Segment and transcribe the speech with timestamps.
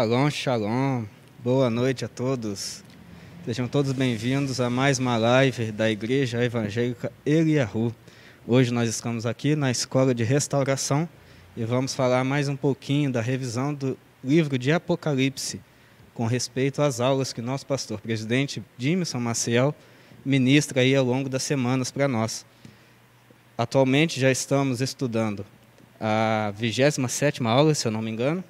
[0.00, 1.04] Shalom, shalom.
[1.44, 2.82] Boa noite a todos.
[3.44, 7.94] Sejam todos bem-vindos a mais uma live da Igreja Evangélica Eliahu.
[8.48, 11.06] Hoje nós estamos aqui na Escola de Restauração
[11.54, 15.60] e vamos falar mais um pouquinho da revisão do livro de Apocalipse,
[16.14, 19.74] com respeito às aulas que nosso pastor presidente Dimison Maciel
[20.24, 22.46] ministra aí ao longo das semanas para nós.
[23.58, 25.44] Atualmente já estamos estudando
[26.00, 28.42] a 27ª aula, se eu não me engano,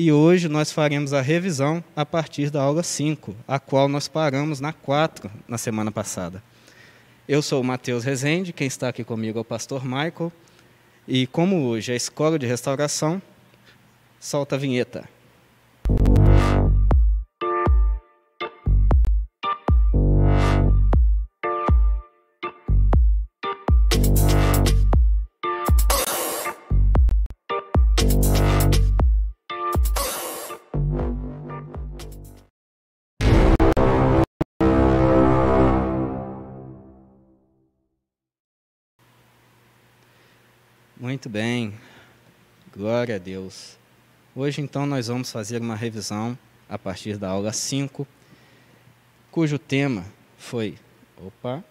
[0.00, 4.60] e hoje nós faremos a revisão a partir da aula 5, a qual nós paramos
[4.60, 6.40] na 4 na semana passada.
[7.28, 10.30] Eu sou o Matheus Rezende, quem está aqui comigo é o pastor Michael,
[11.08, 13.20] e como hoje é escola de restauração,
[14.20, 15.02] solta a vinheta.
[41.18, 41.74] Muito bem,
[42.72, 43.76] glória a Deus.
[44.36, 48.06] Hoje, então, nós vamos fazer uma revisão a partir da aula 5,
[49.28, 50.04] cujo tema
[50.36, 50.78] foi.
[51.16, 51.64] Opa,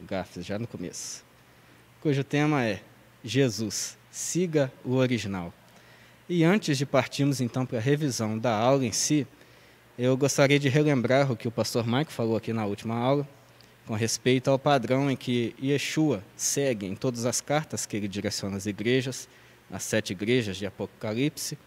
[0.00, 1.24] gafes já no começo.
[2.00, 2.82] Cujo tema é
[3.22, 5.54] Jesus, siga o original.
[6.28, 9.28] E antes de partirmos, então, para a revisão da aula em si,
[9.96, 13.28] eu gostaria de relembrar o que o pastor Mike falou aqui na última aula
[13.86, 18.56] com respeito ao padrão em que Yeshua segue em todas as cartas que ele direciona
[18.56, 19.28] às igrejas,
[19.70, 21.58] as sete igrejas de Apocalipse,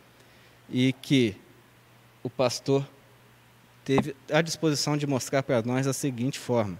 [0.69, 1.35] e que
[2.23, 2.87] o pastor
[3.85, 6.79] teve a disposição de mostrar para nós da seguinte forma: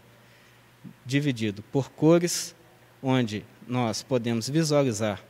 [1.06, 2.56] dividido por cores,
[3.02, 5.24] onde nós podemos visualizar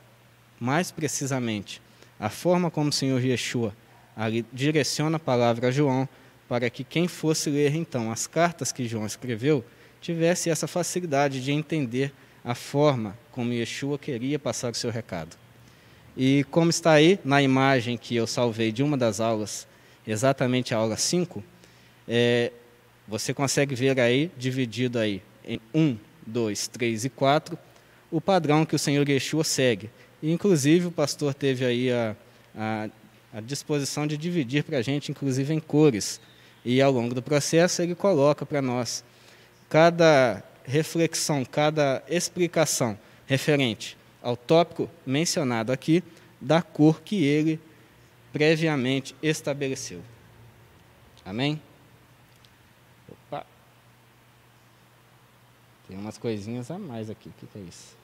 [0.59, 1.81] mais precisamente
[2.19, 3.75] a forma como o Senhor Yeshua
[4.51, 6.09] direciona a palavra a João,
[6.49, 9.63] para que quem fosse ler então as cartas que João escreveu
[10.01, 12.13] tivesse essa facilidade de entender
[12.43, 15.35] a forma como Yeshua queria passar o seu recado.
[16.15, 19.67] E como está aí na imagem que eu salvei de uma das aulas,
[20.07, 21.43] exatamente a aula 5,
[22.07, 22.51] é,
[23.07, 27.57] você consegue ver aí, dividido aí em 1, 2, 3 e 4,
[28.09, 29.89] o padrão que o Senhor Yeshua segue.
[30.21, 32.15] E, inclusive, o pastor teve aí a,
[32.55, 32.89] a,
[33.33, 36.19] a disposição de dividir para a gente, inclusive em cores.
[36.65, 39.03] E, ao longo do processo, ele coloca para nós
[39.69, 46.03] cada reflexão, cada explicação referente ao tópico mencionado aqui,
[46.39, 47.59] da cor que ele
[48.31, 50.01] previamente estabeleceu.
[51.25, 51.61] Amém?
[53.09, 53.45] Opa!
[55.87, 57.29] Tem umas coisinhas a mais aqui.
[57.29, 57.95] O que, é isso?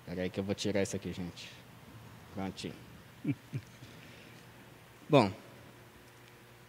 [0.00, 1.50] Espera aí que eu vou tirar isso aqui, gente.
[2.34, 2.74] Prontinho.
[5.12, 5.30] Bom,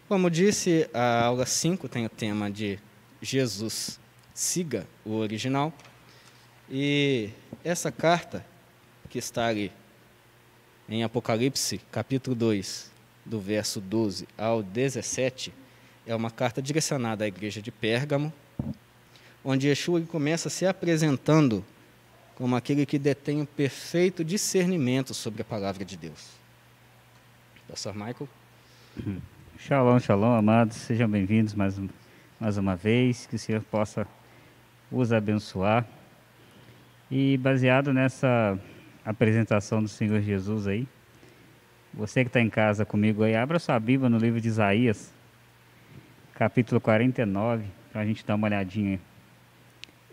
[0.10, 2.78] como disse, a aula 5 tem o tema de
[3.22, 3.98] Jesus,
[4.34, 5.72] siga o original.
[6.70, 7.30] E
[7.64, 8.46] essa carta,
[9.10, 9.72] que está ali
[10.90, 12.92] em Apocalipse, capítulo 2,
[13.24, 15.54] do verso 12 ao 17,
[16.06, 18.34] é uma carta direcionada à igreja de Pérgamo,
[19.42, 21.64] onde Yeshua começa se apresentando
[22.36, 26.43] como aquele que detém o perfeito discernimento sobre a palavra de Deus.
[27.68, 28.28] Pastor Michael.
[29.58, 30.76] Shalom, shalom, amados.
[30.76, 31.80] Sejam bem-vindos mais,
[32.40, 33.26] mais uma vez.
[33.26, 34.06] Que o Senhor possa
[34.92, 35.86] os abençoar.
[37.10, 38.60] E baseado nessa
[39.06, 40.88] apresentação do Senhor Jesus aí,
[41.94, 45.14] você que está em casa comigo aí, abra sua Bíblia no livro de Isaías,
[46.34, 49.00] capítulo 49, para a gente dar uma olhadinha.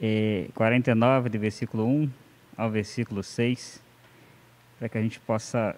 [0.00, 2.10] É, 49, de versículo 1
[2.56, 3.82] ao versículo 6,
[4.78, 5.76] para que a gente possa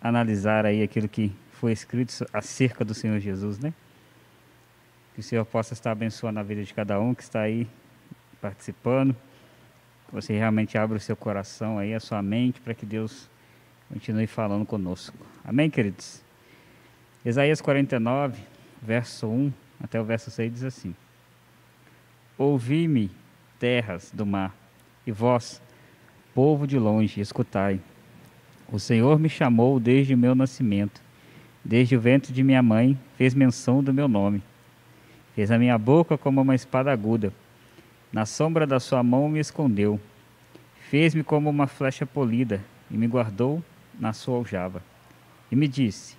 [0.00, 3.72] analisar aí aquilo que foi escrito acerca do Senhor Jesus, né?
[5.14, 7.68] Que o Senhor possa estar abençoando a vida de cada um que está aí
[8.40, 9.14] participando.
[10.06, 13.28] Que você realmente abra o seu coração aí, a sua mente, para que Deus
[13.88, 15.16] continue falando conosco.
[15.44, 16.22] Amém, queridos?
[17.24, 18.40] Isaías 49,
[18.80, 19.52] verso 1
[19.82, 20.94] até o verso 6 diz assim:
[22.36, 23.10] Ouvi-me,
[23.58, 24.54] terras do mar,
[25.06, 25.60] e vós,
[26.34, 27.80] povo de longe, escutai.
[28.70, 31.00] O Senhor me chamou desde o meu nascimento,
[31.64, 34.42] desde o ventre de minha mãe, fez menção do meu nome.
[35.34, 37.32] Fez a minha boca como uma espada aguda.
[38.12, 39.98] Na sombra da sua mão me escondeu.
[40.90, 43.62] Fez-me como uma flecha polida e me guardou
[43.98, 44.82] na sua aljava.
[45.50, 46.16] E me disse: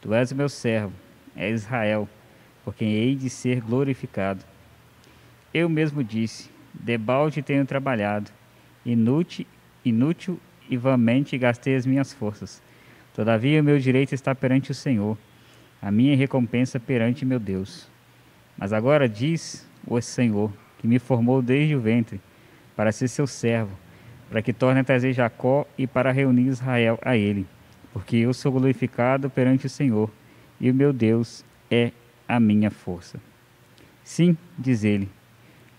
[0.00, 0.92] Tu és o meu servo,
[1.34, 2.08] é Israel,
[2.64, 4.44] por quem hei de ser glorificado.
[5.52, 8.30] Eu mesmo disse: Debalde tenho trabalhado
[8.84, 9.46] inútil,
[9.84, 10.38] inútil
[10.72, 12.62] e vamente gastei as minhas forças.
[13.14, 15.18] Todavia o meu direito está perante o Senhor,
[15.82, 17.90] a minha recompensa perante meu Deus.
[18.56, 22.18] Mas agora diz o Senhor, que me formou desde o ventre,
[22.74, 23.76] para ser seu servo,
[24.30, 27.46] para que torne a trazer Jacó e para reunir Israel a ele,
[27.92, 30.10] porque eu sou glorificado perante o Senhor,
[30.58, 31.92] e o meu Deus é
[32.26, 33.20] a minha força.
[34.02, 35.10] Sim, diz ele,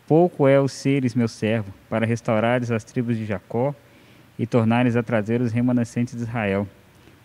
[0.07, 3.73] pouco é os seres meu servo, para restaurares as tribos de Jacó
[4.37, 6.67] e tornares a trazer os remanescentes de Israel.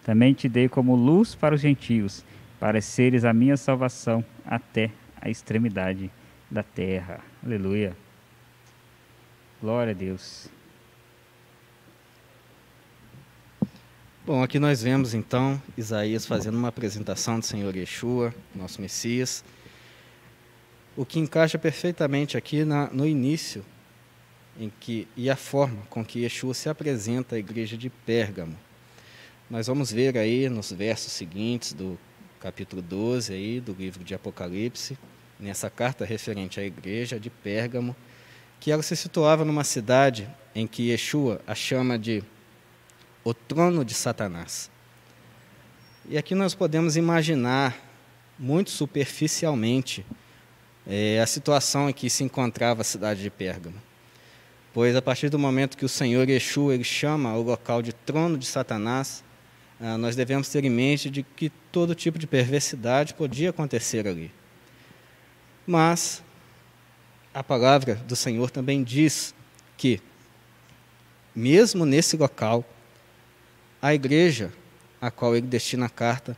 [0.05, 2.25] Também te dei como luz para os gentios,
[2.59, 6.11] para seres a minha salvação até a extremidade
[6.50, 7.21] da terra.
[7.45, 7.97] Aleluia.
[9.61, 10.49] Glória a Deus.
[14.25, 19.43] Bom, aqui nós vemos então Isaías fazendo uma apresentação do Senhor Yeshua, nosso Messias,
[20.95, 23.65] o que encaixa perfeitamente aqui na, no início
[24.59, 28.57] em que e a forma com que Yeshua se apresenta à igreja de Pérgamo.
[29.49, 31.99] Nós vamos ver aí nos versos seguintes do
[32.41, 34.99] capítulo 12 aí do livro de Apocalipse,
[35.38, 37.95] nessa carta referente à igreja de Pérgamo,
[38.61, 42.23] que ela se situava numa cidade em que Yeshua a chama de
[43.23, 44.71] o trono de Satanás.
[46.09, 47.77] E aqui nós podemos imaginar,
[48.38, 50.05] muito superficialmente,
[50.87, 53.88] é, a situação em que se encontrava a cidade de Pérgamo.
[54.78, 58.38] Pois a partir do momento que o Senhor Yeshua ele chama o local de trono
[58.38, 59.25] de Satanás,
[59.80, 64.30] ah, nós devemos ter em mente de que todo tipo de perversidade podia acontecer ali.
[65.66, 66.23] Mas
[67.35, 69.35] a palavra do Senhor também diz
[69.76, 70.00] que,
[71.35, 72.64] mesmo nesse local,
[73.82, 74.52] a igreja
[75.00, 76.37] a qual ele destina a carta,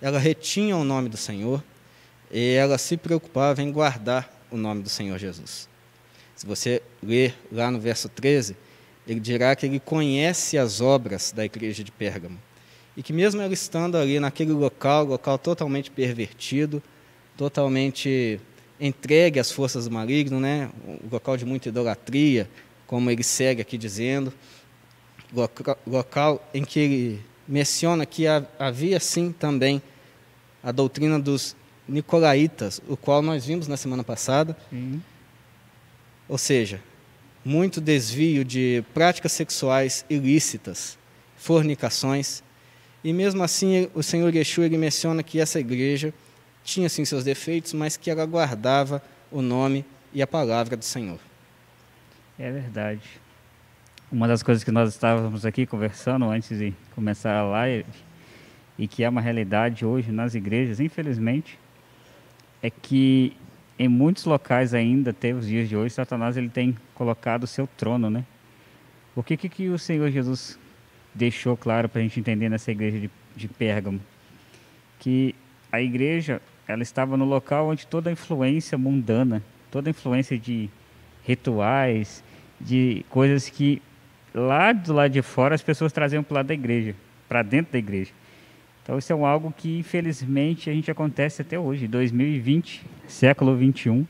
[0.00, 1.62] ela retinha o nome do Senhor
[2.30, 5.70] e ela se preocupava em guardar o nome do Senhor Jesus.
[6.34, 8.56] Se você ler lá no verso 13,
[9.06, 12.38] ele dirá que ele conhece as obras da igreja de Pérgamo
[12.96, 16.82] e que mesmo ela estando ali naquele local, local totalmente pervertido,
[17.36, 18.40] totalmente
[18.80, 20.70] entregue às forças do maligno, né?
[20.86, 22.48] um local de muita idolatria,
[22.86, 24.32] como ele segue aqui dizendo,
[25.86, 28.24] local em que ele menciona que
[28.58, 29.80] havia sim também
[30.62, 31.56] a doutrina dos
[31.88, 34.56] nicolaítas, o qual nós vimos na semana passada.
[34.70, 35.02] Sim.
[36.32, 36.80] Ou seja,
[37.44, 40.96] muito desvio de práticas sexuais ilícitas,
[41.36, 42.42] fornicações,
[43.04, 46.14] e mesmo assim, o Senhor Yeshua ele menciona que essa igreja
[46.64, 51.18] tinha sim seus defeitos, mas que ela guardava o nome e a palavra do Senhor.
[52.38, 53.02] É verdade.
[54.10, 57.84] Uma das coisas que nós estávamos aqui conversando antes de começar a live,
[58.78, 61.58] e que é uma realidade hoje nas igrejas, infelizmente,
[62.62, 63.36] é que
[63.78, 67.66] em muitos locais ainda, até os dias de hoje, Satanás ele tem colocado o seu
[67.66, 68.24] trono, né?
[69.14, 70.58] O que, que, que o Senhor Jesus
[71.14, 74.00] deixou claro para a gente entender nessa igreja de, de Pérgamo,
[74.98, 75.34] que
[75.70, 80.70] a igreja ela estava no local onde toda a influência mundana, toda a influência de
[81.24, 82.22] rituais,
[82.60, 83.82] de coisas que
[84.34, 86.94] lá do lado de fora as pessoas traziam para o lado da igreja,
[87.28, 88.10] para dentro da igreja.
[88.82, 94.04] Então isso é um algo que infelizmente a gente acontece até hoje, 2020, século 21,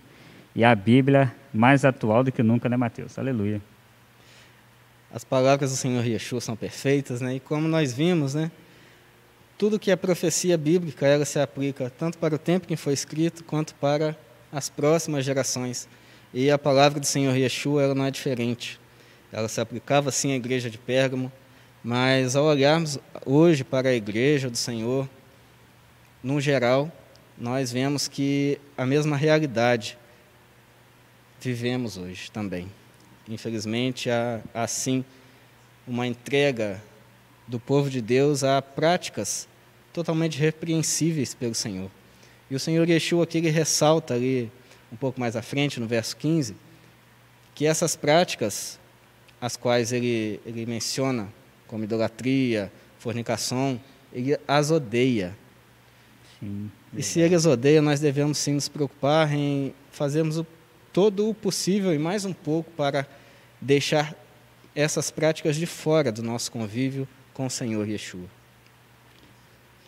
[0.54, 3.18] e a Bíblia mais atual do que nunca, né, Mateus?
[3.18, 3.60] Aleluia.
[5.12, 7.36] As palavras do Senhor Yeshua são perfeitas, né?
[7.36, 8.50] E como nós vimos, né?
[9.58, 13.44] Tudo que é profecia bíblica, ela se aplica tanto para o tempo que foi escrito,
[13.44, 14.16] quanto para
[14.50, 15.86] as próximas gerações.
[16.32, 18.80] E a palavra do Senhor Yeshua, ela não é diferente.
[19.30, 21.30] Ela se aplicava sim à igreja de Pérgamo,
[21.82, 25.08] mas ao olharmos hoje para a igreja do Senhor,
[26.22, 26.90] no geral,
[27.36, 29.98] nós vemos que a mesma realidade
[31.40, 32.70] vivemos hoje também.
[33.28, 35.04] Infelizmente, há assim
[35.86, 36.80] uma entrega
[37.48, 39.48] do povo de Deus a práticas
[39.92, 41.90] totalmente repreensíveis pelo Senhor.
[42.48, 44.50] E o Senhor Yeshua aqui ele ressalta ali
[44.92, 46.54] um pouco mais à frente, no verso 15,
[47.54, 48.78] que essas práticas,
[49.40, 51.28] as quais ele, ele menciona
[51.72, 53.80] como idolatria, fornicação,
[54.12, 55.34] ele as odeia.
[56.38, 60.46] Sim, e se ele as odeia, nós devemos sim nos preocupar em fazermos o
[60.92, 63.06] todo o possível e mais um pouco para
[63.58, 64.14] deixar
[64.74, 68.28] essas práticas de fora do nosso convívio com o Senhor Yeshua.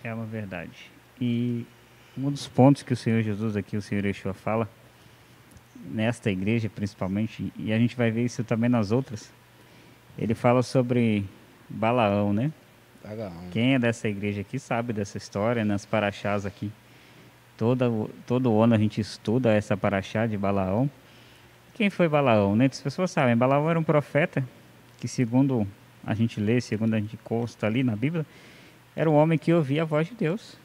[0.02, 0.90] É uma verdade.
[1.20, 1.66] E
[2.16, 4.70] um dos pontos que o Senhor Jesus aqui, o Senhor Yeshua fala,
[5.92, 9.30] nesta igreja principalmente, e a gente vai ver isso também nas outras,
[10.16, 11.26] ele fala sobre
[11.74, 12.52] Balaão, né?
[13.02, 13.48] Balaão.
[13.50, 16.70] Quem é dessa igreja aqui sabe dessa história, nas paraxás aqui.
[17.56, 17.90] Toda,
[18.26, 20.88] todo ano a gente estuda essa paraxá de Balaão.
[21.74, 22.54] Quem foi Balaão?
[22.54, 22.66] Né?
[22.66, 24.44] As pessoas sabem, Balaão era um profeta
[24.98, 25.66] que segundo
[26.06, 28.24] a gente lê, segundo a gente consta ali na Bíblia,
[28.94, 30.56] era um homem que ouvia a voz de Deus.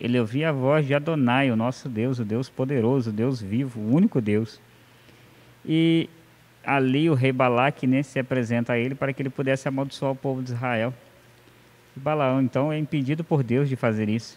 [0.00, 3.80] Ele ouvia a voz de Adonai, o nosso Deus, o Deus poderoso, o Deus vivo,
[3.80, 4.60] o único Deus.
[5.64, 6.08] E
[6.66, 10.16] ali o rei Balaque né, se apresenta a ele para que ele pudesse amaldiçoar o
[10.16, 10.92] povo de Israel.
[11.96, 14.36] E Balaão, então, é impedido por Deus de fazer isso.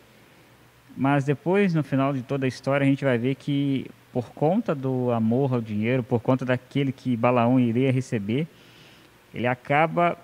[0.96, 4.76] Mas depois, no final de toda a história, a gente vai ver que, por conta
[4.76, 8.48] do amor ao dinheiro, por conta daquele que Balaão iria receber,
[9.34, 10.16] ele acaba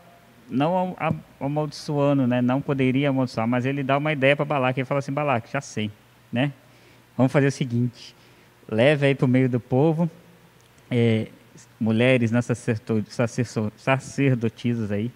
[0.47, 0.95] não
[1.39, 2.39] amaldiçoando, né?
[2.39, 4.79] não poderia amaldiçoar, mas ele dá uma ideia para Balaque.
[4.79, 5.89] Ele fala assim: Balaque, já sei,
[6.31, 6.51] né?
[7.17, 8.15] Vamos fazer o seguinte:
[8.69, 10.09] leve aí para o meio do povo,
[10.89, 11.27] é,
[11.79, 12.39] mulheres, né,
[13.77, 15.11] sacerdotisas aí,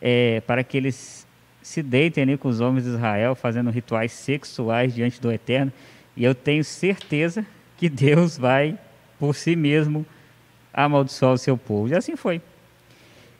[0.00, 1.26] é, para que eles
[1.62, 5.72] se deitem ali com os homens de Israel, fazendo rituais sexuais diante do Eterno.
[6.16, 7.44] E eu tenho certeza
[7.76, 8.78] que Deus vai,
[9.18, 10.04] por si mesmo,
[10.72, 11.88] amaldiçoar o seu povo.
[11.88, 12.40] E assim foi.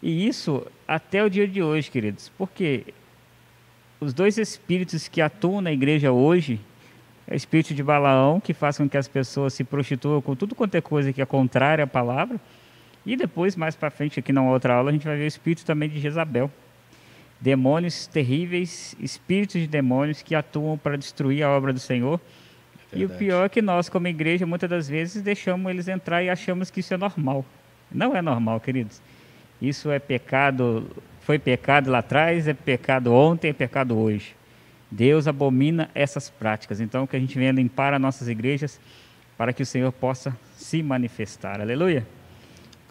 [0.02, 2.86] E isso até o dia de hoje, queridos, porque
[4.00, 6.58] os dois espíritos que atuam na igreja hoje
[7.36, 10.80] espírito de Balaão, que faz com que as pessoas se prostituam com tudo quanto é
[10.80, 12.40] coisa que é contrária à palavra.
[13.04, 15.64] E depois, mais para frente, aqui na outra aula, a gente vai ver o espírito
[15.64, 16.50] também de Jezabel.
[17.40, 22.20] Demônios terríveis, espíritos de demônios que atuam para destruir a obra do Senhor.
[22.92, 26.22] É e o pior é que nós, como igreja, muitas das vezes deixamos eles entrar
[26.22, 27.44] e achamos que isso é normal.
[27.90, 29.00] Não é normal, queridos.
[29.62, 30.90] Isso é pecado,
[31.22, 34.34] foi pecado lá atrás, é pecado ontem, é pecado hoje.
[34.90, 36.80] Deus abomina essas práticas.
[36.80, 38.80] Então, que a gente venha limpar as nossas igrejas
[39.36, 41.60] para que o Senhor possa se manifestar.
[41.60, 42.06] Aleluia.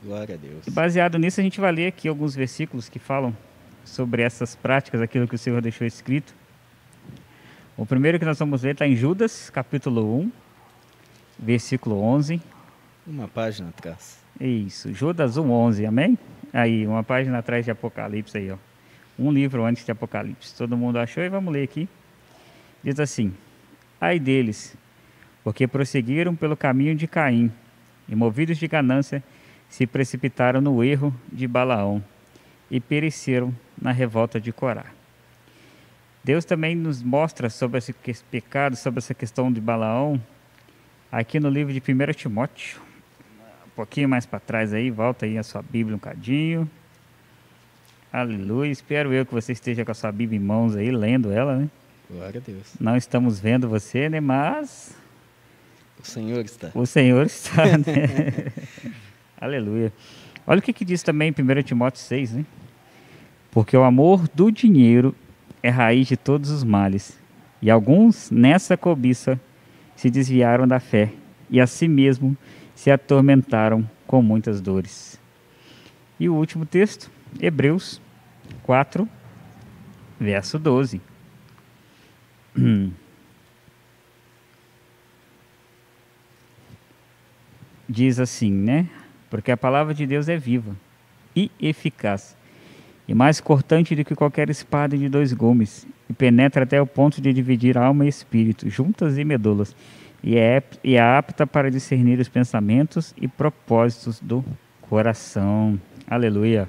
[0.04, 0.66] Glória a Deus.
[0.66, 3.36] E baseado nisso, a gente vai ler aqui alguns versículos que falam
[3.84, 6.34] sobre essas práticas, aquilo que o Senhor deixou escrito.
[7.76, 10.32] O primeiro que nós vamos ler está em Judas, capítulo 1,
[11.38, 12.42] versículo 11.
[13.06, 14.20] Uma página atrás.
[14.40, 16.18] Isso, Judas 1, 11, amém?
[16.54, 18.58] Aí, uma página atrás de Apocalipse aí, ó.
[19.20, 20.56] Um livro antes de Apocalipse.
[20.56, 21.90] Todo mundo achou e vamos ler aqui.
[22.84, 23.34] Diz assim:
[24.00, 24.78] Ai deles,
[25.44, 27.52] porque prosseguiram pelo caminho de Caim,
[28.08, 29.22] e movidos de ganância,
[29.68, 32.04] se precipitaram no erro de Balaão
[32.72, 34.86] e pereceram na revolta de Corá.
[36.24, 37.94] Deus também nos mostra sobre esse
[38.32, 40.20] pecado, sobre essa questão de Balaão,
[41.12, 42.82] aqui no livro de 1 Timóteo,
[43.80, 46.70] pouquinho mais para trás aí, volta aí a sua Bíblia um cadinho.
[48.12, 48.72] Aleluia.
[48.72, 51.70] Espero eu que você esteja com a sua Bíblia em mãos aí, lendo ela, né?
[52.10, 52.74] Glória a Deus.
[52.80, 54.20] Não estamos vendo você, né?
[54.20, 54.96] Mas.
[56.00, 56.72] O Senhor está.
[56.74, 58.52] O Senhor está, né?
[59.40, 59.94] Aleluia.
[60.48, 62.46] Olha o que, que diz também em 1 Timóteo 6, né?
[63.52, 65.16] Porque o amor do dinheiro
[65.62, 67.20] é raiz de todos os males.
[67.62, 69.40] E alguns, nessa cobiça,
[69.96, 71.12] se desviaram da fé
[71.48, 72.36] e a si mesmo
[72.74, 75.20] se atormentaram com muitas dores.
[76.20, 78.02] E o último texto, Hebreus
[78.64, 79.08] 4,
[80.20, 81.02] verso 12.
[87.88, 88.88] Diz assim, né?
[89.30, 90.76] Porque a palavra de Deus é viva
[91.36, 92.36] e eficaz,
[93.08, 97.22] e mais cortante do que qualquer espada de dois gumes, e penetra até o ponto
[97.22, 99.76] de dividir alma e espírito, juntas e medulas,
[100.24, 104.44] e é, e é apta para discernir os pensamentos e propósitos do
[104.82, 105.80] coração.
[106.08, 106.68] Aleluia.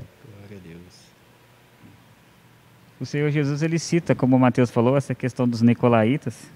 [3.01, 6.51] O Senhor Jesus ele cita, como o Mateus falou, essa questão dos nicolaítas,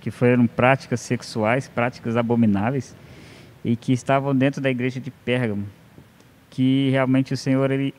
[0.00, 2.96] que foram práticas sexuais, práticas abomináveis,
[3.62, 5.66] e que estavam dentro da igreja de Pérgamo,
[6.48, 7.94] que realmente o Senhor ele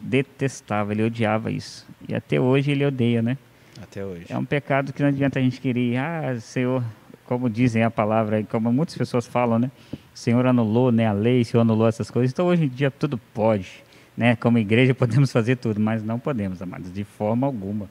[0.00, 1.86] detestava, ele odiava isso.
[2.08, 3.38] E até hoje ele odeia, né?
[3.80, 4.26] Até hoje.
[4.28, 6.82] É um pecado que não adianta a gente querer, ah, Senhor,
[7.24, 9.70] como dizem a palavra, como muitas pessoas falam, né?
[10.12, 12.32] O Senhor anulou né, a lei, o Senhor anulou essas coisas.
[12.32, 13.84] Então hoje em dia tudo pode,
[14.18, 14.34] né?
[14.34, 17.88] Como igreja podemos fazer tudo, mas não podemos, amados, de forma alguma.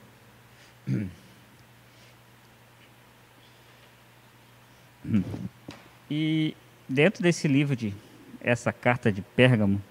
[6.12, 6.54] E
[6.88, 7.94] dentro desse livro de
[8.42, 9.82] essa carta de Pérgamo,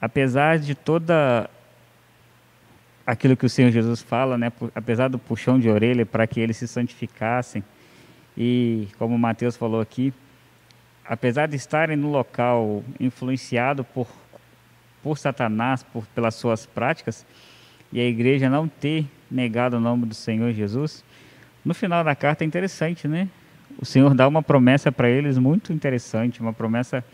[0.00, 1.48] apesar de toda
[3.06, 6.56] aquilo que o Senhor Jesus fala, né, apesar do puxão de orelha para que eles
[6.56, 7.62] se santificassem,
[8.34, 10.12] e como Mateus falou aqui,
[11.04, 14.08] apesar de estarem no local influenciado por,
[15.02, 17.26] por Satanás, por, pelas suas práticas,
[17.92, 21.04] e a igreja não ter negado o nome do Senhor Jesus,
[21.64, 23.28] no final da carta é interessante, né?
[23.78, 27.04] O Senhor dá uma promessa para eles muito interessante, uma promessa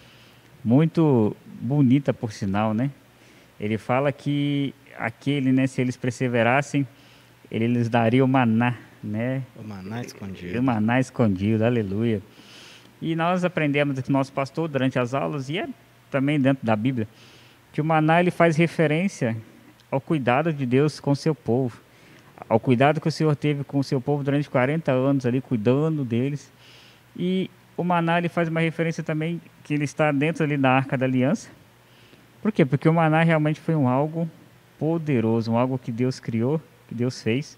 [0.65, 2.91] muito bonita por sinal, né?
[3.61, 6.87] Ele fala que aquele, né, se eles perseverassem,
[7.51, 9.43] ele lhes daria o maná né?
[9.57, 10.59] O maná escondido.
[10.59, 12.21] O maná escondido, aleluia.
[13.01, 15.69] E nós aprendemos com o nosso pastor durante as aulas, e é
[16.11, 17.07] também dentro da Bíblia,
[17.79, 19.37] que o maná ele faz referência
[19.89, 21.81] ao cuidado de Deus com seu povo,
[22.49, 26.05] ao cuidado que o Senhor teve com o seu povo durante 40 anos ali, cuidando
[26.05, 26.51] deles.
[27.17, 30.99] E o maná ele faz uma referência também que ele está dentro ali da Arca
[30.99, 31.49] da Aliança.
[32.43, 32.65] Por quê?
[32.65, 34.29] Porque o maná realmente foi um algo
[34.77, 37.57] poderoso, um algo que Deus criou, que Deus fez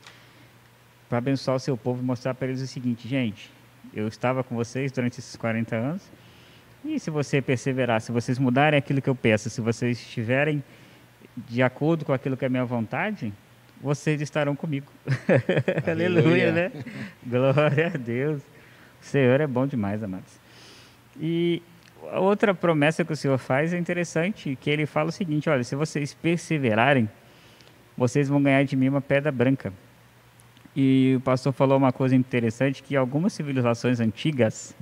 [1.08, 3.50] para abençoar o seu povo e mostrar para eles o seguinte, gente,
[3.94, 6.02] eu estava com vocês durante esses 40 anos,
[6.84, 10.62] e se você perseverar, se vocês mudarem aquilo que eu peço, se vocês estiverem
[11.36, 13.32] de acordo com aquilo que é minha vontade,
[13.80, 14.86] vocês estarão comigo.
[15.90, 16.72] Aleluia, né?
[17.24, 18.42] Glória a Deus.
[19.00, 20.38] O Senhor é bom demais, amados.
[21.18, 21.62] E
[22.10, 25.64] a outra promessa que o Senhor faz é interessante, que ele fala o seguinte, olha,
[25.64, 27.08] se vocês perseverarem,
[27.96, 29.72] vocês vão ganhar de mim uma pedra branca.
[30.74, 34.74] E o pastor falou uma coisa interessante, que algumas civilizações antigas,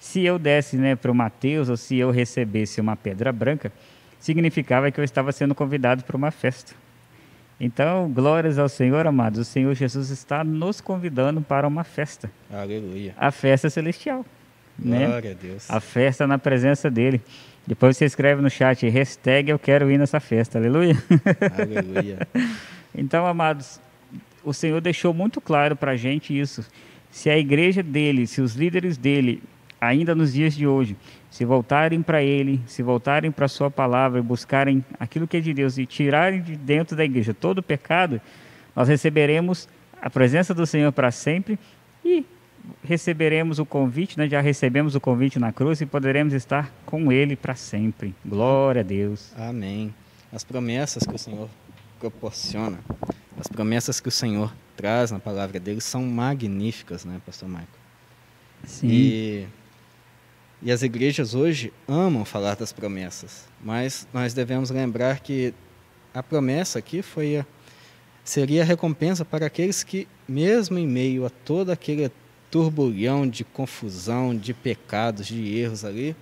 [0.00, 3.70] se eu desse né, para o Mateus, ou se eu recebesse uma pedra branca,
[4.18, 6.74] significava que eu estava sendo convidado para uma festa.
[7.60, 9.40] Então, glórias ao Senhor, amados.
[9.40, 12.30] O Senhor Jesus está nos convidando para uma festa.
[12.50, 13.14] Aleluia.
[13.18, 14.24] A festa celestial.
[14.78, 15.06] Né?
[15.06, 15.36] Glória né?
[15.38, 15.70] a Deus.
[15.70, 17.20] A festa na presença dele.
[17.66, 20.58] Depois você escreve no chat, hashtag eu quero ir nessa festa.
[20.58, 20.96] Aleluia.
[21.58, 22.26] Aleluia.
[22.96, 23.78] então, amados,
[24.42, 26.64] o Senhor deixou muito claro para a gente isso.
[27.10, 29.42] Se a igreja dele, se os líderes dele
[29.80, 30.96] ainda nos dias de hoje,
[31.30, 35.40] se voltarem para Ele, se voltarem para a Sua palavra e buscarem aquilo que é
[35.40, 38.20] de Deus e tirarem de dentro da igreja todo o pecado,
[38.74, 39.68] nós receberemos
[40.00, 41.58] a presença do Senhor para sempre
[42.04, 42.24] e
[42.84, 44.28] receberemos o convite, né?
[44.28, 48.14] já recebemos o convite na cruz e poderemos estar com Ele para sempre.
[48.24, 49.32] Glória a Deus.
[49.36, 49.94] Amém.
[50.32, 51.48] As promessas que o Senhor
[51.98, 52.78] proporciona,
[53.38, 57.66] as promessas que o Senhor traz na palavra dele são magníficas, né, Pastor Michael?
[58.64, 58.88] Sim.
[58.88, 59.46] E
[60.62, 65.54] e as igrejas hoje amam falar das promessas, mas nós devemos lembrar que
[66.12, 67.46] a promessa aqui foi a,
[68.22, 72.10] seria a recompensa para aqueles que, mesmo em meio a todo aquele
[72.50, 76.14] turbulhão de confusão, de pecados, de erros ali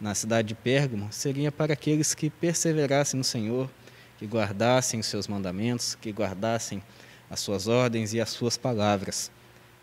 [0.00, 3.70] na cidade de Pérgamo, seria para aqueles que perseverassem no Senhor,
[4.18, 6.82] que guardassem os seus mandamentos, que guardassem
[7.30, 9.30] as suas ordens e as suas palavras.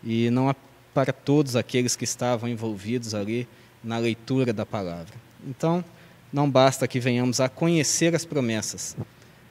[0.02, 0.54] E não
[0.92, 3.48] para todos aqueles que estavam envolvidos ali
[3.84, 5.14] na leitura da palavra.
[5.46, 5.84] Então,
[6.32, 8.96] não basta que venhamos a conhecer as promessas,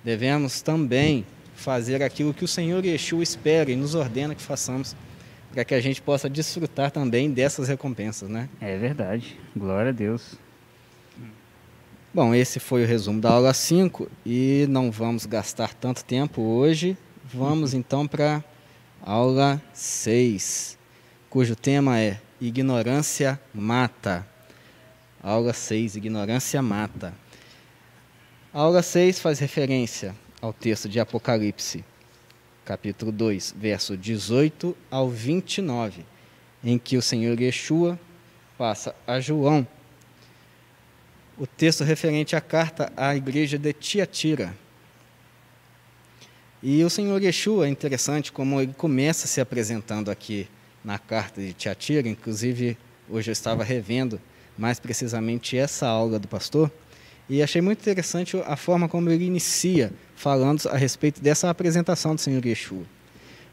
[0.04, 4.96] devemos também fazer aquilo que o Senhor Yeshua espera e nos ordena que façamos,
[5.54, 8.50] para que a gente possa desfrutar também dessas recompensas, né?
[8.60, 9.40] É verdade.
[9.56, 10.36] Glória a Deus.
[12.14, 16.98] Bom, esse foi o resumo da aula 5 e não vamos gastar tanto tempo hoje.
[17.34, 18.44] Vamos então para
[19.02, 20.78] aula 6,
[21.30, 24.28] cujo tema é Ignorância mata.
[25.24, 27.14] Aula 6, ignorância mata.
[28.54, 31.86] A aula 6 faz referência ao texto de Apocalipse,
[32.66, 36.06] capítulo 2, verso 18 ao 29,
[36.62, 37.98] em que o Senhor Yeshua
[38.58, 39.66] passa a João
[41.38, 44.54] o texto referente à carta à igreja de Tiatira.
[46.62, 50.46] E o Senhor Yeshua é interessante como ele começa se apresentando aqui
[50.84, 52.78] na carta de Tiatira, inclusive
[53.10, 54.20] hoje eu estava revendo
[54.58, 56.72] mais precisamente essa aula do pastor
[57.30, 62.22] e achei muito interessante a forma como ele inicia falando a respeito dessa apresentação do
[62.22, 62.84] Senhor Yeshua.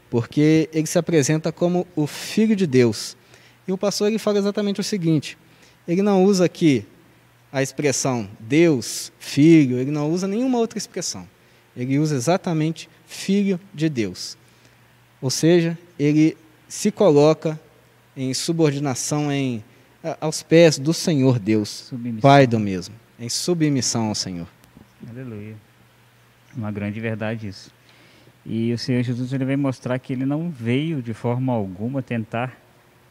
[0.09, 3.15] Porque ele se apresenta como o Filho de Deus.
[3.65, 5.37] E o pastor ele fala exatamente o seguinte:
[5.87, 6.85] ele não usa aqui
[7.51, 11.27] a expressão Deus, Filho, ele não usa nenhuma outra expressão.
[11.75, 14.37] Ele usa exatamente Filho de Deus.
[15.21, 16.35] Ou seja, ele
[16.71, 17.59] se coloca
[18.15, 19.61] em subordinação, em,
[20.21, 22.21] aos pés do Senhor Deus, submissão.
[22.21, 24.47] Pai do mesmo, em submissão ao Senhor.
[25.09, 25.57] Aleluia.
[26.55, 27.69] Uma grande verdade isso.
[28.45, 32.57] E o Senhor Jesus ele vem mostrar que ele não veio de forma alguma tentar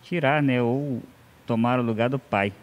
[0.03, 1.03] tirar, né, ou
[1.46, 2.55] tomar o lugar do Pai.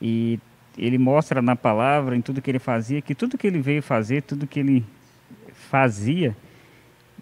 [0.00, 0.38] E
[0.78, 4.22] ele mostra na palavra, em tudo que ele fazia, que tudo que ele veio fazer,
[4.22, 4.86] tudo que ele
[5.52, 6.36] fazia,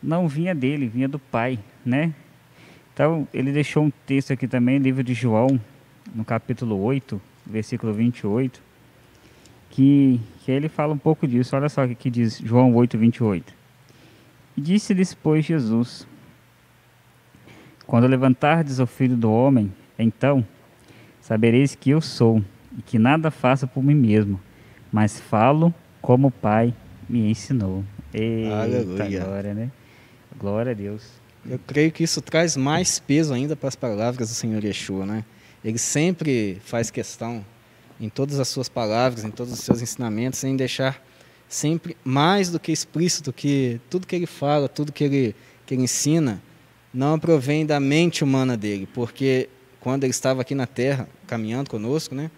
[0.03, 2.13] não vinha dele, vinha do Pai, né?
[2.99, 5.61] Então, ele deixou um texto aqui também, livro de João,
[6.13, 8.61] no capítulo 8, versículo 28,
[9.71, 11.55] que, que ele fala um pouco disso.
[11.55, 13.55] Olha só o que diz João 8, 28.
[14.57, 16.09] Disse-lhes, pois, Jesus:
[17.87, 20.45] Quando levantardes o filho do homem, então
[21.21, 22.43] sabereis que eu sou,
[22.77, 24.41] e que nada faço por mim mesmo,
[24.91, 26.75] mas falo como o Pai
[27.09, 27.85] me ensinou.
[28.13, 29.21] Eita, Aleluia.
[29.21, 29.71] glória, né?
[30.37, 31.18] Glória a Deus.
[31.46, 35.24] Eu creio que isso traz mais peso ainda para as palavras do Senhor Yeshua, né?
[35.64, 37.44] Ele sempre faz questão
[38.01, 41.03] em todas as suas palavras, em todos os seus ensinamentos, em deixar
[41.48, 45.35] sempre mais do que explícito que tudo que ele fala, tudo que ele,
[45.66, 46.40] que ele ensina,
[46.92, 49.48] não provém da mente humana dele, porque
[49.81, 52.31] quando ele estava aqui na Terra, caminhando conosco, né,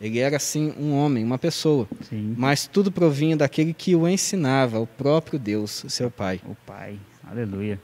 [0.00, 2.34] ele era assim um homem, uma pessoa, Sim.
[2.36, 6.40] mas tudo provinha daquele que o ensinava, o próprio Deus, seu Pai.
[6.44, 6.98] O Pai.
[7.24, 7.80] Aleluia.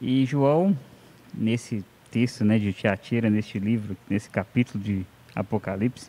[0.00, 0.78] E João,
[1.34, 6.08] nesse texto né, de Tiatira, neste livro, nesse capítulo de Apocalipse,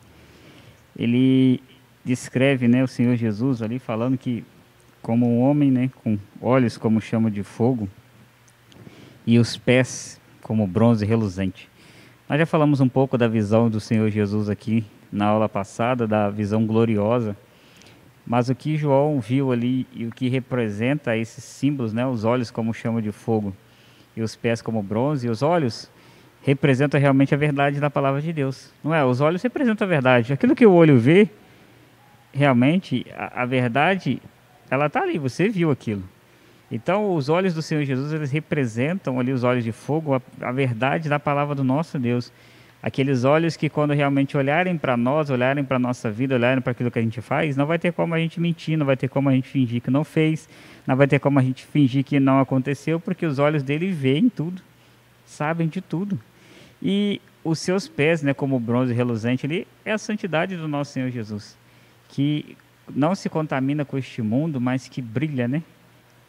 [0.96, 1.60] ele
[2.06, 4.44] descreve né, o Senhor Jesus ali falando que
[5.02, 7.90] como um homem né, com olhos como chama de fogo
[9.26, 11.68] e os pés como bronze reluzente.
[12.28, 16.30] Nós já falamos um pouco da visão do Senhor Jesus aqui na aula passada, da
[16.30, 17.36] visão gloriosa.
[18.26, 22.52] Mas o que João viu ali e o que representa esses símbolos, né, os olhos
[22.52, 23.56] como chama de fogo
[24.16, 25.90] e os pés como bronze, e os olhos
[26.44, 28.72] representam realmente a verdade da palavra de Deus.
[28.84, 29.04] Não é?
[29.04, 30.34] Os olhos representam a verdade.
[30.34, 31.30] Aquilo que o olho vê,
[32.34, 34.22] realmente, a, a verdade,
[34.70, 36.04] ela está ali, você viu aquilo.
[36.72, 40.52] Então, os olhos do Senhor Jesus, eles representam ali os olhos de fogo, a, a
[40.52, 42.32] verdade da palavra do nosso Deus.
[42.82, 46.72] Aqueles olhos que, quando realmente olharem para nós, olharem para a nossa vida, olharem para
[46.72, 49.10] aquilo que a gente faz, não vai ter como a gente mentir, não vai ter
[49.10, 50.48] como a gente fingir que não fez,
[50.88, 54.30] não vai ter como a gente fingir que não aconteceu, porque os olhos dele veem
[54.30, 54.62] tudo,
[55.26, 56.18] sabem de tudo.
[56.82, 61.10] E os seus pés, né, como bronze reluzente, ali é a santidade do nosso Senhor
[61.10, 61.58] Jesus,
[62.08, 62.56] que
[62.96, 65.62] não se contamina com este mundo, mas que brilha, né,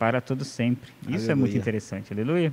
[0.01, 0.91] para todo sempre.
[1.03, 1.33] Isso Aleluia.
[1.33, 2.13] é muito interessante.
[2.13, 2.53] Aleluia.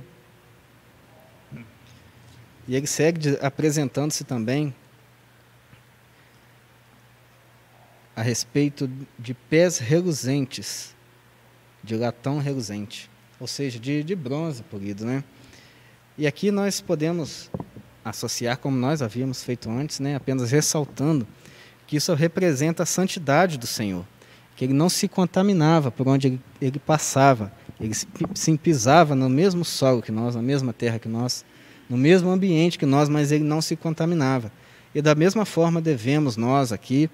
[2.68, 4.74] E ele segue apresentando-se também
[8.14, 10.94] a respeito de pés reluzentes,
[11.82, 15.24] de latão reluzente, ou seja, de, de bronze polido, né?
[16.18, 17.50] E aqui nós podemos
[18.04, 20.16] associar, como nós havíamos feito antes, né?
[20.16, 21.26] apenas ressaltando
[21.86, 24.04] que isso representa a santidade do Senhor,
[24.56, 29.28] que ele não se contaminava por onde ele, ele passava, ele se, se pisava no
[29.28, 31.44] mesmo solo que nós, na mesma terra que nós,
[31.88, 34.52] no mesmo ambiente que nós, mas ele não se contaminava.
[34.94, 37.10] E da mesma forma devemos nós aqui,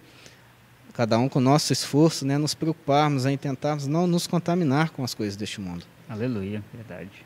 [0.92, 5.02] cada um com o nosso esforço, né, nos preocuparmos em tentarmos não nos contaminar com
[5.04, 5.84] as coisas deste mundo.
[6.08, 7.24] Aleluia, verdade.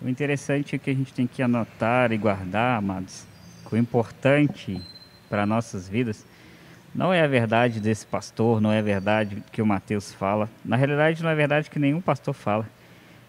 [0.00, 3.24] O interessante é que a gente tem que anotar e guardar, amados,
[3.66, 4.80] que o importante
[5.28, 6.24] para nossas vidas
[6.94, 10.48] não é a verdade desse pastor, não é a verdade que o Mateus fala.
[10.64, 12.68] Na realidade, não é a verdade que nenhum pastor fala.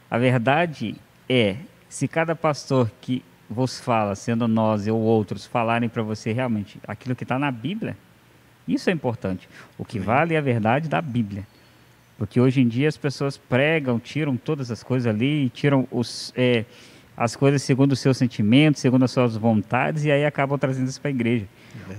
[0.09, 0.95] A verdade
[1.27, 1.57] é,
[1.89, 7.15] se cada pastor que vos fala, sendo nós ou outros, falarem para você realmente aquilo
[7.15, 7.97] que está na Bíblia,
[8.67, 9.49] isso é importante.
[9.77, 11.45] O que vale é a verdade da Bíblia.
[12.17, 16.65] Porque hoje em dia as pessoas pregam, tiram todas as coisas ali, tiram os, é,
[17.17, 21.01] as coisas segundo os seus sentimentos, segundo as suas vontades, e aí acabam trazendo isso
[21.01, 21.47] para a igreja.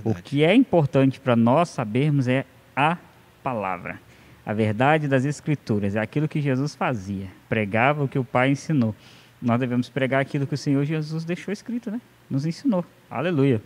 [0.03, 2.97] O que é importante para nós sabermos é a
[3.43, 3.99] palavra.
[4.45, 8.95] A verdade das Escrituras, é aquilo que Jesus fazia, pregava o que o Pai ensinou.
[9.41, 11.99] Nós devemos pregar aquilo que o Senhor Jesus deixou escrito, né?
[12.29, 12.85] Nos ensinou.
[13.09, 13.61] Aleluia.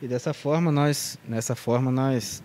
[0.00, 2.42] E dessa forma nós, nessa forma nós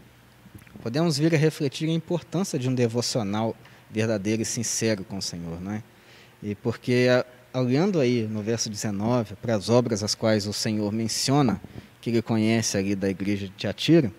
[0.82, 3.56] podemos vir a refletir a importância de um devocional
[3.90, 5.84] verdadeiro e sincero com o Senhor, não é?
[6.42, 7.08] E porque
[7.54, 11.62] olhando aí no verso 19 para as obras as quais o Senhor menciona
[12.02, 14.12] que ele conhece ali da igreja de Tiatira,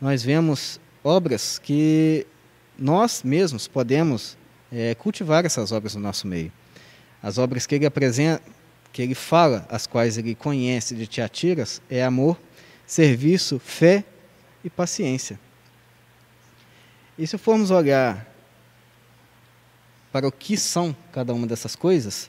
[0.00, 2.26] nós vemos obras que
[2.78, 4.36] nós mesmos podemos
[4.72, 6.52] eh, cultivar essas obras no nosso meio.
[7.24, 8.42] As obras que ele apresenta,
[8.92, 12.38] que ele fala, as quais ele conhece de Tiatiras, é amor,
[12.86, 14.04] serviço, fé
[14.62, 15.40] e paciência.
[17.18, 18.26] E se formos olhar
[20.12, 22.28] para o que são cada uma dessas coisas,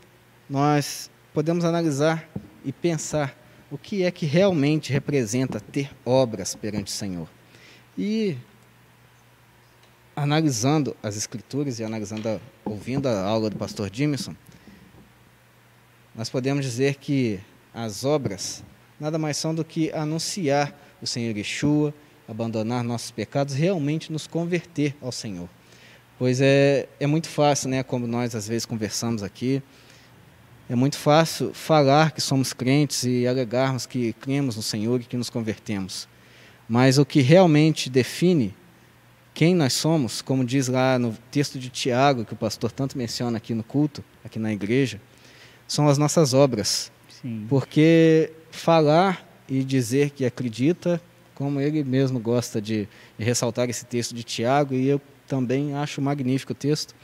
[0.49, 2.25] nós podemos analisar
[2.63, 3.37] e pensar
[3.69, 7.27] o que é que realmente representa ter obras perante o Senhor.
[7.97, 8.37] E
[10.15, 14.33] analisando as escrituras e analisando, ouvindo a aula do pastor Jimerson,
[16.15, 17.39] nós podemos dizer que
[17.73, 18.63] as obras
[18.99, 21.93] nada mais são do que anunciar o Senhor Yeshua,
[22.27, 25.49] abandonar nossos pecados, realmente nos converter ao Senhor.
[26.17, 29.61] Pois é, é muito fácil, né, como nós às vezes conversamos aqui,
[30.69, 35.17] é muito fácil falar que somos crentes e alegarmos que cremos no Senhor e que
[35.17, 36.07] nos convertemos.
[36.67, 38.55] Mas o que realmente define
[39.33, 43.37] quem nós somos, como diz lá no texto de Tiago, que o pastor tanto menciona
[43.37, 44.99] aqui no culto, aqui na igreja,
[45.67, 46.91] são as nossas obras.
[47.09, 47.45] Sim.
[47.49, 51.01] Porque falar e dizer que acredita,
[51.33, 52.87] como ele mesmo gosta de,
[53.17, 56.95] de ressaltar esse texto de Tiago, e eu também acho magnífico o texto,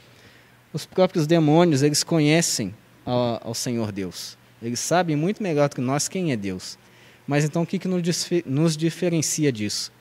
[0.72, 4.38] os próprios demônios, eles conhecem ao, ao Senhor Deus.
[4.62, 6.78] Eles sabem muito melhor do que nós quem é Deus.
[7.26, 9.92] Mas então o que, que nos diferencia disso?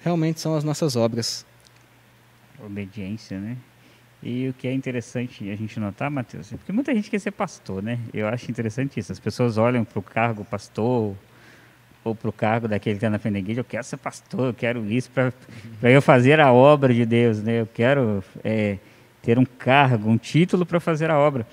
[0.00, 1.46] Realmente são as nossas obras.
[2.64, 3.56] Obediência, né?
[4.22, 7.32] E o que é interessante a gente notar, Matheus, é porque muita gente quer ser
[7.32, 7.98] pastor, né?
[8.14, 9.10] Eu acho interessante isso.
[9.10, 11.16] As pessoas olham para o cargo pastor
[12.04, 14.46] ou para o cargo daquele que está na frente da igreja, eu quero ser pastor,
[14.46, 15.32] eu quero isso para
[15.90, 17.60] eu fazer a obra de Deus, né?
[17.60, 18.78] Eu quero é,
[19.22, 21.46] ter um cargo, um título para fazer a obra.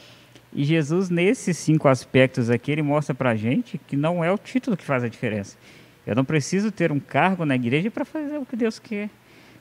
[0.51, 4.37] E Jesus, nesses cinco aspectos aqui, ele mostra para a gente que não é o
[4.37, 5.57] título que faz a diferença.
[6.05, 9.09] Eu não preciso ter um cargo na igreja para fazer o que Deus quer.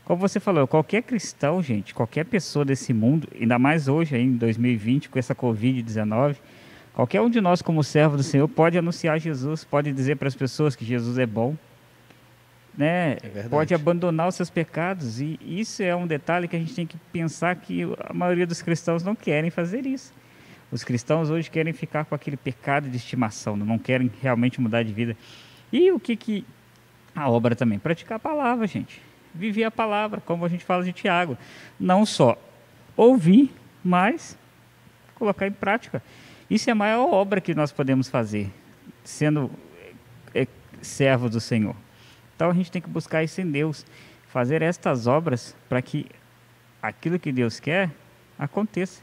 [0.08, 5.10] Como você falou, qualquer cristão, gente, qualquer pessoa desse mundo, ainda mais hoje, em 2020,
[5.10, 6.36] com essa Covid-19,
[6.94, 10.34] qualquer um de nós, como servo do Senhor, pode anunciar Jesus, pode dizer para as
[10.34, 11.54] pessoas que Jesus é bom,
[12.74, 13.18] né?
[13.22, 15.20] É pode abandonar os seus pecados.
[15.20, 18.62] E isso é um detalhe que a gente tem que pensar que a maioria dos
[18.62, 20.14] cristãos não querem fazer isso.
[20.72, 24.92] Os cristãos hoje querem ficar com aquele pecado de estimação, não querem realmente mudar de
[24.94, 25.14] vida.
[25.70, 26.46] E o que, que
[27.14, 27.78] a obra também?
[27.78, 29.06] Praticar a palavra, gente.
[29.34, 31.36] Viver a palavra, como a gente fala de Tiago.
[31.78, 32.36] Não só
[32.96, 33.54] ouvir,
[33.84, 34.36] mas
[35.14, 36.02] colocar em prática.
[36.48, 38.50] Isso é a maior obra que nós podemos fazer,
[39.04, 39.50] sendo
[40.34, 40.46] é,
[40.80, 41.76] servos do Senhor.
[42.34, 43.84] Então a gente tem que buscar isso em Deus,
[44.28, 46.06] fazer estas obras para que
[46.82, 47.90] aquilo que Deus quer
[48.38, 49.02] aconteça.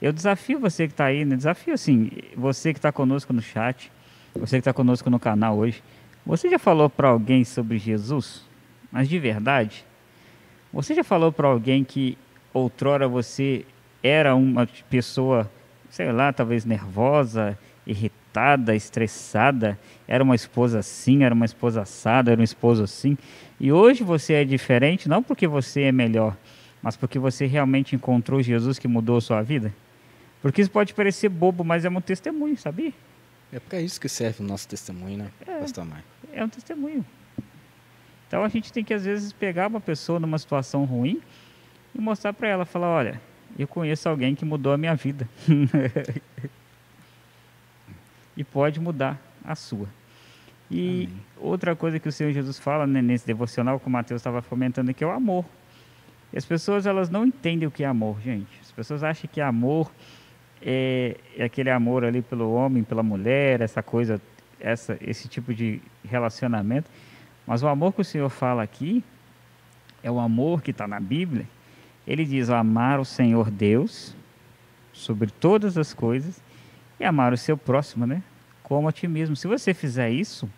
[0.00, 1.36] Eu desafio você que está aí, né?
[1.36, 3.90] desafio assim, você que está conosco no chat,
[4.34, 5.82] você que está conosco no canal hoje.
[6.24, 8.44] Você já falou para alguém sobre Jesus?
[8.92, 9.84] Mas de verdade?
[10.72, 12.18] Você já falou para alguém que
[12.52, 13.64] outrora você
[14.02, 15.50] era uma pessoa,
[15.88, 22.40] sei lá, talvez nervosa, irritada, estressada, era uma esposa assim, era uma esposa assada, era
[22.40, 23.16] um esposo assim,
[23.58, 26.36] e hoje você é diferente, não porque você é melhor,
[26.82, 29.72] mas porque você realmente encontrou Jesus que mudou a sua vida?
[30.40, 32.92] Porque isso pode parecer bobo, mas é um testemunho, sabia?
[33.52, 36.02] É para isso que serve o nosso testemunho, né, é, Pastor Maio?
[36.32, 37.04] É um testemunho.
[38.32, 41.20] Então a gente tem que às vezes pegar uma pessoa numa situação ruim
[41.94, 43.20] e mostrar para ela, falar, olha,
[43.58, 45.28] eu conheço alguém que mudou a minha vida.
[48.34, 49.86] e pode mudar a sua.
[50.70, 51.20] E Amém.
[51.36, 54.88] outra coisa que o Senhor Jesus fala né, nesse devocional que o Mateus estava comentando
[54.88, 55.44] aqui é o amor.
[56.32, 58.48] E as pessoas elas não entendem o que é amor, gente.
[58.62, 59.92] As pessoas acham que amor
[60.62, 64.18] é, é, aquele amor ali pelo homem, pela mulher, essa coisa,
[64.58, 66.90] essa, esse tipo de relacionamento.
[67.46, 69.04] Mas o amor que o Senhor fala aqui
[70.02, 71.46] é o amor que está na Bíblia.
[72.06, 74.14] Ele diz amar o Senhor Deus
[74.92, 76.40] sobre todas as coisas
[76.98, 78.22] e amar o seu próximo, né?
[78.62, 79.36] Como a ti mesmo.
[79.36, 80.48] Se você fizer isso,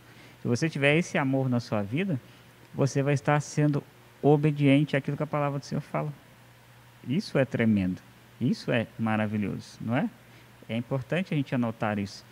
[0.42, 2.20] se você tiver esse amor na sua vida,
[2.74, 3.82] você vai estar sendo
[4.20, 6.12] obediente àquilo que a palavra do Senhor fala.
[7.06, 8.00] Isso é tremendo.
[8.40, 10.08] Isso é maravilhoso, não é?
[10.68, 12.24] É importante a gente anotar isso.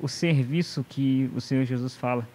[0.00, 2.26] O serviço que o Senhor Jesus fala.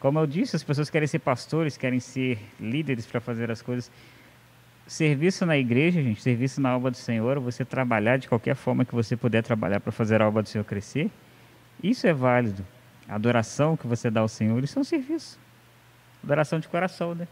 [0.00, 3.90] Como eu disse, as pessoas querem ser pastores, querem ser líderes para fazer as coisas.
[4.86, 8.94] Serviço na igreja, gente, serviço na obra do Senhor, você trabalhar de qualquer forma que
[8.94, 11.10] você puder trabalhar para fazer a obra do Senhor crescer,
[11.82, 12.64] isso é válido.
[13.08, 15.38] A adoração que você dá ao Senhor, isso é um serviço.
[16.22, 17.26] Adoração de coração, né?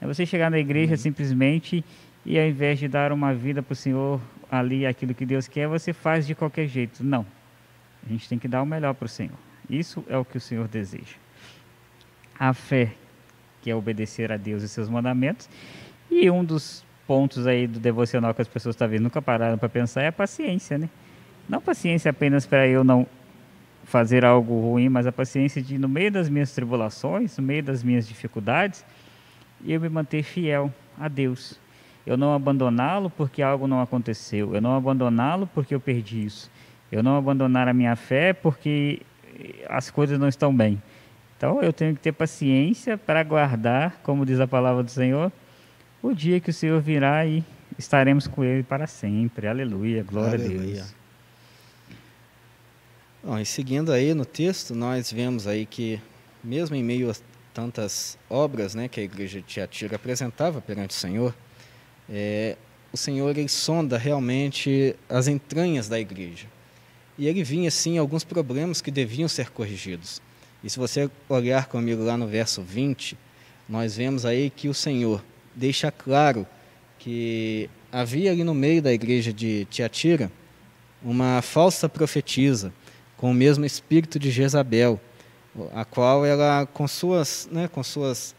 [0.00, 0.98] É você chegar na igreja uhum.
[0.98, 1.84] simplesmente
[2.24, 5.68] e ao invés de dar uma vida para o Senhor ali aquilo que Deus quer,
[5.68, 7.04] você faz de qualquer jeito.
[7.04, 7.26] Não.
[8.04, 9.36] A gente tem que dar o melhor para o Senhor.
[9.68, 11.16] Isso é o que o Senhor deseja.
[12.40, 12.92] A fé,
[13.60, 15.48] que é obedecer a Deus e seus mandamentos.
[16.10, 20.02] E um dos pontos aí do devocional que as pessoas talvez nunca pararam para pensar
[20.02, 20.88] é a paciência, né?
[21.46, 23.06] Não paciência apenas para eu não
[23.84, 27.82] fazer algo ruim, mas a paciência de, no meio das minhas tribulações, no meio das
[27.82, 28.84] minhas dificuldades,
[29.66, 31.60] eu me manter fiel a Deus
[32.06, 36.50] eu não abandoná-lo porque algo não aconteceu, eu não abandoná-lo porque eu perdi isso,
[36.90, 39.02] eu não abandonar a minha fé porque
[39.68, 40.82] as coisas não estão bem.
[41.40, 45.32] Então eu tenho que ter paciência para aguardar, como diz a palavra do Senhor,
[46.02, 47.42] o dia que o Senhor virá e
[47.78, 49.46] estaremos com Ele para sempre.
[49.46, 50.60] Aleluia, glória Aleluia.
[50.60, 50.94] a Deus.
[53.24, 55.98] Bom, e seguindo aí no texto, nós vemos aí que,
[56.44, 57.14] mesmo em meio a
[57.54, 61.34] tantas obras né, que a igreja de Tiatira apresentava perante o Senhor,
[62.06, 62.54] é,
[62.92, 66.46] o Senhor ele sonda realmente as entranhas da igreja.
[67.16, 70.20] E ele vinha, assim, alguns problemas que deviam ser corrigidos.
[70.62, 73.16] E se você olhar comigo lá no verso 20,
[73.68, 76.46] nós vemos aí que o Senhor deixa claro
[76.98, 80.30] que havia ali no meio da igreja de Tiatira
[81.02, 82.72] uma falsa profetisa
[83.16, 85.00] com o mesmo espírito de Jezabel,
[85.74, 88.34] a qual ela com suas, né, com suas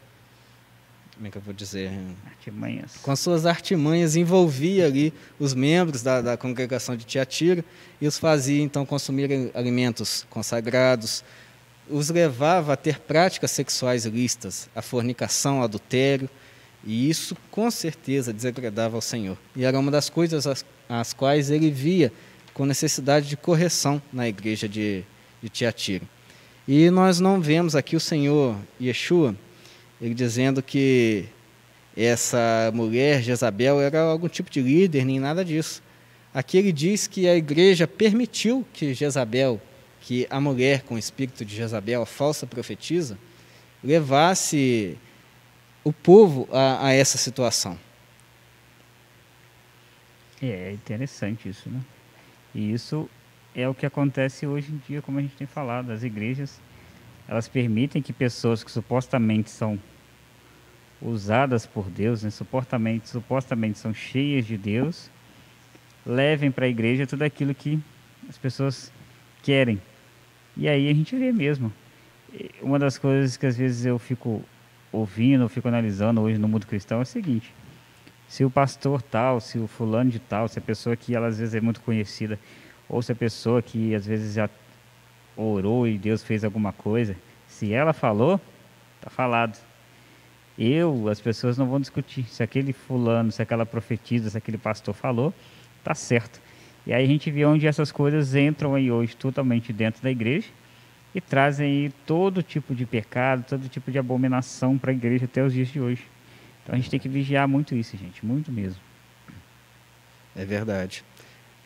[1.14, 1.88] como é que eu vou dizer?
[2.26, 2.96] Artimanhas.
[2.96, 7.64] Com suas artimanhas envolvia ali os membros da, da congregação de Tiatira
[8.00, 11.22] e os fazia então consumir alimentos consagrados,
[11.92, 16.28] os levava a ter práticas sexuais ilícitas, a fornicação, o adultério,
[16.84, 19.38] e isso com certeza desagradava ao Senhor.
[19.54, 22.12] E era uma das coisas às, às quais ele via
[22.52, 25.04] com necessidade de correção na igreja de,
[25.42, 26.04] de Tiatira.
[26.66, 29.34] E nós não vemos aqui o Senhor Yeshua,
[30.00, 31.26] ele dizendo que
[31.96, 35.82] essa mulher, Jezabel, era algum tipo de líder, nem nada disso.
[36.32, 39.60] Aqui ele diz que a igreja permitiu que Jezabel,
[40.02, 43.16] que a mulher com o espírito de Jezabel, a falsa profetisa,
[43.82, 44.98] levasse
[45.84, 47.78] o povo a, a essa situação.
[50.42, 51.80] É interessante isso, né?
[52.52, 53.08] E isso
[53.54, 56.60] é o que acontece hoje em dia, como a gente tem falado, as igrejas,
[57.28, 59.78] elas permitem que pessoas que supostamente são
[61.00, 65.10] usadas por Deus, né, supostamente, supostamente são cheias de Deus,
[66.04, 67.80] levem para a igreja tudo aquilo que
[68.28, 68.92] as pessoas
[69.42, 69.80] querem.
[70.56, 71.72] E aí a gente vê mesmo.
[72.60, 74.42] Uma das coisas que às vezes eu fico
[74.90, 77.52] ouvindo, eu fico analisando hoje no mundo cristão é o seguinte:
[78.28, 81.38] se o pastor tal, se o fulano de tal, se a pessoa que ela às
[81.38, 82.38] vezes é muito conhecida,
[82.88, 84.48] ou se a pessoa que às vezes já
[85.36, 88.40] orou e Deus fez alguma coisa, se ela falou,
[89.00, 89.58] tá falado.
[90.58, 94.94] Eu, as pessoas não vão discutir se aquele fulano, se aquela profetisa, se aquele pastor
[94.94, 95.32] falou,
[95.82, 96.40] tá certo.
[96.86, 100.48] E aí a gente vê onde essas coisas entram aí hoje totalmente dentro da igreja
[101.14, 105.42] e trazem aí todo tipo de pecado, todo tipo de abominação para a igreja até
[105.42, 106.04] os dias de hoje.
[106.62, 108.80] Então a gente tem que vigiar muito isso, gente, muito mesmo.
[110.34, 111.04] É verdade.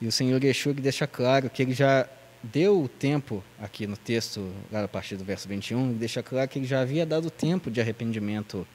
[0.01, 2.07] E o Senhor Yeshua deixa claro que ele já
[2.43, 6.49] deu o tempo, aqui no texto, lá a partir do verso 21, ele deixa claro
[6.49, 8.67] que ele já havia dado tempo de arrependimento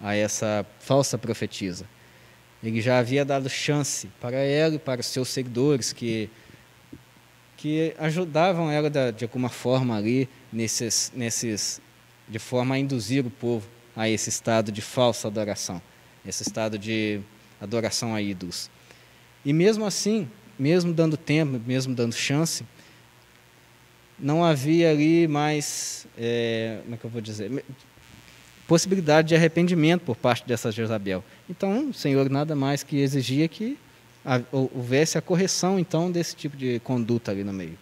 [0.00, 1.86] a essa falsa profetisa.
[2.62, 6.30] Ele já havia dado chance para ela e para os seus seguidores que
[7.56, 11.80] que ajudavam ela de, de alguma forma ali nesses nesses
[12.28, 15.80] de forma a induzir o povo a esse estado de falsa adoração,
[16.26, 17.20] esse estado de
[17.60, 18.70] adoração a ídolos.
[19.44, 22.64] E mesmo assim, mesmo dando tempo, mesmo dando chance,
[24.18, 27.64] não havia ali mais, é, como é que eu vou dizer,
[28.66, 31.22] possibilidade de arrependimento por parte dessa Jezabel.
[31.48, 33.76] Então, o Senhor nada mais que exigia que
[34.52, 37.76] houvesse a correção, então, desse tipo de conduta ali no meio.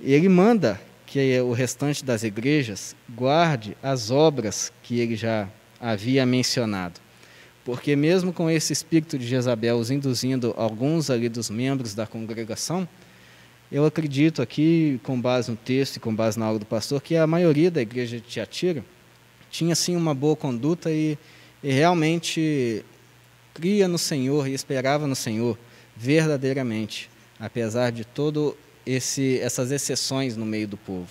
[0.00, 5.48] Ele manda que o restante das igrejas guarde as obras que ele já
[5.80, 7.00] havia mencionado.
[7.64, 12.88] Porque mesmo com esse espírito de Jezabel os induzindo alguns ali dos membros da congregação,
[13.70, 17.14] eu acredito aqui, com base no texto e com base na aula do pastor, que
[17.16, 18.84] a maioria da igreja de Tiatira
[19.50, 21.18] tinha sim uma boa conduta e,
[21.62, 22.84] e realmente
[23.54, 25.58] cria no Senhor e esperava no Senhor
[25.96, 31.08] verdadeiramente, apesar de todo esse, essas exceções no meio do povo.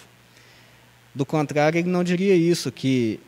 [1.13, 3.19] Do contrário, ele não diria isso, que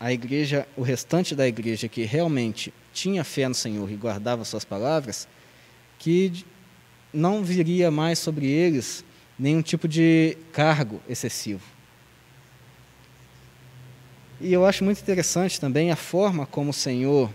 [0.00, 4.64] a igreja, o restante da igreja que realmente tinha fé no Senhor e guardava suas
[4.64, 5.28] palavras,
[5.98, 6.44] que
[7.12, 9.04] não viria mais sobre eles
[9.38, 11.62] nenhum tipo de cargo excessivo.
[14.40, 17.30] E eu acho muito interessante também a forma como o Senhor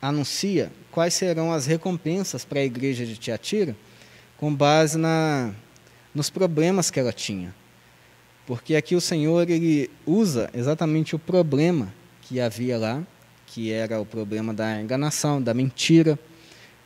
[0.00, 3.74] anuncia quais serão as recompensas para a igreja de Tiatira,
[4.36, 5.52] com base na,
[6.14, 7.52] nos problemas que ela tinha.
[8.46, 13.02] Porque aqui o Senhor ele usa exatamente o problema que havia lá,
[13.46, 16.16] que era o problema da enganação, da mentira,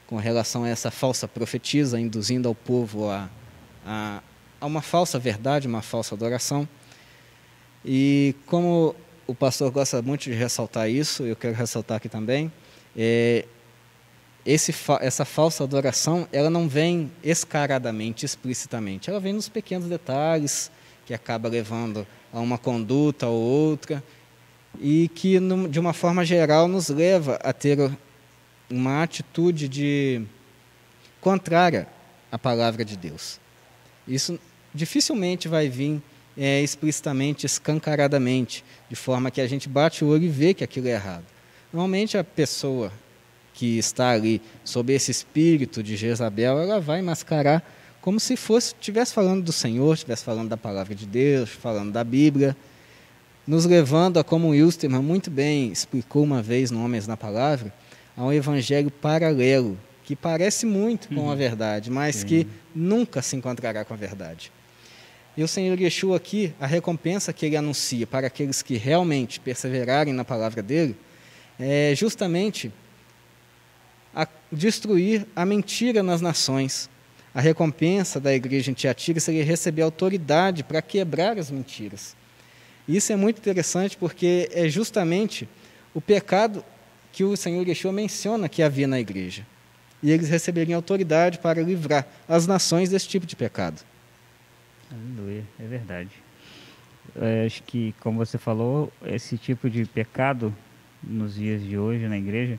[0.06, 3.28] com relação a essa falsa profetisa, induzindo ao povo a,
[3.84, 4.22] a,
[4.60, 6.66] a uma falsa verdade, uma falsa adoração.
[7.84, 8.94] E como
[9.26, 12.52] o pastor gosta muito de ressaltar isso, eu quero ressaltar aqui também,
[12.96, 13.44] é,
[14.44, 19.10] esse, essa falsa adoração, ela não vem escaradamente, explicitamente.
[19.10, 20.70] Ela vem nos pequenos detalhes,
[21.04, 24.02] que acaba levando a uma conduta ou outra,
[24.80, 27.90] e que, de uma forma geral, nos leva a ter
[28.70, 30.22] uma atitude de
[31.20, 31.88] contrária
[32.30, 33.40] à palavra de Deus.
[34.06, 34.38] Isso
[34.72, 36.00] dificilmente vai vir
[36.36, 40.88] é, explicitamente, escancaradamente, de forma que a gente bate o olho e vê que aquilo
[40.88, 41.24] é errado.
[41.72, 42.92] Normalmente a pessoa
[43.54, 47.62] que está ali sob esse espírito de Jezabel, ela vai mascarar
[48.00, 52.04] como se fosse estivesse falando do Senhor, estivesse falando da palavra de Deus, falando da
[52.04, 52.56] Bíblia,
[53.46, 57.72] nos levando a como Wilstermann muito bem explicou uma vez no Homens na Palavra,
[58.16, 61.36] a um evangelho paralelo que parece muito com a uhum.
[61.36, 64.52] verdade, mas que nunca se encontrará com a verdade.
[65.36, 70.14] E o Senhor Yeshua aqui, a recompensa que ele anuncia para aqueles que realmente perseverarem
[70.14, 70.96] na palavra dele,
[71.58, 72.72] é justamente
[74.14, 76.88] a destruir a mentira nas nações,
[77.34, 82.16] a recompensa da igreja em Tiatira seria receber autoridade para quebrar as mentiras.
[82.88, 85.46] Isso é muito interessante porque é justamente
[85.92, 86.64] o pecado
[87.12, 89.46] que o Senhor Yeshua menciona que havia na igreja.
[90.02, 93.82] E eles receberiam autoridade para livrar as nações desse tipo de pecado.
[94.90, 96.10] Aleluia, é verdade.
[97.14, 100.54] Eu acho que, como você falou, esse tipo de pecado
[101.02, 102.58] nos dias de hoje na igreja,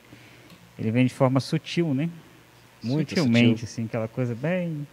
[0.77, 2.09] ele vem de forma sutil, né?
[2.83, 3.65] Muito Sutilmente, sutil.
[3.65, 4.87] assim, aquela coisa bem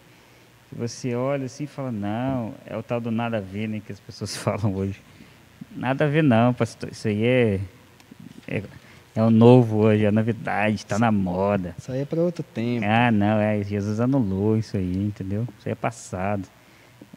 [0.68, 3.80] que você olha assim e fala, não, é o tal do nada a ver, né,
[3.84, 5.00] que as pessoas falam hoje.
[5.76, 7.60] Nada a ver não, pastor, isso aí é,
[8.48, 8.62] é,
[9.14, 11.74] é o novo hoje, é a novidade, está na moda.
[11.78, 12.84] Isso aí é para outro tempo.
[12.86, 15.46] Ah, não, é, Jesus anulou isso aí, entendeu?
[15.58, 16.48] Isso aí é passado.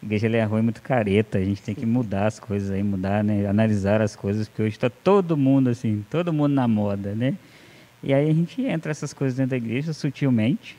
[0.02, 3.24] A igreja é ruim, muito careta, a gente tem que mudar as coisas aí, mudar,
[3.24, 7.36] né, analisar as coisas, porque hoje está todo mundo assim, todo mundo na moda, né?
[8.04, 10.78] E aí a gente entra essas coisas dentro da igreja sutilmente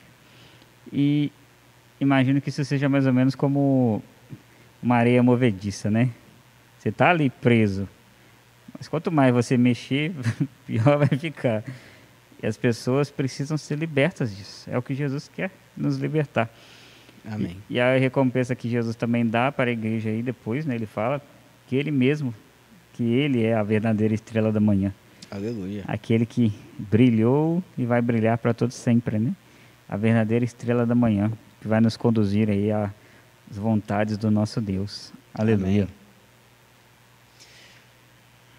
[0.93, 1.33] e
[2.01, 4.03] imagino que isso seja mais ou menos como
[4.83, 6.11] uma areia movediça, né?
[6.79, 7.89] Você está ali preso,
[8.77, 10.13] mas quanto mais você mexer,
[10.65, 11.65] pior vai ficar.
[12.41, 14.71] E as pessoas precisam ser libertas disso.
[14.71, 16.49] É o que Jesus quer, nos libertar.
[17.31, 17.57] Amém.
[17.69, 20.75] E, e a recompensa que Jesus também dá para a igreja aí depois, né?
[20.75, 21.21] Ele fala
[21.67, 22.35] que ele mesmo,
[22.95, 24.93] que ele é a verdadeira estrela da manhã.
[25.31, 25.85] Aleluia.
[25.87, 29.35] Aquele que brilhou e vai brilhar para todos sempre, né?
[29.89, 32.91] A verdadeira estrela da manhã, que vai nos conduzir aí às
[33.57, 35.13] vontades do nosso Deus.
[35.35, 35.85] Aleluia.
[35.85, 35.99] Amém.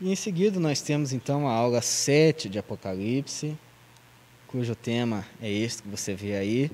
[0.02, 3.58] E em seguida nós temos então a aula 7 de Apocalipse,
[4.48, 6.72] cujo tema é este que você vê aí.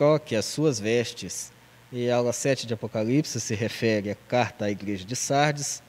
[0.00, 1.52] Troque as suas vestes.
[1.92, 5.82] E a aula 7 de Apocalipse se refere à carta à igreja de Sardes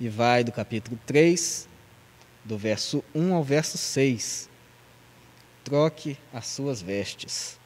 [0.00, 1.68] e vai do capítulo 3
[2.42, 4.48] do verso 1 ao verso 6.
[5.62, 7.58] Troque as suas vestes.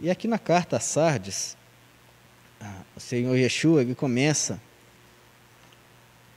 [0.00, 1.54] E aqui na carta a Sardes,
[2.96, 4.58] o Senhor Yeshua ele começa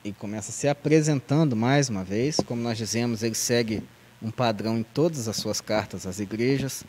[0.03, 3.81] e começa se apresentando mais uma vez, como nós dizemos, ele segue
[4.21, 6.83] um padrão em todas as suas cartas às igrejas.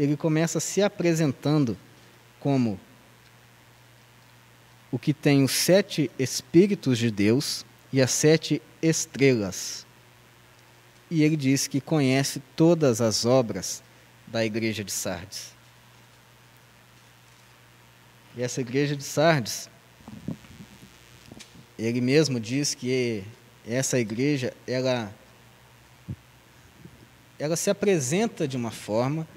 [0.00, 1.76] Ele começa se apresentando
[2.40, 2.80] como
[4.90, 9.84] o que tem os sete espíritos de Deus e as sete estrelas.
[11.10, 13.82] E ele diz que conhece todas as obras
[14.26, 15.52] da igreja de Sardes.
[18.34, 19.68] E essa igreja de Sardes,
[21.78, 23.22] ele mesmo diz que
[23.66, 25.14] essa igreja, ela,
[27.38, 29.28] ela se apresenta de uma forma,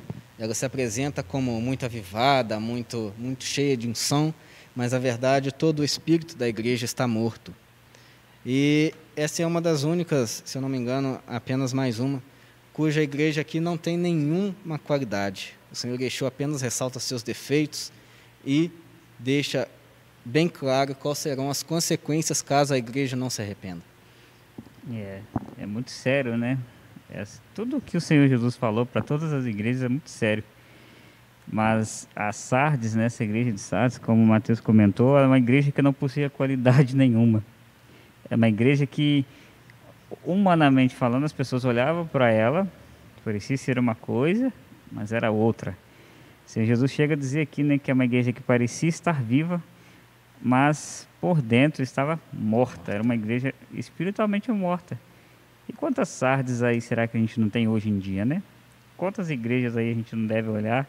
[0.43, 4.33] ela se apresenta como muito avivada, muito, muito cheia de unção,
[4.75, 7.55] mas a verdade todo o espírito da igreja está morto.
[8.45, 12.21] E essa é uma das únicas, se eu não me engano, apenas mais uma,
[12.73, 15.53] cuja igreja aqui não tem nenhuma qualidade.
[15.71, 17.89] O Senhor deixou apenas ressalta seus defeitos
[18.45, 18.69] e
[19.17, 19.65] deixa
[20.25, 23.81] bem claro quais serão as consequências caso a igreja não se arrependa.
[24.91, 25.21] É,
[25.59, 26.59] é muito sério, né?
[27.09, 27.23] É,
[27.53, 30.43] tudo que o Senhor Jesus falou para todas as igrejas é muito sério.
[31.47, 35.71] Mas a Sardes, né, essa igreja de Sardes, como o Mateus comentou, é uma igreja
[35.71, 37.43] que não possuía qualidade nenhuma.
[38.29, 39.25] É uma igreja que,
[40.23, 42.67] humanamente falando, as pessoas olhavam para ela,
[43.23, 44.51] parecia ser uma coisa,
[44.91, 45.77] mas era outra.
[46.45, 49.61] Senhor Jesus chega a dizer aqui né, que é uma igreja que parecia estar viva,
[50.41, 52.91] mas por dentro estava morta.
[52.91, 54.99] Era uma igreja espiritualmente morta.
[55.67, 58.43] E quantas sardes aí será que a gente não tem hoje em dia, né?
[58.97, 60.87] Quantas igrejas aí a gente não deve olhar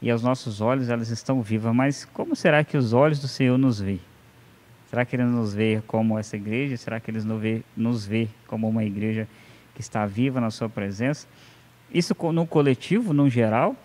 [0.00, 3.58] e aos nossos olhos elas estão vivas, mas como será que os olhos do Senhor
[3.58, 4.00] nos veem?
[4.88, 6.76] Será que ele nos vê como essa igreja?
[6.76, 9.28] Será que ele nos vê, nos vê como uma igreja
[9.74, 11.26] que está viva na sua presença?
[11.92, 13.76] Isso no coletivo, no geral,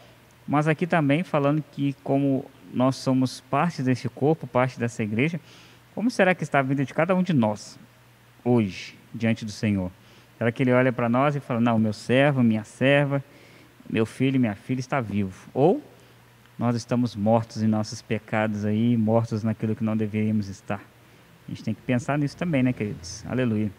[0.48, 5.40] mas aqui também falando que como nós somos parte desse corpo, parte dessa igreja,
[5.94, 7.78] como será que está a vida de cada um de nós
[8.44, 9.92] hoje diante do Senhor?
[10.38, 13.24] Será que ele olha para nós e fala: "Não, meu servo, minha serva,
[13.90, 15.50] meu filho, minha filha está vivo"?
[15.54, 15.82] Ou
[16.58, 20.82] nós estamos mortos em nossos pecados aí, mortos naquilo que não deveríamos estar?
[21.48, 23.24] A gente tem que pensar nisso também, né, queridos?
[23.28, 23.72] Aleluia.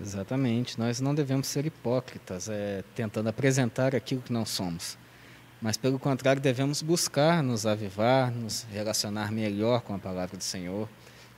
[0.00, 0.78] Exatamente.
[0.78, 4.96] Nós não devemos ser hipócritas, é, tentando apresentar aquilo que não somos.
[5.60, 10.88] Mas, pelo contrário, devemos buscar nos avivar, nos relacionar melhor com a palavra do Senhor,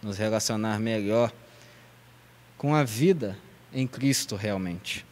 [0.02, 1.32] nos relacionar melhor
[2.58, 3.38] com a vida
[3.72, 5.06] em Cristo realmente.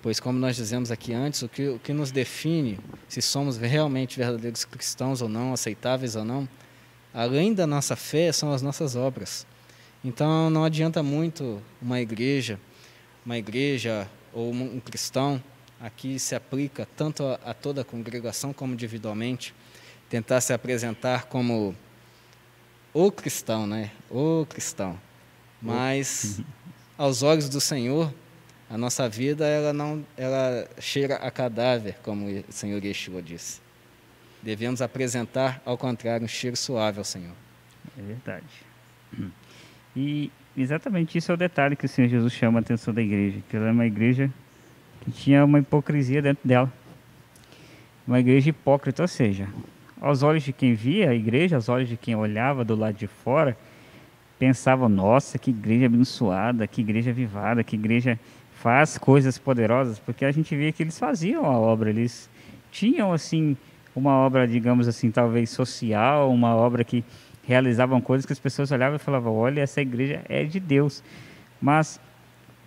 [0.00, 2.78] Pois, como nós dizemos aqui antes, o que, o que nos define
[3.08, 6.48] se somos realmente verdadeiros cristãos ou não, aceitáveis ou não,
[7.14, 9.46] além da nossa fé, são as nossas obras.
[10.04, 12.58] Então não adianta muito uma igreja,
[13.24, 15.42] uma igreja ou um cristão
[15.80, 19.54] aqui se aplica tanto a, a toda a congregação como individualmente,
[20.08, 21.74] tentar se apresentar como
[22.94, 23.90] o cristão, né?
[24.10, 24.98] O cristão.
[25.60, 26.40] Mas
[27.02, 28.14] aos olhos do Senhor,
[28.70, 33.60] a nossa vida ela não ela cheira a cadáver, como o Senhor Yeshua disse.
[34.40, 37.34] Devemos apresentar, ao contrário, um cheiro suave ao Senhor.
[37.98, 38.46] É verdade.
[39.96, 43.40] E exatamente isso é o detalhe que o Senhor Jesus chama a atenção da igreja,
[43.50, 44.32] que ela é uma igreja
[45.00, 46.72] que tinha uma hipocrisia dentro dela.
[48.06, 49.48] Uma igreja hipócrita, ou seja,
[50.00, 53.08] aos olhos de quem via a igreja, aos olhos de quem olhava do lado de
[53.08, 53.56] fora,
[54.42, 58.18] pensavam: nossa, que igreja abençoada, que igreja vivada, que igreja
[58.54, 62.28] faz coisas poderosas, porque a gente via que eles faziam a obra, eles
[62.72, 63.56] tinham assim
[63.94, 67.04] uma obra, digamos assim, talvez social, uma obra que
[67.44, 71.04] realizavam coisas que as pessoas olhavam e falavam: olha, essa igreja é de Deus.
[71.60, 72.00] Mas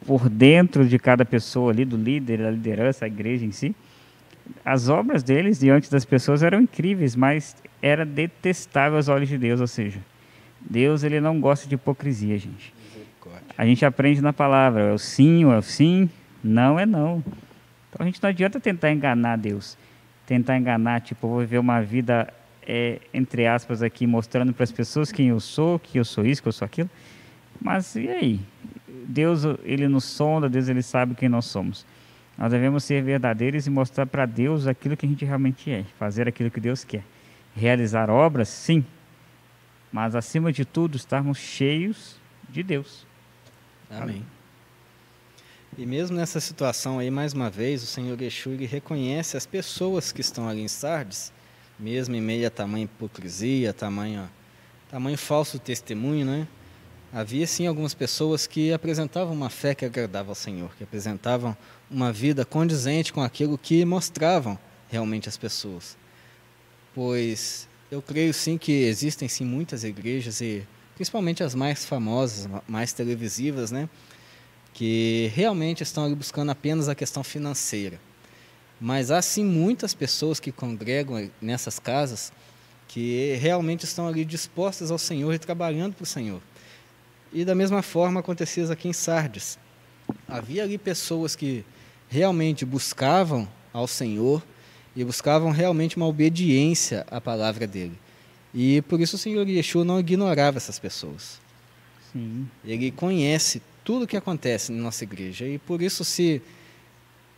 [0.08, 3.76] por dentro de cada pessoa ali, do líder, da liderança, a igreja em si,
[4.64, 9.60] as obras deles diante das pessoas eram incríveis, mas era detestável aos olhos de Deus,
[9.60, 10.00] ou seja,
[10.70, 12.74] Deus ele não gosta de hipocrisia, gente.
[13.58, 16.10] A gente aprende na palavra, é o sim, é o sim,
[16.44, 17.24] não é não.
[17.90, 19.78] Então a gente não adianta tentar enganar Deus,
[20.26, 22.34] tentar enganar, tipo, vou viver uma vida
[22.68, 26.42] é, entre aspas aqui mostrando para as pessoas quem eu sou, que eu sou isso,
[26.42, 26.90] que eu sou aquilo.
[27.62, 28.40] Mas e aí?
[29.08, 31.86] Deus ele nos sonda, Deus ele sabe quem nós somos.
[32.38, 36.28] Nós devemos ser verdadeiros e mostrar para Deus aquilo que a gente realmente é, fazer
[36.28, 37.04] aquilo que Deus quer.
[37.56, 38.84] Realizar obras, sim,
[39.96, 42.18] mas acima de tudo estarmos cheios
[42.50, 43.08] de Deus.
[43.90, 44.26] Amém.
[45.78, 50.20] E mesmo nessa situação aí, mais uma vez, o Senhor Yeshua reconhece as pessoas que
[50.20, 51.32] estão ali em Sardes,
[51.80, 54.30] mesmo em meio a tamanha hipocrisia, tamanho,
[54.92, 56.48] tamanho falso testemunho, né?
[57.14, 61.56] Havia sim algumas pessoas que apresentavam uma fé que agradava ao Senhor, que apresentavam
[61.90, 65.98] uma vida condizente com aquilo que mostravam realmente as pessoas.
[66.94, 70.66] Pois eu creio sim que existem sim muitas igrejas e
[70.96, 73.90] principalmente as mais famosas, mais televisivas, né,
[74.74, 78.00] que realmente estão ali buscando apenas a questão financeira.
[78.80, 82.32] Mas há sim muitas pessoas que congregam nessas casas
[82.88, 86.42] que realmente estão ali dispostas ao Senhor e trabalhando para o Senhor.
[87.32, 89.58] E da mesma forma acontecia aqui em Sardes.
[90.28, 91.66] Havia ali pessoas que
[92.10, 94.44] realmente buscavam ao Senhor
[94.96, 97.98] e buscavam realmente uma obediência à palavra dele.
[98.54, 101.40] E por isso o Senhor Yeshua não ignorava essas pessoas.
[102.14, 102.48] Sim.
[102.64, 105.46] Ele conhece tudo o que acontece na nossa igreja.
[105.46, 106.42] E por isso, se,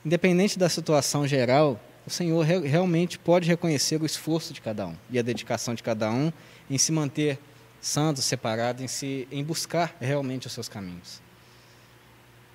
[0.05, 4.95] independente da situação geral, o Senhor re realmente pode reconhecer o esforço de cada um
[5.09, 6.31] e a dedicação de cada um
[6.69, 7.39] em se manter
[7.81, 11.21] santo, separado, em, se, em buscar realmente os seus caminhos.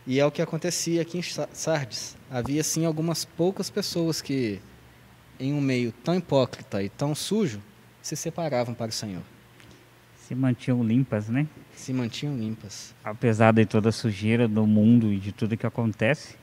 [0.07, 2.17] E é o que acontecia aqui em Sardes.
[2.31, 4.61] Havia, sim, algumas poucas pessoas que,
[5.43, 7.61] em um meio tão hipócrita e tão sujo,
[8.01, 9.23] se separavam para o Senhor.
[10.17, 11.49] Se mantinham limpas, né?
[11.75, 12.95] Se mantinham limpas.
[13.03, 16.37] Apesar de toda a sujeira do mundo e de tudo que acontece,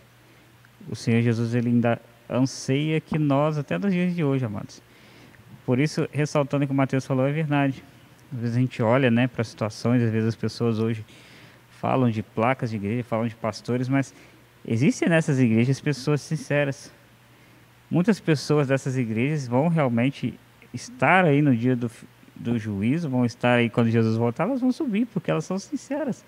[0.90, 4.82] o Senhor Jesus ele ainda anseia que nós, até nos dias de hoje, amados.
[5.66, 7.82] Por isso, ressaltando o que o Mateus falou, é verdade.
[8.34, 11.06] Às vezes a gente olha né, para situações, às vezes as pessoas hoje
[11.70, 14.14] falam de placas de igreja, falam de pastores, mas
[14.68, 16.92] existem nessas igrejas pessoas sinceras.
[17.90, 20.34] Muitas pessoas dessas igrejas vão realmente
[20.74, 21.90] estar aí no dia do,
[22.36, 26.24] do juízo, vão estar aí quando Jesus voltar, elas vão subir, porque elas são sinceras.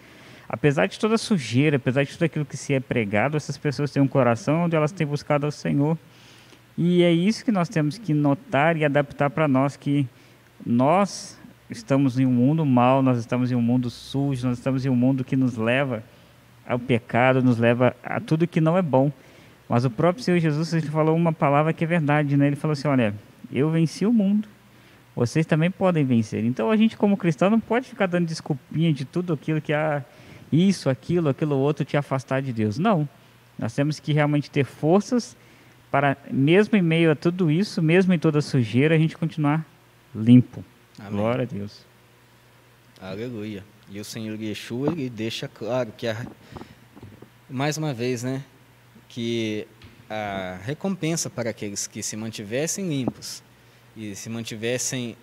[0.50, 3.92] Apesar de toda a sujeira, apesar de tudo aquilo que se é pregado, essas pessoas
[3.92, 5.98] têm um coração onde elas têm buscado ao Senhor.
[6.78, 10.08] E é isso que nós temos que notar e adaptar para nós, que
[10.66, 11.40] nós
[11.70, 14.96] estamos em um mundo mau, nós estamos em um mundo sujo, nós estamos em um
[14.96, 16.04] mundo que nos leva
[16.68, 19.12] ao pecado, nos leva a tudo que não é bom.
[19.72, 22.48] Mas o próprio Senhor Jesus ele falou uma palavra que é verdade, né?
[22.48, 23.16] Ele falou assim: olha,
[23.50, 24.46] eu venci o mundo,
[25.16, 26.44] vocês também podem vencer.
[26.44, 30.04] Então a gente, como cristão, não pode ficar dando desculpinha de tudo aquilo que há,
[30.52, 32.78] isso, aquilo, aquilo outro te afastar de Deus.
[32.78, 33.08] Não.
[33.58, 35.38] Nós temos que realmente ter forças
[35.90, 39.66] para, mesmo em meio a tudo isso, mesmo em toda sujeira, a gente continuar
[40.14, 40.66] limpo.
[41.00, 41.12] Amém.
[41.14, 41.86] Glória a Deus.
[43.02, 43.64] Aleluia.
[43.90, 46.28] E o Senhor Yeshua, ele deixa claro que, a,
[47.50, 48.44] mais uma vez, né,
[49.12, 49.68] que
[50.10, 53.44] a recompensa para aqueles que se mantivessem limpos
[53.96, 55.18] e se mantivessem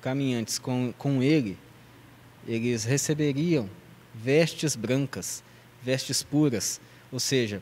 [0.00, 1.58] caminhantes com, com ele,
[2.46, 3.68] eles receberiam
[4.14, 5.42] vestes brancas,
[5.82, 7.60] vestes puras, ou seja,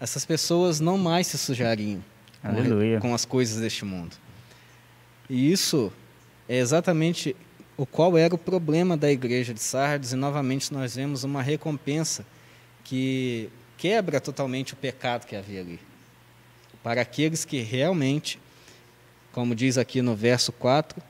[0.00, 2.02] essas pessoas não mais se sujariam
[2.42, 2.98] Aleluia.
[2.98, 4.16] com as coisas deste mundo.
[5.30, 5.92] E isso
[6.48, 7.36] é exatamente
[7.76, 12.26] o qual era o problema da igreja de Sardes, e novamente nós vemos uma recompensa
[12.82, 13.48] que
[13.78, 15.80] quebra totalmente o pecado que havia ali.
[16.82, 18.38] Para aqueles que realmente,
[19.32, 21.00] como diz aqui no verso 4,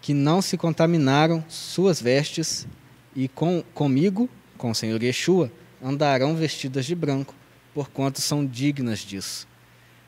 [0.00, 2.66] que não se contaminaram suas vestes
[3.14, 5.50] e com, comigo, com o Senhor Yeshua,
[5.82, 7.34] andarão vestidas de branco,
[7.74, 9.48] porquanto são dignas disso.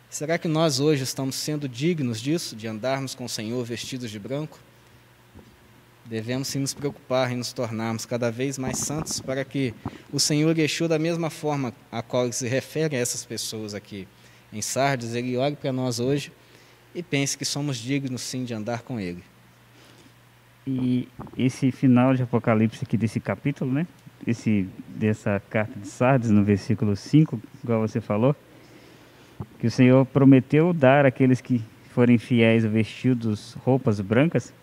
[0.08, 4.18] Será que nós hoje estamos sendo dignos disso, de andarmos com o Senhor vestidos de
[4.18, 4.58] branco?
[6.08, 9.74] Devemos sim nos preocupar em nos tornarmos cada vez mais santos para que
[10.10, 14.08] o Senhor Yeshua, da mesma forma a qual ele se refere a essas pessoas aqui
[14.50, 16.32] em Sardes, ele olhe para nós hoje
[16.94, 19.22] e pense que somos dignos sim de andar com ele.
[20.66, 21.06] E
[21.36, 23.86] esse final de Apocalipse aqui desse capítulo, né?
[24.26, 28.34] Esse, dessa carta de Sardes, no versículo 5, igual você falou,
[29.58, 34.54] que o Senhor prometeu dar àqueles que forem fiéis vestidos roupas brancas.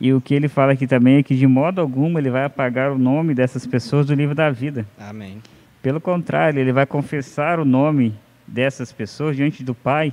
[0.00, 2.90] E o que ele fala aqui também é que de modo algum ele vai apagar
[2.90, 4.86] o nome dessas pessoas do livro da vida.
[4.98, 5.40] Amém.
[5.82, 8.14] Pelo contrário, ele vai confessar o nome
[8.46, 10.12] dessas pessoas diante do Pai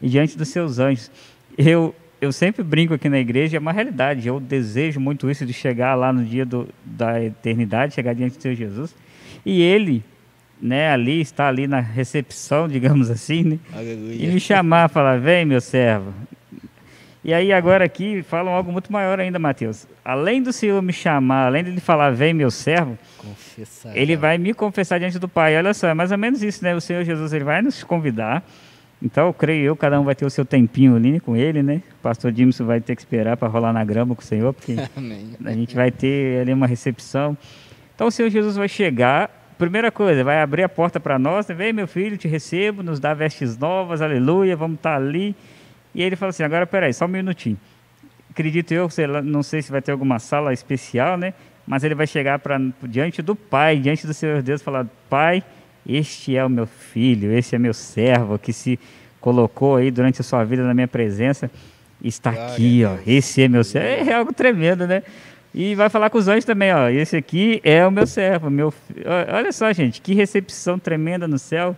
[0.00, 1.10] e diante dos seus anjos.
[1.56, 4.26] Eu eu sempre brinco aqui na igreja, é uma realidade.
[4.26, 8.42] Eu desejo muito isso de chegar lá no dia do, da eternidade, chegar diante do
[8.42, 8.94] Senhor Jesus.
[9.46, 10.02] E ele
[10.60, 13.58] né, ali, está ali na recepção, digamos assim, né?
[13.72, 14.24] Aleluia.
[14.24, 16.12] E me chamar, falar, vem meu servo.
[17.28, 19.86] E aí agora aqui falam algo muito maior ainda, Mateus.
[20.02, 23.94] Além do Senhor me chamar, além de ele falar, vem meu servo, Confessar.
[23.94, 25.54] ele vai me confessar diante do Pai.
[25.54, 26.74] Olha só, é mais ou menos isso, né?
[26.74, 28.42] O Senhor Jesus, ele vai nos convidar.
[29.02, 31.82] Então, eu creio eu, cada um vai ter o seu tempinho ali com ele, né?
[31.98, 34.76] O pastor Dimson vai ter que esperar para rolar na grama com o Senhor, porque
[34.96, 35.34] Amém.
[35.44, 37.36] a gente vai ter ali uma recepção.
[37.94, 41.54] Então, o Senhor Jesus vai chegar primeira coisa, vai abrir a porta para nós, né?
[41.54, 45.36] vem meu filho, te recebo, nos dá vestes novas, aleluia, vamos estar tá ali.
[45.94, 47.58] E ele fala assim, agora peraí, só um minutinho.
[48.30, 51.34] Acredito eu, sei lá, não sei se vai ter alguma sala especial, né?
[51.66, 55.42] Mas ele vai chegar para diante do Pai, diante do Senhor Deus, falar, Pai,
[55.86, 58.78] este é o meu filho, este é meu servo, que se
[59.20, 61.50] colocou aí durante a sua vida na minha presença,
[62.02, 63.86] está Glória aqui, ó, esse é meu servo.
[63.86, 65.02] É, é algo tremendo, né?
[65.54, 66.88] E vai falar com os anjos também, ó.
[66.88, 68.72] Esse aqui é o meu servo, meu.
[69.32, 71.76] Olha só, gente, que recepção tremenda no céu.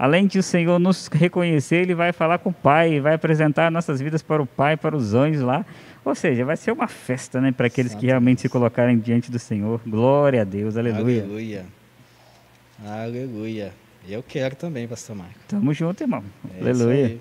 [0.00, 4.00] Além de o Senhor nos reconhecer, Ele vai falar com o Pai, vai apresentar nossas
[4.00, 5.62] vidas para o Pai, para os anjos lá.
[6.02, 9.38] Ou seja, vai ser uma festa, né, para aqueles que realmente se colocarem diante do
[9.38, 9.78] Senhor.
[9.86, 11.22] Glória a Deus, aleluia.
[11.22, 11.66] Aleluia.
[12.82, 13.72] Aleluia.
[14.08, 15.34] Eu quero também, Pastor Marco.
[15.46, 16.24] Tamo junto, irmão.
[16.56, 17.18] É aleluia.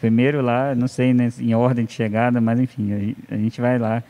[0.00, 4.02] Primeiro lá, não sei né, em ordem de chegada, mas enfim, a gente vai lá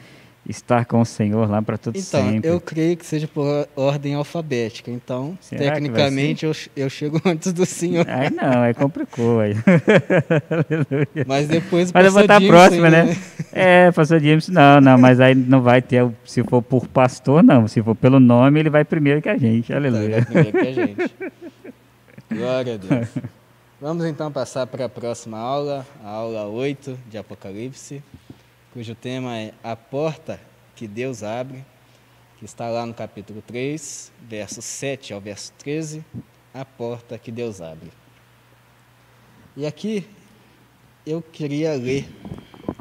[0.49, 2.37] estar com o Senhor lá para todo então, sempre.
[2.37, 4.91] Então, eu creio que seja por ordem alfabética.
[4.91, 8.07] Então, Será tecnicamente, eu, eu chego antes do Senhor.
[8.09, 9.41] Ai, não, aí complicou.
[9.41, 9.55] Aí.
[11.27, 13.05] mas depois Mas eu vou estar próxima, né?
[13.05, 13.17] né?
[13.57, 17.69] É, pastor James, não, não, mas aí não vai ter, se for por pastor, não.
[17.69, 19.73] Se for pelo nome, ele vai primeiro que a gente.
[19.73, 20.21] Aleluia.
[20.21, 21.15] Vai primeiro que a gente.
[22.33, 23.09] Glória a Deus.
[23.81, 28.03] Vamos então passar para a próxima aula, a aula 8 de Apocalipse
[28.75, 30.41] cujo tema é A Porta
[30.75, 31.65] que Deus Abre,
[32.41, 36.05] que está lá no capítulo 3, verso 7 ao verso 13,
[36.53, 37.93] A Porta que Deus Abre.
[39.57, 40.05] E aqui
[41.07, 42.05] eu queria ler,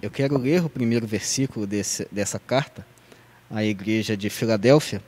[0.02, 2.84] eu quero ler o primeiro versículo desse, dessa carta
[3.48, 5.00] à igreja de Filadélfia,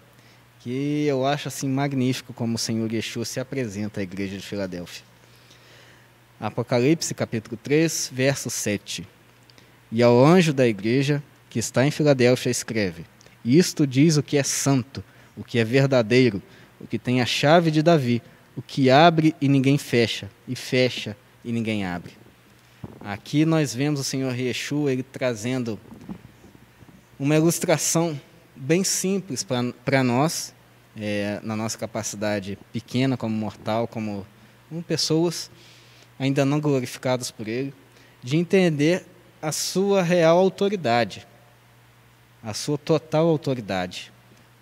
[0.59, 5.03] que eu acho assim magnífico como o Senhor Yeshua se apresenta à igreja de Filadélfia.
[6.39, 9.14] Apocalipse capítulo 3, verso 7.
[9.95, 13.05] E ao anjo da igreja que está em Filadélfia escreve:
[13.45, 15.01] Isto diz o que é santo,
[15.37, 16.43] o que é verdadeiro,
[16.81, 18.21] o que tem a chave de Davi,
[18.57, 21.15] o que abre e ninguém fecha, e fecha
[21.45, 22.11] e ninguém abre.
[22.99, 25.79] Aqui nós vemos o Senhor Yeshua ele trazendo
[27.17, 28.19] uma ilustração
[28.53, 29.47] bem simples
[29.85, 30.53] para nós,
[30.97, 34.27] é, na nossa capacidade pequena como mortal, como,
[34.67, 35.49] como pessoas
[36.19, 37.73] ainda não glorificadas por Ele,
[38.21, 39.05] de entender
[39.45, 41.27] a sua real autoridade,
[42.41, 44.11] a sua total autoridade,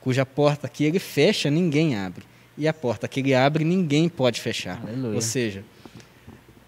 [0.02, 2.26] cuja porta que ele fecha, ninguém abre,
[2.58, 4.82] e a porta que ele abre, ninguém pode fechar.
[4.86, 5.16] Aleluia.
[5.16, 5.64] Ou seja,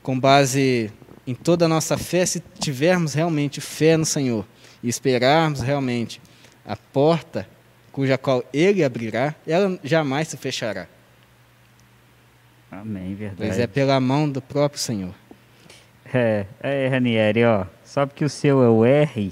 [0.01, 0.89] com base
[1.27, 4.45] em toda a nossa fé, se tivermos realmente fé no Senhor
[4.81, 6.21] e esperarmos realmente
[6.65, 7.45] a porta
[7.91, 10.87] cuja qual ele abrirá, ela jamais se fechará.
[12.71, 13.49] Amém, verdade.
[13.49, 15.13] Pois é pela mão do próprio Senhor.
[16.13, 17.65] É, é Ranieri, ó.
[17.95, 19.31] Só porque o seu é o R,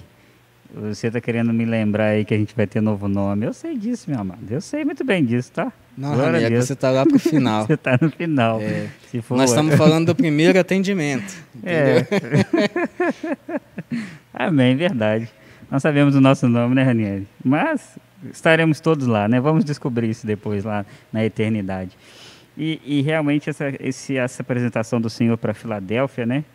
[0.74, 3.46] você está querendo me lembrar aí que a gente vai ter novo nome.
[3.46, 4.40] Eu sei disso, meu amado.
[4.50, 5.70] Eu sei muito bem disso, tá?
[5.98, 7.68] Não, Ranieri, você está lá para o final.
[7.68, 8.62] você está no final.
[8.62, 8.88] É.
[9.32, 11.36] Nós estamos falando do primeiro atendimento.
[11.62, 12.08] É.
[14.34, 15.30] Amém, verdade.
[15.70, 17.28] Não sabemos o nosso nome, né, Ranieri?
[17.44, 17.98] Mas
[18.32, 19.42] estaremos todos lá, né?
[19.42, 21.98] Vamos descobrir isso depois lá na eternidade.
[22.58, 26.46] E, e realmente essa, esse, essa apresentação do Senhor para Filadélfia, né?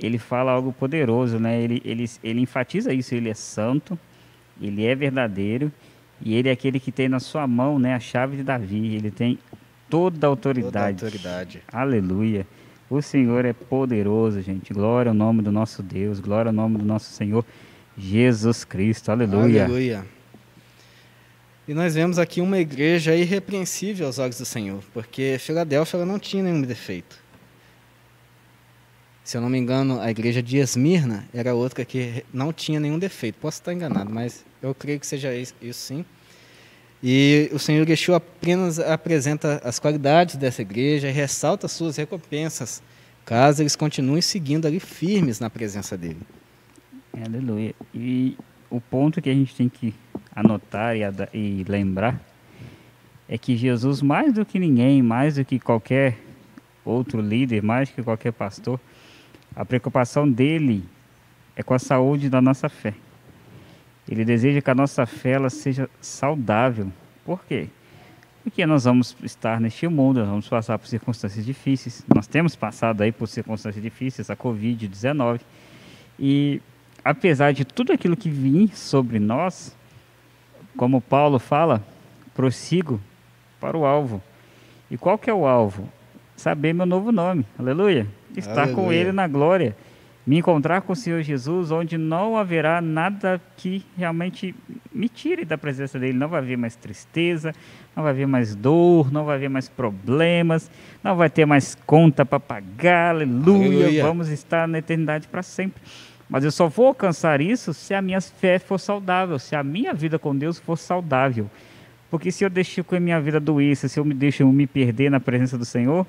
[0.00, 1.60] Ele fala algo poderoso, né?
[1.60, 3.14] Ele, ele, ele enfatiza isso.
[3.14, 3.98] Ele é santo,
[4.60, 5.72] ele é verdadeiro
[6.20, 8.94] e ele é aquele que tem na sua mão, né, a chave de Davi.
[8.94, 9.38] Ele tem
[9.88, 10.98] toda a autoridade.
[10.98, 11.62] Toda a autoridade.
[11.72, 12.46] Aleluia.
[12.90, 14.72] O Senhor é poderoso, gente.
[14.72, 17.44] Glória ao nome do nosso Deus, glória ao nome do nosso Senhor
[17.96, 19.10] Jesus Cristo.
[19.10, 19.64] Aleluia.
[19.64, 20.06] Aleluia.
[21.66, 26.42] E nós vemos aqui uma igreja irrepreensível aos olhos do Senhor, porque Filadélfia não tinha
[26.42, 27.22] nenhum defeito.
[29.28, 32.98] Se eu não me engano, a igreja de Esmirna era outra que não tinha nenhum
[32.98, 33.38] defeito.
[33.38, 36.02] Posso estar enganado, mas eu creio que seja isso, sim.
[37.02, 42.82] E o Senhor Yeshua apenas apresenta as qualidades dessa igreja e ressalta suas recompensas,
[43.26, 46.22] caso eles continuem seguindo ali firmes na presença dele.
[47.12, 47.74] Aleluia.
[47.94, 48.34] E
[48.70, 49.94] o ponto que a gente tem que
[50.34, 51.02] anotar e,
[51.34, 52.18] e lembrar
[53.28, 56.16] é que Jesus, mais do que ninguém, mais do que qualquer
[56.82, 58.80] outro líder, mais do que qualquer pastor,
[59.54, 60.84] a preocupação dele
[61.56, 62.94] é com a saúde da nossa fé.
[64.08, 66.90] Ele deseja que a nossa fé ela seja saudável.
[67.24, 67.68] Por quê?
[68.42, 72.02] Porque nós vamos estar neste mundo, nós vamos passar por circunstâncias difíceis.
[72.14, 75.40] Nós temos passado aí por circunstâncias difíceis, a Covid-19.
[76.18, 76.62] E
[77.04, 79.76] apesar de tudo aquilo que vem sobre nós,
[80.76, 81.84] como Paulo fala,
[82.34, 83.00] prossigo
[83.60, 84.22] para o alvo.
[84.90, 85.88] E qual que é o alvo?
[86.38, 87.44] Saber meu novo nome.
[87.58, 88.06] Aleluia.
[88.34, 88.74] Estar Aleluia.
[88.74, 89.76] com ele na glória
[90.28, 94.54] me encontrar com o Senhor Jesus, onde não haverá nada que realmente
[94.92, 96.18] me tire da presença dele.
[96.18, 97.54] Não vai haver mais tristeza,
[97.96, 100.70] não vai haver mais dor, não vai haver mais problemas,
[101.02, 103.14] não vai ter mais conta para pagar.
[103.14, 103.86] Aleluia.
[103.86, 104.02] Aleluia.
[104.02, 105.82] Vamos estar na eternidade para sempre.
[106.28, 109.94] Mas eu só vou alcançar isso se a minha fé for saudável, se a minha
[109.94, 111.50] vida com Deus for saudável.
[112.10, 115.10] Porque se eu deixo que a minha vida doença, se eu me deixo me perder
[115.10, 116.06] na presença do Senhor,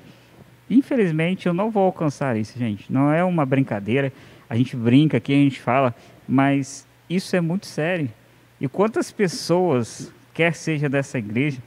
[0.70, 2.90] Infelizmente, eu não vou alcançar isso, gente.
[2.92, 4.12] Não é uma brincadeira.
[4.48, 5.94] A gente brinca aqui, a gente fala,
[6.28, 8.08] mas isso é muito sério.
[8.60, 11.58] E quantas pessoas, quer seja dessa igreja,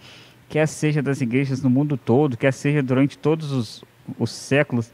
[0.48, 3.84] quer seja das igrejas no mundo todo, quer seja durante todos os,
[4.18, 4.92] os séculos,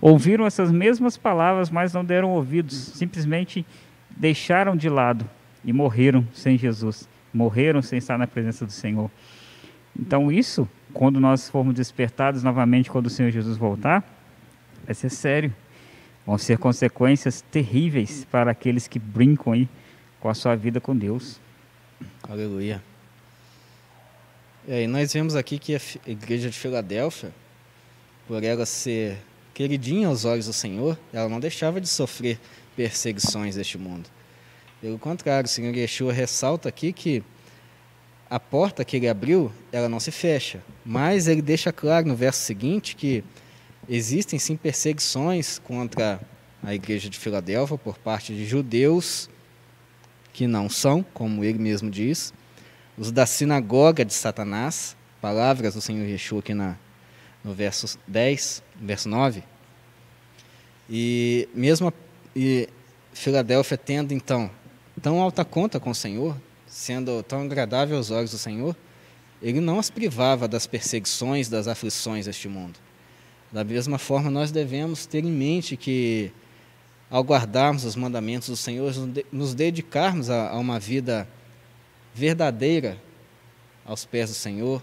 [0.00, 3.66] ouviram essas mesmas palavras, mas não deram ouvidos, simplesmente
[4.10, 5.28] deixaram de lado
[5.64, 9.10] e morreram sem Jesus, morreram sem estar na presença do Senhor.
[9.98, 14.04] Então, isso quando nós formos despertados novamente, quando o Senhor Jesus voltar,
[14.84, 15.52] vai ser sério.
[16.24, 19.68] Vão ser consequências terríveis para aqueles que brincam aí
[20.20, 21.40] com a sua vida com Deus.
[22.22, 22.82] Aleluia.
[24.66, 27.32] E aí, nós vemos aqui que a igreja de Filadélfia,
[28.28, 29.18] por ela ser
[29.52, 32.38] queridinha aos olhos do Senhor, ela não deixava de sofrer
[32.76, 34.08] perseguições deste mundo.
[34.80, 37.24] Pelo contrário, o Senhor Yeshua ressalta aqui que
[38.32, 40.62] a porta que ele abriu, ela não se fecha.
[40.86, 43.22] Mas ele deixa claro no verso seguinte que
[43.86, 46.18] existem sim perseguições contra
[46.62, 49.28] a igreja de Filadélfia por parte de judeus
[50.32, 52.32] que não são, como ele mesmo diz,
[52.96, 56.78] os da sinagoga de Satanás, palavras do Senhor Yeshua aqui na,
[57.44, 59.44] no verso 10, verso 9.
[60.88, 61.92] E mesmo a,
[62.34, 62.66] e
[63.12, 64.50] Filadélfia tendo então
[65.02, 66.34] tão alta conta com o Senhor,
[66.72, 68.74] sendo tão agradável aos olhos do Senhor,
[69.42, 72.78] ele não as privava das perseguições, das aflições deste mundo.
[73.52, 76.32] Da mesma forma, nós devemos ter em mente que,
[77.10, 78.90] ao guardarmos os mandamentos do Senhor,
[79.30, 81.28] nos dedicarmos a, uma vida
[82.14, 82.96] verdadeira
[83.84, 84.82] aos pés do Senhor,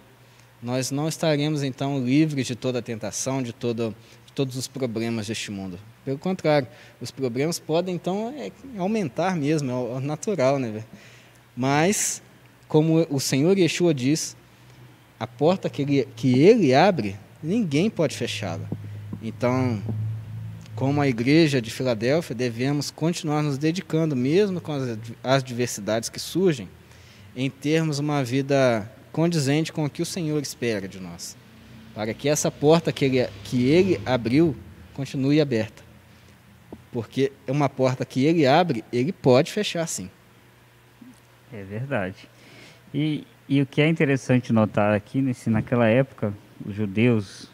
[0.62, 3.96] nós não estaremos então livres de toda a tentação, de, todo,
[4.28, 5.80] de todos os problemas deste mundo.
[6.06, 6.68] Pelo contrário,
[7.02, 10.84] os problemas podem então é, aumentar mesmo, é, é natural, né?
[11.60, 12.22] Mas,
[12.70, 14.34] como o Senhor Yeshua diz,
[15.20, 18.64] a porta que ele, que ele abre, ninguém pode fechá-la.
[19.22, 19.84] Então,
[20.74, 26.70] como a igreja de Filadélfia, devemos continuar nos dedicando, mesmo com as adversidades que surgem,
[27.36, 31.36] em termos uma vida condizente com o que o Senhor espera de nós,
[31.94, 34.56] para que essa porta que ele, que ele abriu
[34.94, 35.84] continue aberta.
[36.90, 40.10] Porque é uma porta que ele abre, ele pode fechar sim.
[41.54, 42.30] É verdade.
[42.94, 46.34] E, e o que é interessante notar aqui, nesse, naquela época,
[46.66, 47.50] os judeus,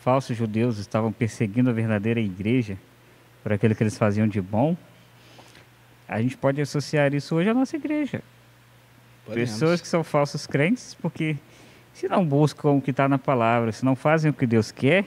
[0.00, 2.78] falsos judeus, estavam perseguindo a verdadeira igreja
[3.42, 4.76] por aquilo que eles faziam de bom.
[6.06, 8.22] A gente pode associar isso hoje à nossa igreja.
[9.24, 9.50] Podemos.
[9.50, 11.36] Pessoas que são falsos crentes, porque
[11.92, 15.04] se não buscam o que está na palavra, se não fazem o que Deus quer,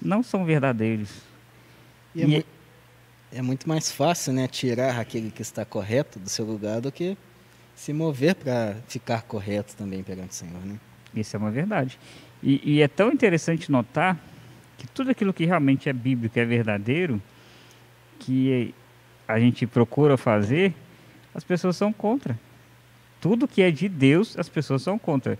[0.00, 1.10] não são verdadeiros.
[2.14, 2.44] E, é e é,
[3.32, 7.16] é muito mais fácil, né, tirar aquele que está correto do seu lugar do que
[7.74, 10.78] se mover para ficar correto também perante o Senhor, né?
[11.14, 11.98] Isso é uma verdade.
[12.42, 14.16] E, e, é tão interessante notar
[14.76, 17.20] que tudo aquilo que realmente é bíblico, é verdadeiro,
[18.18, 18.74] que
[19.26, 20.74] a gente procura fazer,
[21.34, 22.38] as pessoas são contra.
[23.20, 25.38] Tudo que é de Deus, as pessoas são contra.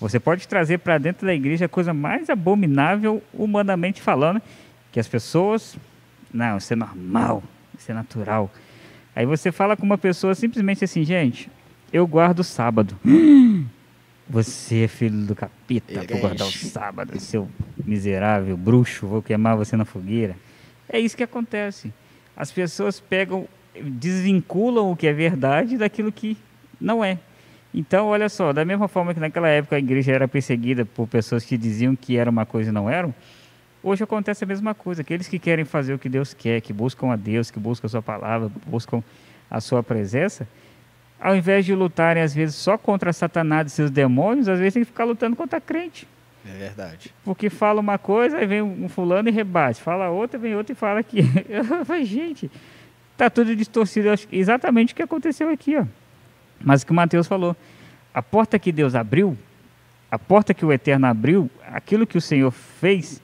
[0.00, 4.40] Você pode trazer para dentro da igreja a coisa mais abominável, humanamente falando,
[4.92, 5.76] que as pessoas.
[6.32, 7.42] Não, isso é normal,
[7.78, 8.50] isso é natural.
[9.14, 11.50] Aí você fala com uma pessoa simplesmente assim, gente,
[11.92, 12.96] eu guardo sábado.
[14.30, 17.48] Você é filho do capeta por guardar o sábado, seu
[17.82, 20.36] miserável bruxo, vou queimar você na fogueira.
[20.86, 21.94] É isso que acontece.
[22.36, 23.48] As pessoas pegam,
[23.82, 26.36] desvinculam o que é verdade daquilo que
[26.78, 27.18] não é.
[27.72, 31.44] Então, olha só, da mesma forma que naquela época a igreja era perseguida por pessoas
[31.44, 33.14] que diziam que era uma coisa e não eram,
[33.82, 35.02] hoje acontece a mesma coisa.
[35.02, 37.88] Aqueles que querem fazer o que Deus quer, que buscam a Deus, que buscam a
[37.88, 39.02] sua palavra, buscam
[39.50, 40.46] a sua presença,
[41.20, 44.82] ao invés de lutarem às vezes só contra Satanás e seus demônios, às vezes tem
[44.82, 46.06] que ficar lutando contra crente.
[46.46, 47.14] É verdade.
[47.24, 49.82] Porque fala uma coisa, aí vem um fulano e rebate.
[49.82, 51.00] Fala outra, vem outra e fala.
[51.48, 52.50] Eu falei, gente,
[53.16, 54.08] tá tudo distorcido.
[54.30, 55.84] Exatamente o que aconteceu aqui, ó.
[56.60, 57.56] Mas o que o Mateus falou.
[58.14, 59.36] A porta que Deus abriu,
[60.10, 63.20] a porta que o Eterno abriu, aquilo que o Senhor fez,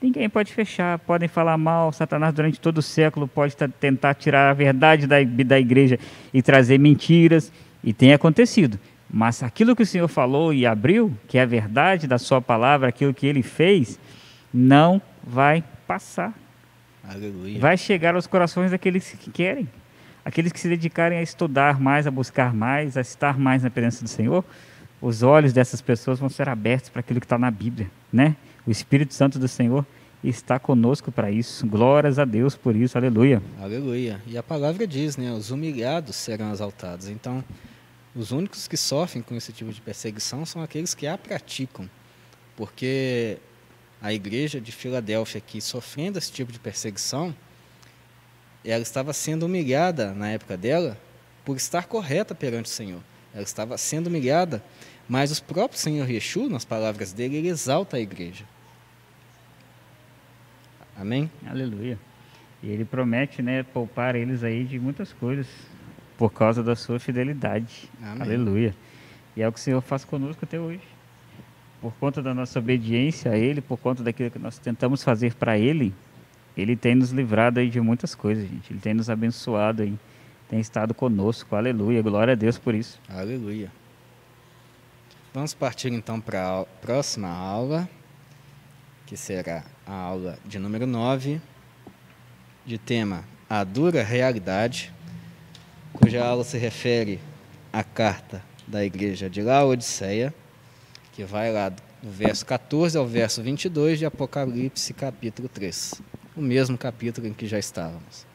[0.00, 0.98] ninguém pode fechar.
[1.00, 5.58] Podem falar mal, Satanás durante todo o século pode tentar tirar a verdade da, da
[5.58, 5.98] igreja
[6.32, 8.78] e trazer mentiras, e tem acontecido.
[9.12, 12.88] Mas aquilo que o Senhor falou e abriu, que é a verdade da Sua palavra,
[12.88, 13.98] aquilo que Ele fez,
[14.52, 16.32] não vai passar.
[17.08, 17.58] Aleluia.
[17.58, 19.68] Vai chegar aos corações daqueles que querem,
[20.24, 24.04] aqueles que se dedicarem a estudar mais, a buscar mais, a estar mais na presença
[24.04, 24.44] do Senhor.
[25.00, 28.36] Os olhos dessas pessoas vão ser abertos para aquilo que está na Bíblia, né?
[28.66, 29.86] O Espírito Santo do Senhor
[30.22, 31.66] está conosco para isso.
[31.66, 32.96] Glórias a Deus por isso.
[32.96, 33.42] Aleluia.
[33.60, 34.20] Aleluia.
[34.26, 35.32] E a palavra diz, né?
[35.32, 37.08] Os humilhados serão exaltados.
[37.08, 37.42] Então,
[38.14, 41.88] os únicos que sofrem com esse tipo de perseguição são aqueles que a praticam.
[42.56, 43.38] Porque
[44.02, 47.34] a igreja de Filadélfia aqui, sofrendo esse tipo de perseguição,
[48.64, 50.98] ela estava sendo humilhada na época dela
[51.44, 53.00] por estar correta perante o Senhor.
[53.32, 54.62] Ela estava sendo humilhada
[55.10, 58.44] mas o próprio Senhor Yeshua, nas palavras dele, ele exalta a igreja.
[60.96, 61.28] Amém?
[61.44, 61.98] Aleluia.
[62.62, 65.48] E ele promete, né, poupar eles aí de muitas coisas
[66.16, 67.90] por causa da sua fidelidade.
[68.00, 68.22] Amém.
[68.22, 68.72] Aleluia.
[69.36, 70.86] E é o que o Senhor faz conosco até hoje.
[71.80, 75.58] Por conta da nossa obediência a Ele, por conta daquilo que nós tentamos fazer para
[75.58, 75.92] Ele,
[76.56, 78.72] Ele tem nos livrado aí de muitas coisas, gente.
[78.72, 79.98] Ele tem nos abençoado aí,
[80.48, 81.56] tem estado conosco.
[81.56, 82.00] Aleluia.
[82.00, 83.00] Glória a Deus por isso.
[83.08, 83.79] Aleluia.
[85.32, 87.88] Vamos partir então para a próxima aula,
[89.06, 91.40] que será a aula de número 9,
[92.66, 94.92] de tema A Dura Realidade,
[95.92, 97.20] cuja aula se refere
[97.72, 100.34] à carta da igreja de Laodiceia,
[101.12, 106.02] que vai lá do verso 14 ao verso 22 de Apocalipse, capítulo 3,
[106.34, 108.29] o mesmo capítulo em que já estávamos.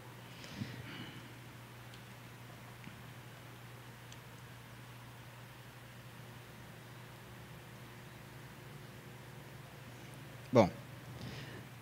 [10.56, 10.70] Bom,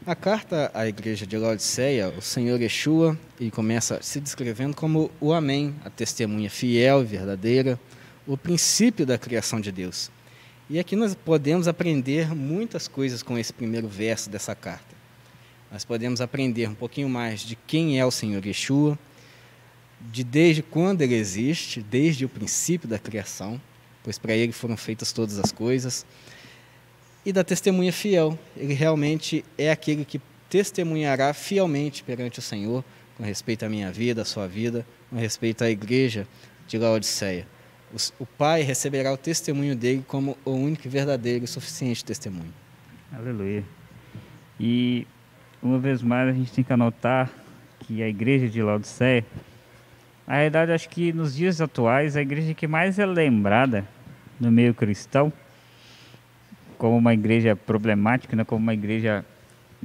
[0.04, 5.32] a carta à igreja de Laodiceia, o Senhor Yeshua, ele começa se descrevendo como o
[5.32, 7.80] Amém, a testemunha fiel e verdadeira,
[8.26, 10.10] o princípio da criação de Deus.
[10.68, 14.96] E aqui nós podemos aprender muitas coisas com esse primeiro verso dessa carta.
[15.72, 18.98] Nós podemos aprender um pouquinho mais de quem é o Senhor Yeshua,
[20.02, 23.62] de desde quando ele existe, desde o princípio da criação,
[24.04, 26.08] pois para ele foram feitas todas as coisas
[27.26, 28.38] e da testemunha fiel.
[28.56, 32.84] Ele realmente é aquele que testemunhará fielmente perante o Senhor
[33.18, 36.28] com respeito à minha vida, à sua vida, com respeito à igreja
[36.68, 37.48] de Laodiceia.
[38.20, 42.54] O Pai receberá o testemunho dele como o único verdadeiro e suficiente testemunho.
[43.12, 43.64] Aleluia.
[44.60, 45.06] E
[45.62, 47.32] uma vez mais a gente tem que anotar
[47.80, 49.24] que a igreja de Laodiceia,
[50.26, 53.88] na realidade acho que nos dias atuais a igreja que mais é lembrada
[54.40, 55.32] no meio cristão
[56.84, 59.24] como uma igreja problemática, né, como uma igreja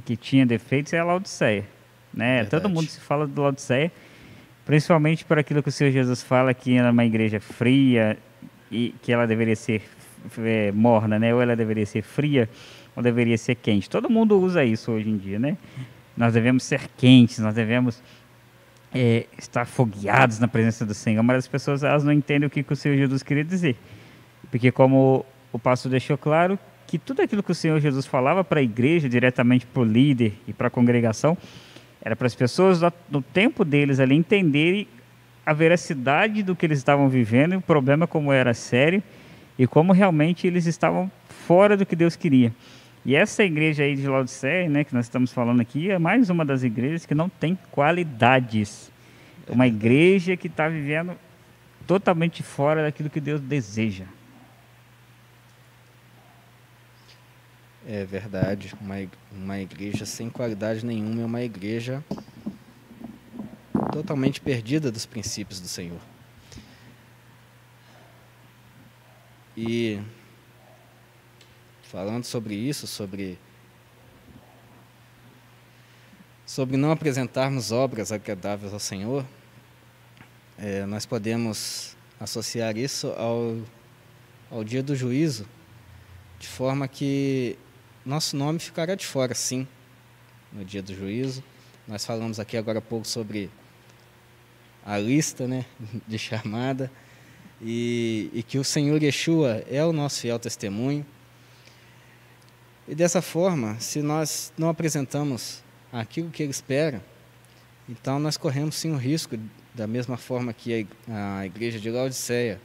[0.03, 1.63] que tinha defeitos, é a Laodiceia.
[2.13, 2.43] Né?
[2.43, 3.89] Todo mundo se fala de Laodiceia,
[4.65, 8.17] principalmente por aquilo que o Senhor Jesus fala que era uma igreja fria
[8.69, 9.81] e que ela deveria ser
[10.39, 11.33] é, morna, né?
[11.33, 12.49] ou ela deveria ser fria
[12.93, 13.89] ou deveria ser quente.
[13.89, 15.55] Todo mundo usa isso hoje em dia, né?
[16.17, 18.03] Nós devemos ser quentes, nós devemos
[18.93, 22.61] é, estar fogueados na presença do Senhor, mas as pessoas elas não entendem o que,
[22.61, 23.77] que o Senhor Jesus queria dizer.
[24.51, 26.59] Porque como o pastor deixou claro,
[26.89, 30.33] que tudo aquilo que o Senhor Jesus falava para a igreja, diretamente para o líder
[30.47, 31.37] e para a congregação,
[32.01, 34.87] era para as pessoas, no tempo deles ali, entenderem
[35.45, 39.03] a veracidade do que eles estavam vivendo, e o problema como era sério
[39.57, 42.53] e como realmente eles estavam fora do que Deus queria.
[43.05, 46.43] E essa igreja aí de Laodiceia, né, que nós estamos falando aqui, é mais uma
[46.43, 48.91] das igrejas que não tem qualidades.
[49.47, 51.13] Uma igreja que está vivendo
[51.85, 54.05] totalmente fora daquilo que Deus deseja.
[57.87, 58.73] É verdade.
[58.79, 58.95] Uma,
[59.31, 62.03] uma igreja sem qualidade nenhuma é uma igreja
[63.91, 65.99] totalmente perdida dos princípios do Senhor.
[69.57, 69.99] E
[71.83, 73.37] falando sobre isso, sobre
[76.45, 79.25] sobre não apresentarmos obras agradáveis ao Senhor,
[80.57, 83.57] é, nós podemos associar isso ao,
[84.49, 85.45] ao dia do juízo,
[86.39, 87.57] de forma que
[88.09, 89.67] nosso nome ficará de fora, sim,
[90.51, 91.43] no dia do juízo.
[91.87, 93.51] Nós falamos aqui agora há pouco sobre
[94.83, 95.63] a lista né,
[96.07, 96.91] de chamada,
[97.61, 101.05] e, e que o Senhor Yeshua é o nosso fiel testemunho.
[102.87, 105.63] E dessa forma, se nós não apresentamos
[105.93, 107.05] aquilo que Ele espera,
[107.87, 109.37] então nós corremos sim o risco,
[109.75, 112.59] da mesma forma que a igreja de Laodiceia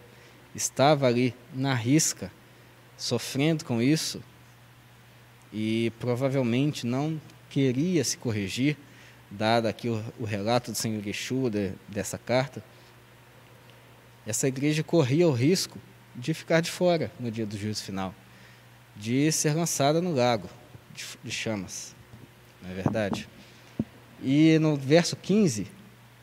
[0.55, 2.33] estava ali na risca,
[2.97, 4.23] sofrendo com isso,
[5.55, 8.77] e provavelmente não queria se corrigir,
[9.31, 12.63] dado aqui o, o relato do Senhor Yeshua de, dessa carta,
[14.27, 15.79] essa igreja corria o risco
[16.15, 18.13] de ficar de fora no dia do juízo final,
[18.97, 20.49] de ser lançada no lago
[20.93, 21.95] de, de chamas.
[22.61, 23.29] Não é verdade?
[24.21, 25.69] E no verso 15,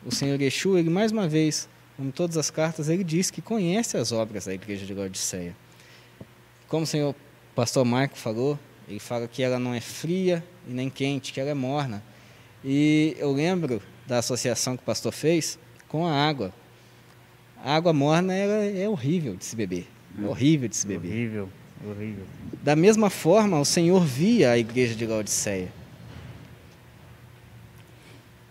[0.04, 3.96] o Senhor Yeshua, ele mais uma vez, como todas as cartas, ele diz que conhece
[3.96, 5.56] as obras da igreja de Laodiceia.
[6.68, 7.14] Como o senhor
[7.54, 11.50] pastor Marco falou, ele fala que ela não é fria e nem quente, que ela
[11.50, 12.02] é morna.
[12.64, 16.52] E eu lembro da associação que o pastor fez com a água.
[17.64, 19.86] A água morna é horrível de se beber.
[20.20, 21.08] É horrível de se beber.
[21.08, 21.48] Horrível,
[21.86, 22.24] horrível.
[22.62, 25.68] Da mesma forma, o Senhor via a igreja de Laodiceia.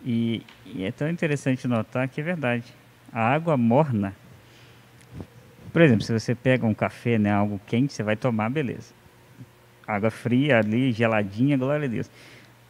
[0.03, 2.65] E, e é tão interessante notar que é verdade.
[3.11, 4.15] A água morna,
[5.71, 9.00] por exemplo, se você pega um café, né, algo quente, você vai tomar, beleza.
[9.87, 12.09] Água fria ali, geladinha, glória a Deus.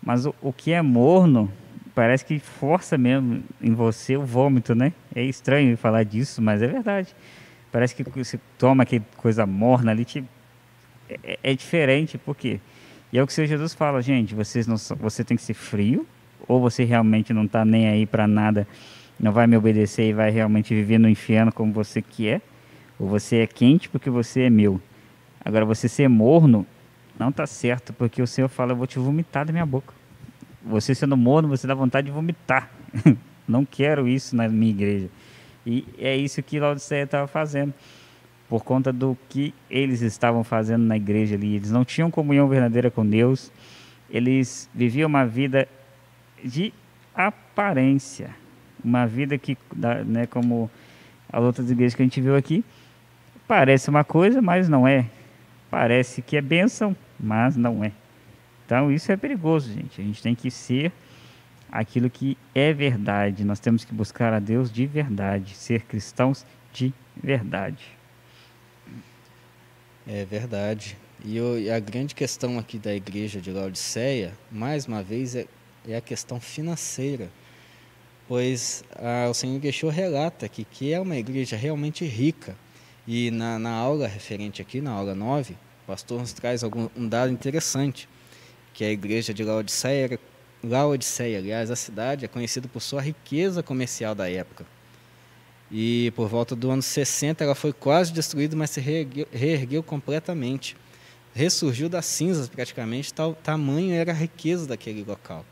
[0.01, 1.51] Mas o, o que é morno,
[1.93, 4.93] parece que força mesmo em você o vômito, né?
[5.13, 7.15] É estranho falar disso, mas é verdade.
[7.71, 10.23] Parece que você toma aquela coisa morna ali, te,
[11.23, 12.59] é, é, diferente, por quê?
[13.13, 15.53] E é o que o Senhor Jesus fala, gente, vocês não, você tem que ser
[15.53, 16.05] frio,
[16.47, 18.67] ou você realmente não está nem aí para nada,
[19.19, 22.41] não vai me obedecer e vai realmente viver no inferno como você quer,
[22.99, 24.81] ou você é quente porque você é meu.
[25.43, 26.65] Agora, você ser morno
[27.21, 29.93] não está certo, porque o Senhor fala, eu vou te vomitar da minha boca.
[30.65, 32.71] Você sendo morno, você dá vontade de vomitar.
[33.47, 35.07] não quero isso na minha igreja.
[35.63, 37.75] E é isso que Laodiceia estava fazendo.
[38.49, 41.57] Por conta do que eles estavam fazendo na igreja ali.
[41.57, 43.51] Eles não tinham comunhão verdadeira com Deus.
[44.09, 45.67] Eles viviam uma vida
[46.43, 46.73] de
[47.13, 48.31] aparência.
[48.83, 49.55] Uma vida que,
[50.07, 50.71] né, como
[51.31, 52.65] as outras igrejas que a gente viu aqui,
[53.47, 55.05] parece uma coisa, mas não é.
[55.69, 57.91] Parece que é bênção, mas não é.
[58.65, 60.01] Então isso é perigoso, gente.
[60.01, 60.91] A gente tem que ser
[61.71, 63.43] aquilo que é verdade.
[63.43, 67.85] Nós temos que buscar a Deus de verdade, ser cristãos de verdade.
[70.07, 70.97] É verdade.
[71.23, 75.45] E, o, e a grande questão aqui da igreja de Laodiceia, mais uma vez, é
[75.87, 77.29] é a questão financeira,
[78.27, 82.55] pois ah, o Senhor Yeshua relata que, que é uma igreja realmente rica.
[83.07, 87.07] E na, na aula referente aqui, na aula 9, o pastor nos traz algum, um
[87.07, 88.07] dado interessante,
[88.73, 90.19] que a igreja de Laodiceia,
[90.63, 94.65] Laodiceia, aliás, a cidade é conhecida por sua riqueza comercial da época.
[95.71, 100.75] E por volta do ano 60 ela foi quase destruída, mas se reergueu, reergueu completamente.
[101.33, 105.45] Ressurgiu das cinzas praticamente, tal tamanho era a riqueza daquele local.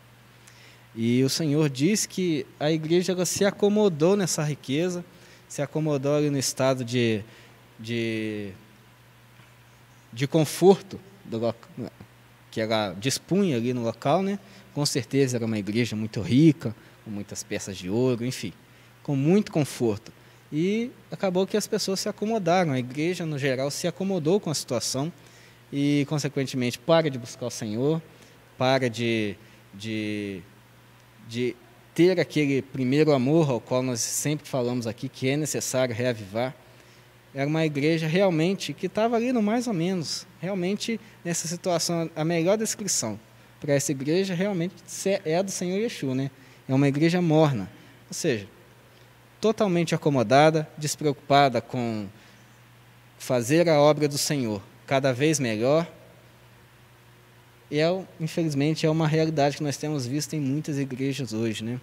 [0.93, 5.06] E o Senhor diz que a igreja ela se acomodou nessa riqueza,
[5.47, 7.23] se acomodou ali no estado de,
[7.80, 8.51] de,
[10.11, 11.53] de conforto do,
[12.52, 14.40] que ela dispunha ali no local, né?
[14.73, 18.53] Com certeza era uma igreja muito rica, com muitas peças de ouro, enfim,
[19.03, 20.11] com muito conforto.
[20.52, 24.53] E acabou que as pessoas se acomodaram, a igreja no geral se acomodou com a
[24.53, 25.11] situação
[25.72, 28.02] e, consequentemente, para de buscar o Senhor,
[28.57, 29.36] para de,
[29.73, 30.41] de
[31.30, 31.56] de
[31.94, 36.56] ter aquele primeiro amor ao qual nós sempre falamos aqui que é necessário reavivar.
[37.34, 42.26] Era uma igreja realmente que estava ali no mais ou menos, realmente nessa situação, a
[42.26, 43.19] melhor descrição
[43.60, 44.73] para essa igreja realmente
[45.26, 46.31] é a do Senhor Yeshua, né?
[46.68, 47.69] É uma igreja morna,
[48.07, 48.47] ou seja,
[49.41, 52.07] totalmente acomodada, despreocupada com
[53.18, 55.88] fazer a obra do Senhor cada vez melhor.
[57.69, 61.80] E é, infelizmente é uma realidade que nós temos visto em muitas igrejas hoje, né?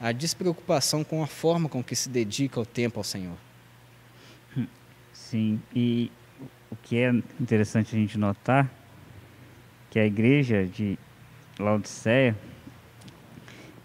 [0.00, 3.36] A despreocupação com a forma com que se dedica o tempo ao Senhor.
[5.30, 6.10] Sim, e
[6.72, 7.08] o que é
[7.40, 8.68] interessante a gente notar
[9.88, 10.98] que a igreja de
[11.56, 12.34] Laodiceia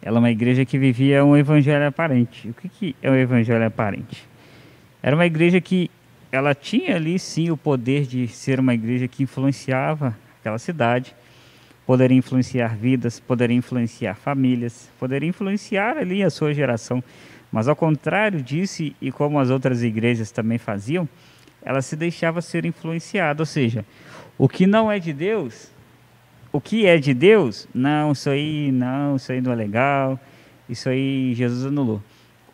[0.02, 2.50] ela é uma igreja que vivia um evangelho aparente.
[2.50, 4.28] O que, que é um evangelho aparente?
[5.04, 5.92] Era uma igreja que
[6.32, 11.16] ela tinha ali sim o poder de ser uma igreja que influenciava aquela cidade,
[11.86, 17.04] poderia influenciar vidas, poderia influenciar famílias, poderia influenciar ali a sua geração.
[17.52, 21.08] Mas ao contrário disso, e como as outras igrejas também faziam,
[21.66, 23.84] ela se deixava ser influenciada, ou seja,
[24.38, 25.72] o que não é de Deus,
[26.54, 30.20] o que é de Deus, não, isso aí não, isso aí não é legal,
[30.70, 32.02] isso aí Jesus anulou.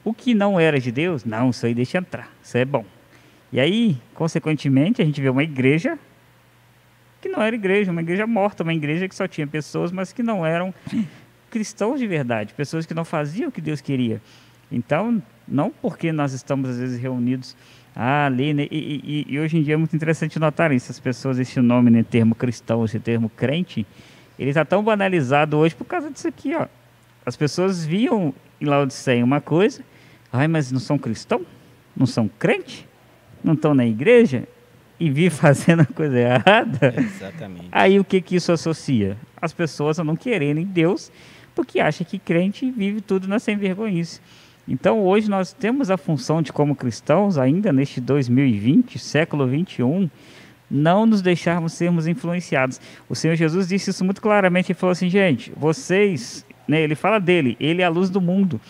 [0.04, 2.86] O que não era de Deus, não, isso aí deixa entrar, isso é bom.
[3.52, 6.00] E aí, consequentemente, a gente vê uma igreja
[7.20, 10.24] que não era igreja, uma igreja morta, uma igreja que só tinha pessoas, mas que
[10.24, 10.74] não eram
[11.52, 14.22] cristãos de verdade, pessoas que não faziam o que Deus queria.
[14.72, 17.56] Então, não porque nós estamos às vezes reunidos
[17.96, 18.68] ah, ali, né?
[18.72, 20.92] e, e, e, hoje em dia é muito interessante notar isso.
[20.92, 23.86] As pessoas, esse nome, né, termo cristão, esse termo crente,
[24.40, 26.68] ele está tão banalizado hoje por causa disso aqui, ó.
[27.26, 29.84] As pessoas viam em Laodiceia uma coisa,
[30.32, 31.46] ai, mas não são cristão?
[31.96, 32.88] Não são crente?
[33.44, 34.48] Não estão na igreja?
[35.00, 36.94] E vi fazendo a coisa errada?
[36.98, 37.68] Exatamente.
[37.72, 39.18] Aí o que que isso associa?
[39.40, 41.12] As pessoas a não quererem Deus,
[41.54, 44.22] porque acham que crente vive tudo na sem vergonhice.
[44.68, 50.10] Então hoje nós temos a função de, como cristãos, ainda neste 2020, século 21,
[50.70, 52.80] não nos deixarmos sermos influenciados.
[53.10, 54.72] O Senhor Jesus disse isso muito claramente.
[54.72, 58.62] Ele falou assim, gente, vocês, né, ele fala dele, ele é a luz do mundo.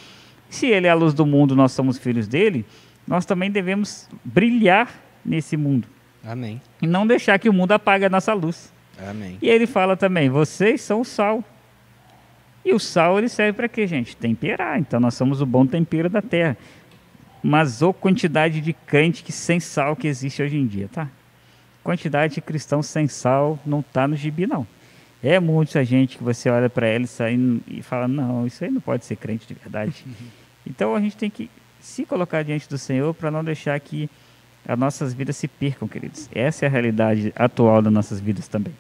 [0.50, 2.66] Se ele é a luz do mundo, nós somos filhos dele,
[3.08, 4.90] nós também devemos brilhar
[5.24, 5.88] nesse mundo.
[6.24, 6.62] Amém.
[6.82, 8.72] E não deixar que o mundo apague a nossa luz.
[9.10, 9.38] Amém.
[9.42, 11.44] E ele fala também, vocês são o sal.
[12.64, 14.16] E o sal ele serve para quê, gente?
[14.16, 14.80] Temperar.
[14.80, 16.58] Então nós somos o bom tempero da terra.
[17.44, 21.08] Mas a quantidade de crente que sem sal que existe hoje em dia, tá?
[21.84, 24.68] Quantidade de cristãos sem sal não está no gibi, não.
[25.24, 27.18] É muita gente que você olha para eles
[27.68, 30.06] e fala: não, isso aí não pode ser crente de verdade.
[30.66, 34.08] então a gente tem que se colocar diante do Senhor para não deixar que
[34.68, 36.30] as nossas vidas se percam, queridos.
[36.34, 38.74] Essa é a realidade atual das nossas vidas também.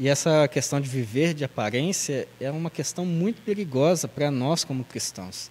[0.00, 4.82] E essa questão de viver de aparência é uma questão muito perigosa para nós como
[4.82, 5.50] cristãos.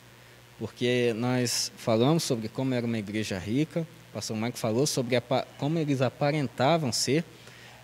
[0.57, 5.21] Porque nós falamos sobre como era uma igreja rica, o pastor Marco falou sobre
[5.59, 7.23] como eles aparentavam ser,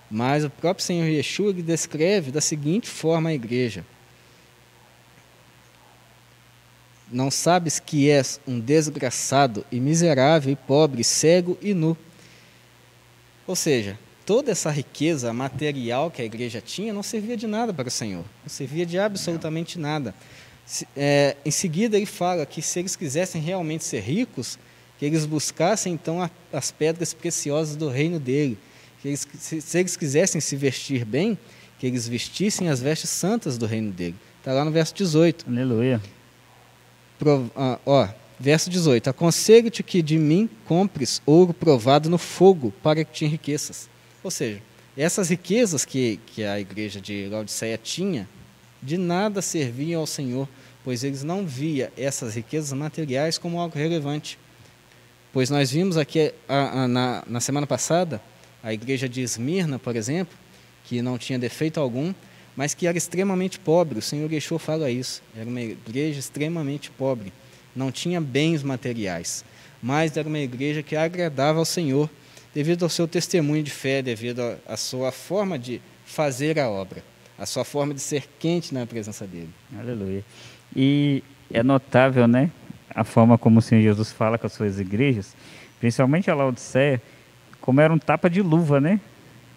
[0.10, 3.86] mas o próprio Senhor Yeshua descreve da seguinte forma a igreja.
[7.12, 11.96] Não sabes que és um desgraçado e miserável e pobre, cego e nu.
[13.46, 17.88] Ou seja, toda essa riqueza material que a igreja tinha não servia de nada para
[17.88, 20.16] o Senhor, não servia de absolutamente nada.
[20.98, 24.58] É, em seguida, ele fala que se eles quisessem realmente ser ricos,
[24.98, 28.58] que eles buscassem então a, as pedras preciosas do reino dele,
[29.02, 31.38] que eles, se, se, eles quisessem se vestir bem,
[31.78, 34.16] que eles vestissem as vestes santas do reino dele.
[34.40, 35.46] Está lá no verso 18.
[35.48, 36.02] Aleluia.
[37.20, 38.08] Pro, ah, ó,
[38.40, 43.88] verso 18: Aconselho-te que de mim compres ouro provado no fogo, para que te enriqueças
[44.26, 44.60] ou seja,
[44.98, 48.28] essas riquezas que, que a igreja de Laodiceia tinha,
[48.82, 50.50] de nada serviam ao Senhor,
[50.84, 54.40] pois eles não via essas riquezas materiais como algo relevante.
[55.32, 58.20] Pois nós vimos aqui a, a, na, na semana passada
[58.64, 60.36] a igreja de Esmirna, por exemplo,
[60.86, 62.12] que não tinha defeito algum,
[62.56, 64.00] mas que era extremamente pobre.
[64.00, 65.22] O Senhor Yeshua fala isso.
[65.38, 67.32] Era uma igreja extremamente pobre.
[67.76, 69.46] Não tinha bens materiais,
[69.84, 72.10] mas era uma igreja que agradava ao Senhor
[72.56, 77.04] devido ao seu testemunho de fé, devido à sua forma de fazer a obra,
[77.38, 79.50] a sua forma de ser quente na presença dele.
[79.78, 80.24] Aleluia.
[80.74, 81.22] E
[81.52, 82.50] é notável, né,
[82.90, 85.36] a forma como o Senhor Jesus fala com as suas igrejas,
[85.82, 87.02] principalmente a Laodiceia,
[87.60, 89.02] como era um tapa de luva, né?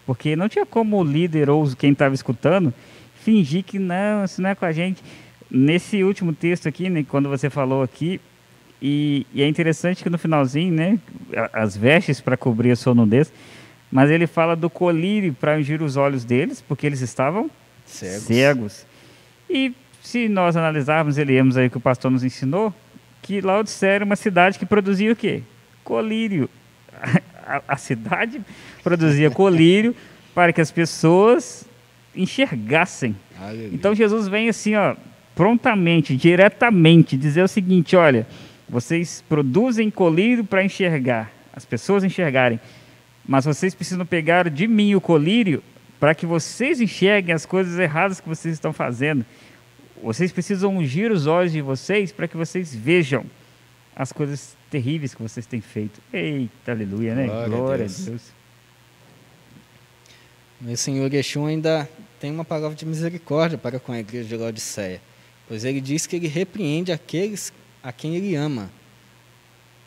[0.04, 2.74] Porque não tinha como o líder ou quem estava escutando
[3.22, 5.02] fingir que não, isso não é com a gente.
[5.50, 8.20] Nesse último texto aqui, né, quando você falou aqui,
[8.80, 10.98] e, e, é interessante que no finalzinho, né,
[11.52, 13.32] as vestes para cobrir a sua nudez,
[13.90, 17.50] mas ele fala do colírio para ungir os olhos deles, porque eles estavam
[17.84, 18.22] cegos.
[18.22, 18.86] cegos.
[19.48, 19.72] E
[20.02, 22.72] se nós analisarmos e lermos aí o que o pastor nos ensinou,
[23.22, 25.42] que Laodicea era uma cidade que produzia o quê?
[25.82, 26.48] Colírio.
[27.46, 28.40] A, a cidade
[28.82, 29.94] produzia colírio
[30.34, 31.66] para que as pessoas
[32.14, 33.16] enxergassem.
[33.40, 33.70] Aleluia.
[33.72, 34.94] Então Jesus vem assim, ó,
[35.34, 38.26] prontamente, diretamente, dizer o seguinte: olha,
[38.68, 42.60] vocês produzem colírio para enxergar, as pessoas enxergarem,
[43.26, 45.62] mas vocês precisam pegar de mim o colírio
[45.98, 49.24] para que vocês enxerguem as coisas erradas que vocês estão fazendo.
[50.02, 53.24] Vocês precisam ungir os olhos de vocês para que vocês vejam
[53.96, 56.00] as coisas terríveis que vocês têm feito.
[56.12, 57.26] Eita, aleluia, né?
[57.26, 58.04] Glória a Glória a Deus.
[58.04, 58.32] Deus.
[60.60, 61.88] O Senhor Yeshua ainda
[62.20, 65.00] tem uma palavra de misericórdia para com a igreja de Laodiceia,
[65.46, 68.70] pois ele diz que ele repreende aqueles a quem ele ama.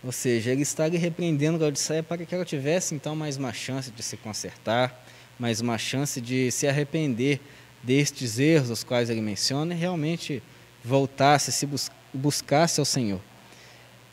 [0.03, 3.91] Ou seja, ele está ali repreendendo Laodiceia para que ela tivesse então mais uma chance
[3.91, 5.05] de se consertar,
[5.37, 7.39] mais uma chance de se arrepender
[7.83, 10.41] destes erros os quais ele menciona e realmente
[10.83, 13.21] voltasse, se bus buscasse ao Senhor.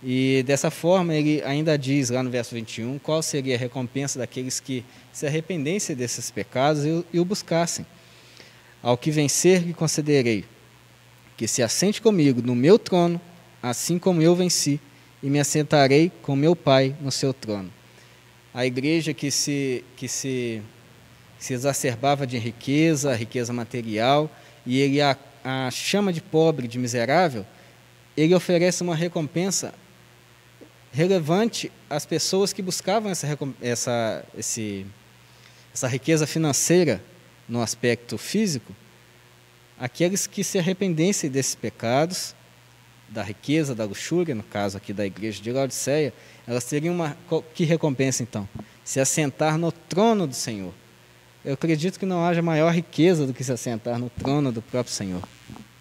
[0.02, 4.60] E dessa forma ele ainda diz lá no verso 21 qual seria a recompensa daqueles
[4.60, 7.84] que se arrependessem desses pecados e, e o buscassem.
[8.80, 10.44] Ao que vencer lhe concederei
[11.36, 13.20] que se assente comigo no meu trono,
[13.62, 14.80] assim como eu venci,
[15.22, 17.72] e me assentarei com meu Pai no seu trono.
[18.54, 20.62] A igreja que se que se
[21.38, 24.30] se exacerbava de riqueza, riqueza material,
[24.66, 27.46] e ele a, a chama de pobre, de miserável,
[28.16, 29.72] ele oferece uma recompensa
[30.92, 34.86] relevante às pessoas que buscavam essa, essa, esse,
[35.72, 37.00] essa riqueza financeira
[37.48, 38.74] no aspecto físico,
[39.78, 42.34] aqueles que se arrependessem desses pecados,
[43.08, 46.12] da riqueza, da luxúria, no caso aqui da igreja de Laodiceia,
[46.46, 47.16] elas teriam uma
[47.54, 48.48] que recompensa então?
[48.84, 50.72] Se assentar no trono do Senhor.
[51.44, 54.94] Eu acredito que não haja maior riqueza do que se assentar no trono do próprio
[54.94, 55.22] Senhor.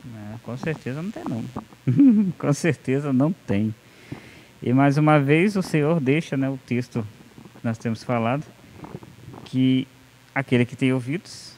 [0.05, 2.31] É, com certeza não tem, não.
[2.37, 3.73] com certeza não tem.
[4.61, 7.05] E mais uma vez o Senhor deixa né, o texto
[7.59, 8.45] que nós temos falado,
[9.45, 9.87] que
[10.33, 11.53] aquele que tem ouvidos,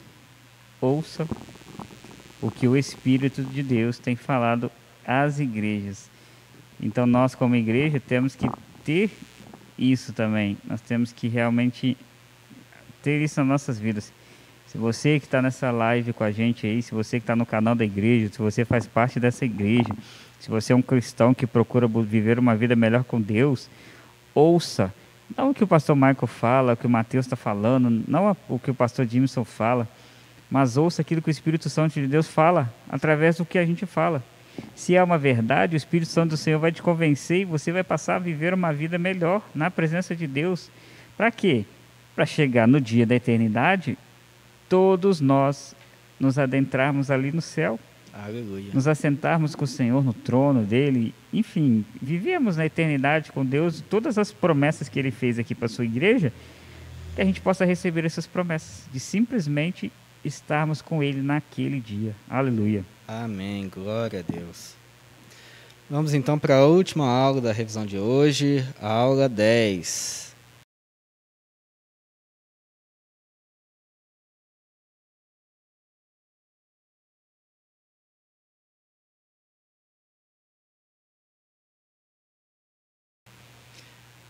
[0.80, 1.26] ouça
[2.42, 4.70] o que o Espírito de Deus tem falado
[5.10, 6.08] às igrejas.
[6.80, 8.48] Então nós como igreja temos que
[8.84, 9.10] ter
[9.76, 10.56] isso também.
[10.64, 11.96] Nós temos que realmente
[13.02, 14.12] ter isso nas nossas vidas.
[14.68, 17.44] Se você que está nessa live com a gente aí, se você que está no
[17.44, 19.92] canal da igreja, se você faz parte dessa igreja,
[20.38, 23.68] se você é um cristão que procura viver uma vida melhor com Deus,
[24.32, 24.94] ouça.
[25.36, 28.58] Não o que o pastor Michael fala, o que o Mateus está falando, não o
[28.60, 29.88] que o pastor Jimson fala,
[30.48, 33.84] mas ouça aquilo que o Espírito Santo de Deus fala através do que a gente
[33.86, 34.22] fala.
[34.74, 37.84] Se é uma verdade, o Espírito Santo do Senhor vai te convencer e você vai
[37.84, 40.70] passar a viver uma vida melhor na presença de Deus.
[41.16, 41.64] Para quê?
[42.14, 43.96] Para chegar no dia da eternidade,
[44.68, 45.74] todos nós
[46.18, 47.78] nos adentrarmos ali no céu,
[48.12, 48.70] Aleluia.
[48.74, 54.18] nos assentarmos com o Senhor no trono dele, enfim, vivemos na eternidade com Deus, todas
[54.18, 56.32] as promessas que ele fez aqui para a sua igreja,
[57.14, 59.90] que a gente possa receber essas promessas, de simplesmente
[60.24, 62.14] estarmos com ele naquele dia.
[62.28, 62.84] Aleluia.
[63.06, 63.68] Amém.
[63.68, 64.74] Glória a Deus.
[65.88, 70.30] Vamos então para a última aula da revisão de hoje, a aula 10.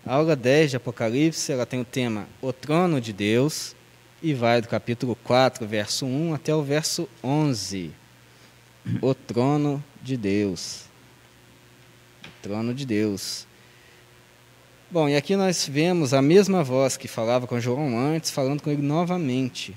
[0.06, 3.76] A aula 10 de Apocalipse, ela tem o tema O Trono de Deus
[4.22, 7.90] e vai do capítulo 4, verso 1 até o verso 11.
[9.00, 10.84] O trono de Deus.
[12.24, 13.46] O trono de Deus.
[14.90, 18.70] Bom, e aqui nós vemos a mesma voz que falava com João antes, falando com
[18.70, 19.76] ele novamente.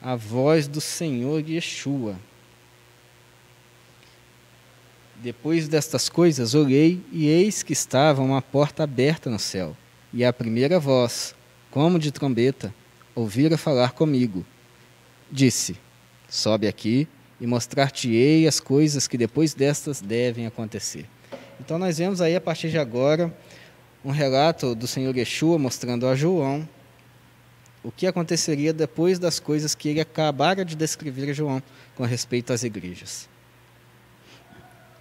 [0.00, 2.16] A voz do Senhor Yeshua.
[5.16, 9.76] Depois destas coisas, olhei e eis que estava uma porta aberta no céu.
[10.12, 11.34] E a primeira voz,
[11.70, 12.74] como de trombeta,
[13.14, 14.44] ouvira falar comigo.
[15.30, 15.76] Disse:
[16.28, 17.08] Sobe aqui
[17.40, 21.06] e mostrar-te-ei as coisas que depois destas devem acontecer.
[21.60, 23.34] Então nós vemos aí a partir de agora
[24.04, 26.68] um relato do Senhor Yeshua mostrando a João
[27.82, 31.62] o que aconteceria depois das coisas que ele acabara de descrever a João
[31.96, 33.28] com respeito às igrejas.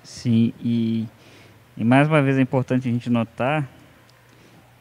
[0.04, 1.08] Sim, e,
[1.78, 3.70] e mais uma vez é importante a gente notar,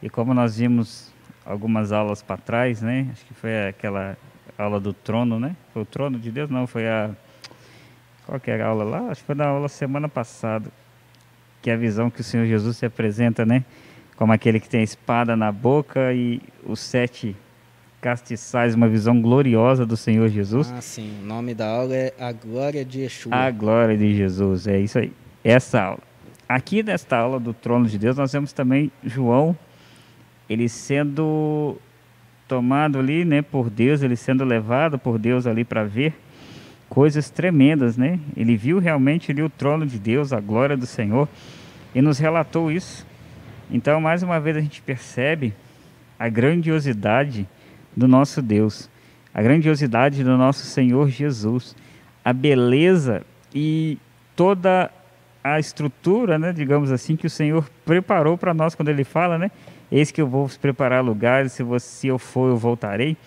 [0.01, 1.10] e como nós vimos
[1.45, 3.07] algumas aulas para trás, né?
[3.11, 4.17] Acho que foi aquela
[4.57, 5.55] aula do trono, né?
[5.73, 6.49] Foi o trono de Deus?
[6.49, 7.11] Não, foi a.
[8.25, 8.99] Qual que era a aula lá?
[9.09, 10.69] Acho que foi na aula semana passada.
[11.61, 13.63] Que é a visão que o Senhor Jesus se apresenta, né?
[14.15, 17.35] Como aquele que tem a espada na boca e os sete
[18.01, 20.73] castiçais, uma visão gloriosa do Senhor Jesus.
[20.75, 21.19] Ah, sim.
[21.21, 23.33] O nome da aula é A Glória de Yeshua.
[23.33, 25.13] A glória de Jesus, é isso aí.
[25.43, 25.99] Essa aula.
[26.49, 29.55] Aqui nesta aula do trono de Deus, nós vemos também João,
[30.51, 31.77] ele sendo
[32.45, 36.13] tomado ali, né, por Deus, ele sendo levado por Deus ali para ver
[36.89, 38.19] coisas tremendas, né?
[38.35, 41.29] Ele viu realmente ali o trono de Deus, a glória do Senhor,
[41.95, 43.07] e nos relatou isso.
[43.71, 45.53] Então, mais uma vez a gente percebe
[46.19, 47.47] a grandiosidade
[47.95, 48.89] do nosso Deus,
[49.33, 51.73] a grandiosidade do nosso Senhor Jesus,
[52.25, 53.23] a beleza
[53.55, 53.97] e
[54.35, 54.91] toda
[55.41, 59.49] a estrutura, né, digamos assim, que o Senhor preparou para nós quando ele fala, né?
[59.91, 63.17] Eis que eu vou preparar lugares, se, você, se eu for, eu voltarei.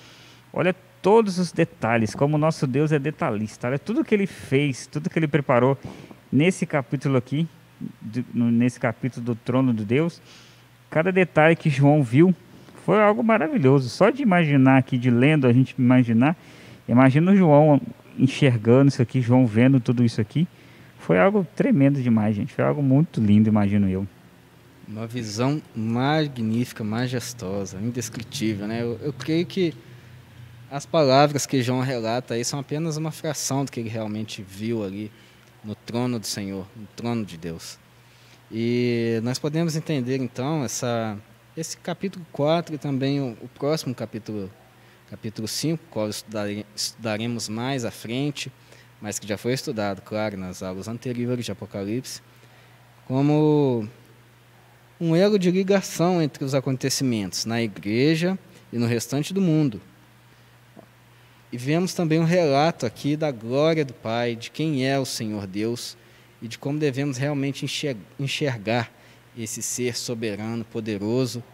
[0.52, 3.68] Olha todos os detalhes, como o nosso Deus é detalhista.
[3.68, 5.76] Olha tudo que ele fez, tudo que ele preparou
[6.32, 7.46] nesse capítulo aqui,
[8.32, 10.22] nesse capítulo do trono de Deus.
[10.88, 12.34] Cada detalhe que João viu
[12.84, 13.90] foi algo maravilhoso.
[13.90, 16.34] Só de imaginar aqui, de lendo, a gente imaginar.
[16.88, 17.80] Imagina o João
[18.18, 20.48] enxergando isso aqui, João vendo tudo isso aqui.
[20.98, 22.52] Foi algo tremendo demais, gente.
[22.52, 24.06] Foi algo muito lindo, imagino eu.
[24.86, 28.82] Uma visão magnífica, majestosa, indescritível, né?
[28.82, 29.74] Eu, eu creio que
[30.70, 34.84] as palavras que João relata aí são apenas uma fração do que ele realmente viu
[34.84, 35.10] ali
[35.62, 37.78] no trono do Senhor, no trono de Deus.
[38.52, 41.16] E nós podemos entender então essa,
[41.56, 44.50] esse capítulo 4 e também o, o próximo capítulo,
[45.08, 48.52] capítulo 5, qual estudaremos mais à frente
[49.04, 52.22] mas que já foi estudado, claro, nas aulas anteriores de Apocalipse,
[53.06, 53.86] como
[55.04, 58.38] um elo de ligação entre os acontecimentos na igreja
[58.72, 59.80] e no restante do mundo.
[61.52, 65.46] E vemos também um relato aqui da glória do Pai, de quem é o Senhor
[65.46, 65.96] Deus
[66.40, 67.66] e de como devemos realmente
[68.18, 68.90] enxergar
[69.36, 71.44] esse ser soberano, poderoso,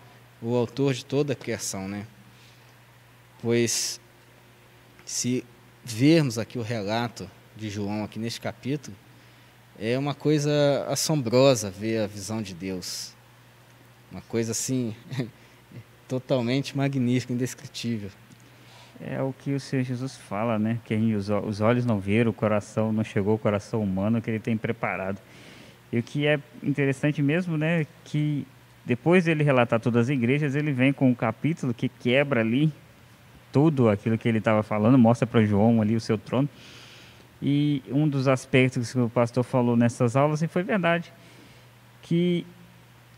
[0.40, 2.06] o autor de toda a criação, né?
[3.42, 4.00] Pois
[5.04, 5.44] se
[5.84, 8.96] vermos aqui o relato de João aqui neste capítulo,
[9.78, 13.18] é uma coisa assombrosa ver a visão de Deus.
[14.10, 14.94] Uma coisa assim,
[16.08, 18.10] totalmente magnífica, indescritível.
[19.00, 20.78] É o que o Senhor Jesus fala, né?
[20.84, 24.56] Que os olhos não viram, o coração não chegou ao coração humano que ele tem
[24.56, 25.18] preparado.
[25.92, 27.86] E o que é interessante mesmo, né?
[28.04, 28.46] Que
[28.84, 32.72] depois dele relatar todas as igrejas, ele vem com um capítulo que quebra ali
[33.52, 36.48] tudo aquilo que ele estava falando, mostra para João ali o seu trono.
[37.42, 41.12] E um dos aspectos que o pastor falou nessas aulas, e foi verdade,
[42.02, 42.46] que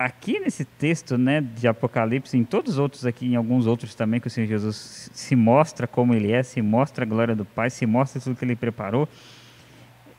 [0.05, 4.21] aqui nesse texto né, de Apocalipse, em todos os outros aqui, em alguns outros também,
[4.21, 7.71] que o Senhor Jesus se mostra como Ele é, se mostra a glória do Pai,
[7.71, 9.09] se mostra tudo que Ele preparou.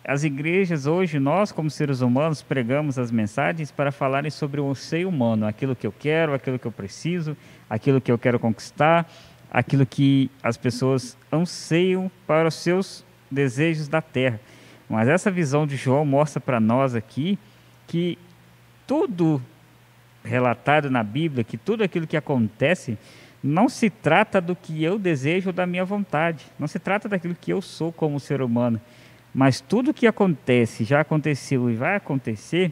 [0.05, 5.05] As igrejas hoje, nós como seres humanos, pregamos as mensagens para falarem sobre o ser
[5.05, 7.35] humano, aquilo que eu quero, aquilo que eu preciso,
[7.69, 9.09] aquilo que eu quero conquistar,
[9.51, 14.39] aquilo que as pessoas anseiam para os seus desejos da terra.
[14.89, 17.37] Mas essa visão de João mostra para nós aqui
[17.87, 18.17] que
[18.85, 19.41] tudo
[20.23, 22.97] relatado na Bíblia, que tudo aquilo que acontece,
[23.43, 27.35] não se trata do que eu desejo ou da minha vontade, não se trata daquilo
[27.35, 28.79] que eu sou como ser humano,
[29.33, 32.71] mas tudo que acontece, já aconteceu e vai acontecer,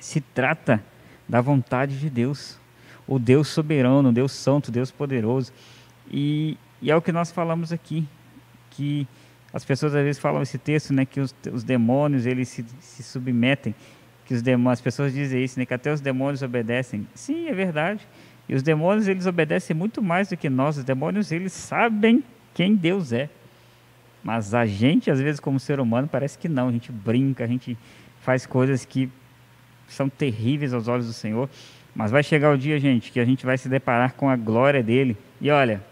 [0.00, 0.82] se trata
[1.28, 2.58] da vontade de Deus,
[3.06, 5.52] o Deus soberano, o Deus santo, o Deus poderoso.
[6.10, 8.06] E, e é o que nós falamos aqui,
[8.70, 9.06] que
[9.52, 13.02] as pessoas às vezes falam esse texto, né, que os, os demônios eles se, se
[13.02, 13.74] submetem,
[14.24, 17.06] que os demônios, as pessoas dizem isso, né, que até os demônios obedecem.
[17.14, 18.06] Sim, é verdade.
[18.48, 20.76] E os demônios eles obedecem muito mais do que nós.
[20.78, 22.22] Os demônios eles sabem
[22.54, 23.28] quem Deus é.
[24.22, 26.68] Mas a gente, às vezes, como ser humano, parece que não.
[26.68, 27.76] A gente brinca, a gente
[28.20, 29.10] faz coisas que
[29.88, 31.48] são terríveis aos olhos do Senhor.
[31.94, 34.82] Mas vai chegar o dia, gente, que a gente vai se deparar com a glória
[34.82, 35.16] dele.
[35.40, 35.82] E olha,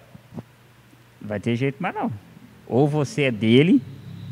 [1.21, 2.11] vai ter jeito, mas não.
[2.67, 3.83] Ou você é dele,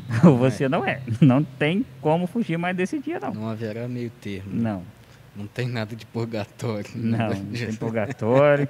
[0.25, 0.69] ou você é.
[0.69, 1.01] não é.
[1.21, 3.33] Não tem como fugir mais desse dia, não.
[3.33, 4.49] Não haverá meio termo.
[4.51, 4.83] Não.
[5.35, 6.89] Não tem nada de purgatório.
[6.95, 8.67] Não, não tem purgatório.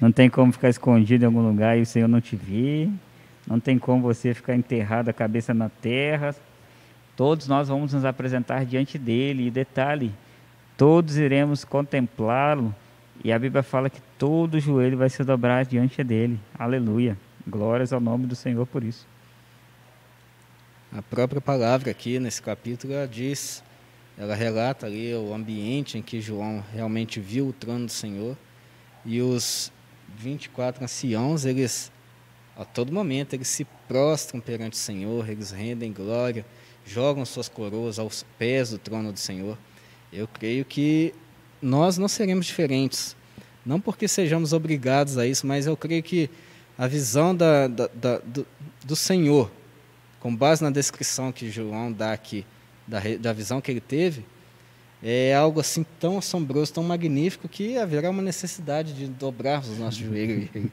[0.00, 2.90] não tem como ficar escondido em algum lugar e o Senhor não te ver.
[3.46, 6.34] Não tem como você ficar enterrado a cabeça na terra.
[7.16, 9.46] Todos nós vamos nos apresentar diante dele.
[9.46, 10.12] E detalhe,
[10.76, 12.74] todos iremos contemplá-lo.
[13.24, 16.38] E a Bíblia fala que todo joelho vai se dobrar diante dele.
[16.58, 17.16] Aleluia.
[17.46, 19.06] Glórias ao nome do Senhor por isso.
[20.90, 23.62] A própria palavra aqui nesse capítulo ela diz,
[24.16, 28.36] ela relata ali o ambiente em que João realmente viu o trono do Senhor
[29.04, 29.70] e os
[30.16, 31.92] 24 anciãos, eles
[32.56, 36.44] a todo momento eles se prostram perante o Senhor, eles rendem glória,
[36.84, 39.56] jogam suas coroas aos pés do trono do Senhor.
[40.12, 41.14] Eu creio que
[41.60, 43.14] nós não seremos diferentes,
[43.64, 46.30] não porque sejamos obrigados a isso, mas eu creio que
[46.78, 48.46] a visão da, da, da, do,
[48.84, 49.50] do, Senhor,
[50.20, 52.44] com base na descrição que João dá aqui,
[52.86, 54.24] da, da visão que ele teve,
[55.02, 59.98] é algo assim tão assombroso, tão magnífico, que haverá uma necessidade de dobrarmos os nossos
[59.98, 60.48] joelhos.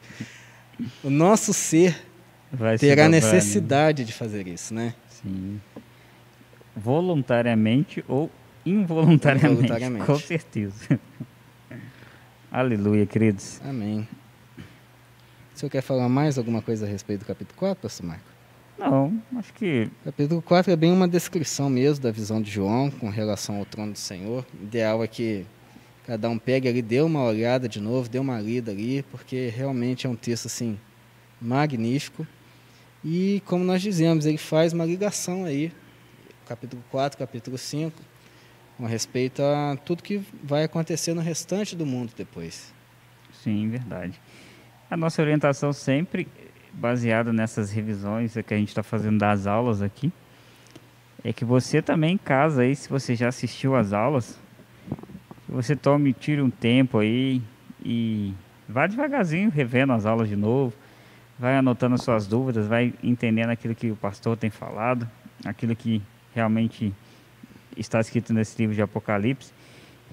[1.02, 1.96] O nosso ser
[2.52, 4.94] vai ter a necessidade de fazer isso, né?
[5.08, 5.58] Sim.
[6.76, 8.30] Voluntariamente ou
[8.66, 10.04] involuntariamente, involuntariamente.
[10.04, 11.00] com certeza.
[12.52, 13.58] Aleluia, queridos.
[13.64, 14.06] Amém.
[15.54, 18.25] O senhor quer falar mais alguma coisa a respeito do capítulo 4, pastor Marco?
[18.78, 19.88] Não, acho que.
[20.04, 23.92] Capítulo 4 é bem uma descrição mesmo da visão de João com relação ao trono
[23.92, 24.44] do Senhor.
[24.60, 25.46] O ideal é que
[26.06, 30.06] cada um pegue ali, dê uma olhada de novo, dê uma lida ali, porque realmente
[30.06, 30.78] é um texto assim
[31.40, 32.26] magnífico.
[33.04, 35.72] E como nós dizemos, ele faz uma ligação aí,
[36.46, 37.98] capítulo 4, capítulo 5,
[38.76, 42.74] com respeito a tudo que vai acontecer no restante do mundo depois.
[43.42, 44.20] Sim, verdade.
[44.90, 46.28] A nossa orientação sempre
[46.76, 50.12] baseada nessas revisões que a gente está fazendo das aulas aqui,
[51.24, 54.38] é que você também em casa aí, se você já assistiu às aulas,
[55.48, 57.42] você tome, tire um tempo aí
[57.84, 58.34] e
[58.68, 60.72] vá devagarzinho revendo as aulas de novo,
[61.38, 65.08] vai anotando suas dúvidas, vai entendendo aquilo que o pastor tem falado,
[65.44, 66.02] aquilo que
[66.34, 66.92] realmente
[67.76, 69.52] está escrito nesse livro de Apocalipse.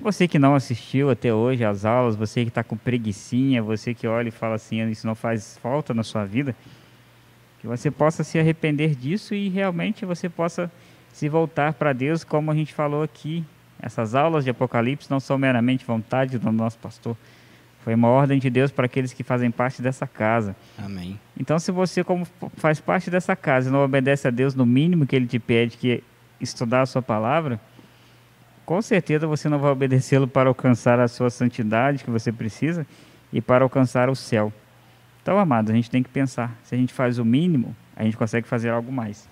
[0.04, 4.06] Você que não assistiu até hoje às aulas, você que está com preguiçinha, você que
[4.06, 6.54] olha e fala assim, isso não faz falta na sua vida,
[7.62, 10.70] que você possa se arrepender disso e realmente você possa
[11.14, 13.46] se voltar para Deus, como a gente falou aqui.
[13.82, 17.16] Essas aulas de Apocalipse não são meramente vontade do nosso pastor,
[17.82, 20.54] foi uma ordem de Deus para aqueles que fazem parte dessa casa.
[20.78, 21.18] Amém.
[21.40, 22.28] Então, se você, como
[22.58, 25.92] faz parte dessa casa, não obedece a Deus no mínimo que Ele te pede, que
[25.94, 26.02] é
[26.42, 27.60] estudar a sua palavra,
[28.66, 32.86] com certeza você não vai obedecê-lo para alcançar a sua santidade que você precisa
[33.32, 34.52] e para alcançar o céu.
[35.22, 38.18] Então, amados, a gente tem que pensar: se a gente faz o mínimo, a gente
[38.18, 39.28] consegue fazer algo mais.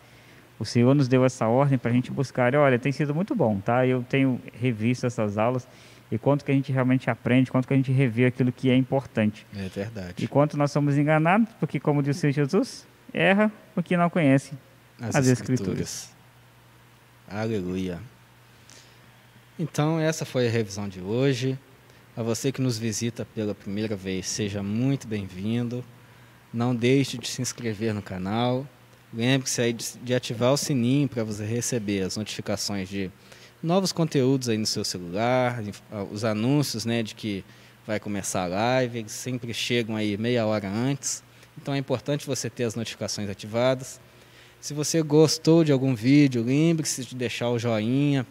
[0.57, 2.53] O Senhor nos deu essa ordem para a gente buscar.
[2.53, 3.85] E, olha, tem sido muito bom, tá?
[3.85, 5.67] Eu tenho revisto essas aulas
[6.11, 8.75] e quanto que a gente realmente aprende, quanto que a gente revê aquilo que é
[8.75, 9.47] importante.
[9.55, 10.23] É verdade.
[10.23, 14.53] E quanto nós somos enganados, porque, como disse Jesus, erra porque não conhece
[14.99, 15.69] as, as escrituras.
[15.69, 16.15] escrituras.
[17.27, 17.99] Aleluia.
[19.61, 21.55] Então, essa foi a revisão de hoje.
[22.17, 25.85] A você que nos visita pela primeira vez, seja muito bem-vindo.
[26.51, 28.67] Não deixe de se inscrever no canal.
[29.13, 33.11] Lembre-se aí de ativar o sininho para você receber as notificações de
[33.61, 35.61] novos conteúdos aí no seu celular,
[36.11, 37.45] os anúncios né, de que
[37.85, 41.23] vai começar a live, eles sempre chegam aí meia hora antes.
[41.55, 44.01] Então é importante você ter as notificações ativadas.
[44.59, 48.25] Se você gostou de algum vídeo, lembre-se de deixar o joinha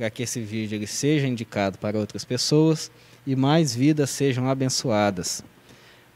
[0.00, 2.90] para que esse vídeo ele seja indicado para outras pessoas
[3.26, 5.44] e mais vidas sejam abençoadas.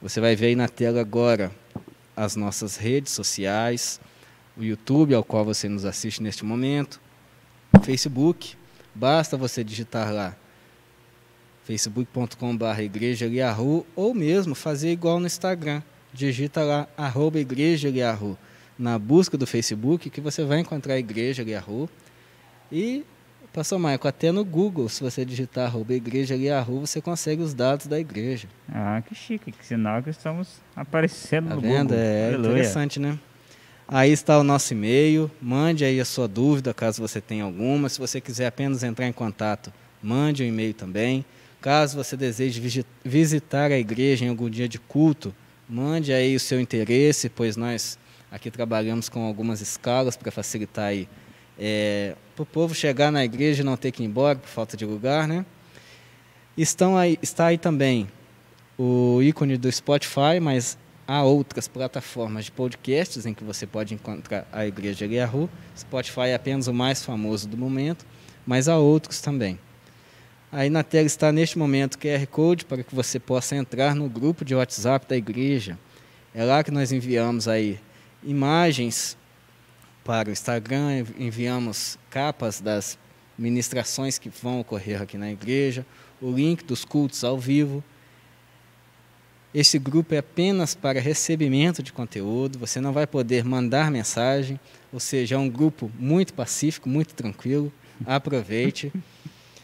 [0.00, 1.52] Você vai ver aí na tela agora
[2.16, 4.00] as nossas redes sociais,
[4.56, 6.98] o YouTube ao qual você nos assiste neste momento,
[7.74, 8.56] o Facebook,
[8.94, 10.34] basta você digitar lá
[11.64, 13.26] facebook.com.br igreja
[13.94, 17.92] ou mesmo fazer igual no Instagram, digita lá arroba igreja
[18.78, 21.86] na busca do Facebook que você vai encontrar a igreja Liahu
[22.72, 23.04] e
[23.54, 27.86] Pastor Maico, até no Google, se você digitar arroba igreja Liahu, você consegue os dados
[27.86, 28.48] da igreja.
[28.68, 31.90] Ah, que chique, que sinal que estamos aparecendo tá no vendo?
[31.90, 31.96] Google.
[31.96, 32.50] É Aleluia.
[32.50, 33.16] interessante, né?
[33.86, 37.88] Aí está o nosso e-mail, mande aí a sua dúvida, caso você tenha alguma.
[37.88, 39.72] Se você quiser apenas entrar em contato,
[40.02, 41.24] mande um e-mail também.
[41.60, 42.60] Caso você deseje
[43.04, 45.32] visitar a igreja em algum dia de culto,
[45.68, 48.00] mande aí o seu interesse, pois nós
[48.32, 51.08] aqui trabalhamos com algumas escalas para facilitar aí
[51.58, 54.76] é, para o povo chegar na igreja e não ter que ir embora por falta
[54.76, 55.44] de lugar, né?
[56.56, 58.08] Estão aí, está aí também
[58.78, 60.76] o ícone do Spotify, mas
[61.06, 65.48] há outras plataformas de podcasts em que você pode encontrar a Igreja Eliahu.
[65.76, 68.06] Spotify é apenas o mais famoso do momento,
[68.46, 69.58] mas há outros também.
[70.50, 74.08] Aí na tela está neste momento o QR Code para que você possa entrar no
[74.08, 75.76] grupo de WhatsApp da igreja.
[76.32, 77.80] É lá que nós enviamos aí
[78.22, 79.16] imagens
[80.04, 82.98] para o Instagram, enviamos capas das
[83.36, 85.84] ministrações que vão ocorrer aqui na igreja,
[86.20, 87.82] o link dos cultos ao vivo.
[89.52, 94.60] Esse grupo é apenas para recebimento de conteúdo, você não vai poder mandar mensagem,
[94.92, 97.72] ou seja, é um grupo muito pacífico, muito tranquilo.
[98.04, 98.92] Aproveite.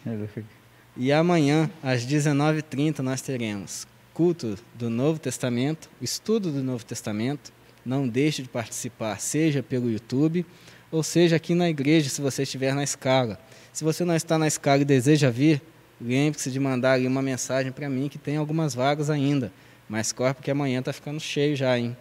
[0.96, 7.52] e amanhã, às 19h30, nós teremos culto do Novo Testamento, estudo do Novo Testamento,
[7.84, 10.44] não deixe de participar, seja pelo YouTube
[10.90, 13.38] ou seja aqui na igreja, se você estiver na escala.
[13.72, 15.62] Se você não está na escala e deseja vir,
[16.00, 19.52] lembre-se de mandar ali uma mensagem para mim que tem algumas vagas ainda.
[19.88, 21.96] Mas corre porque amanhã está ficando cheio já, hein?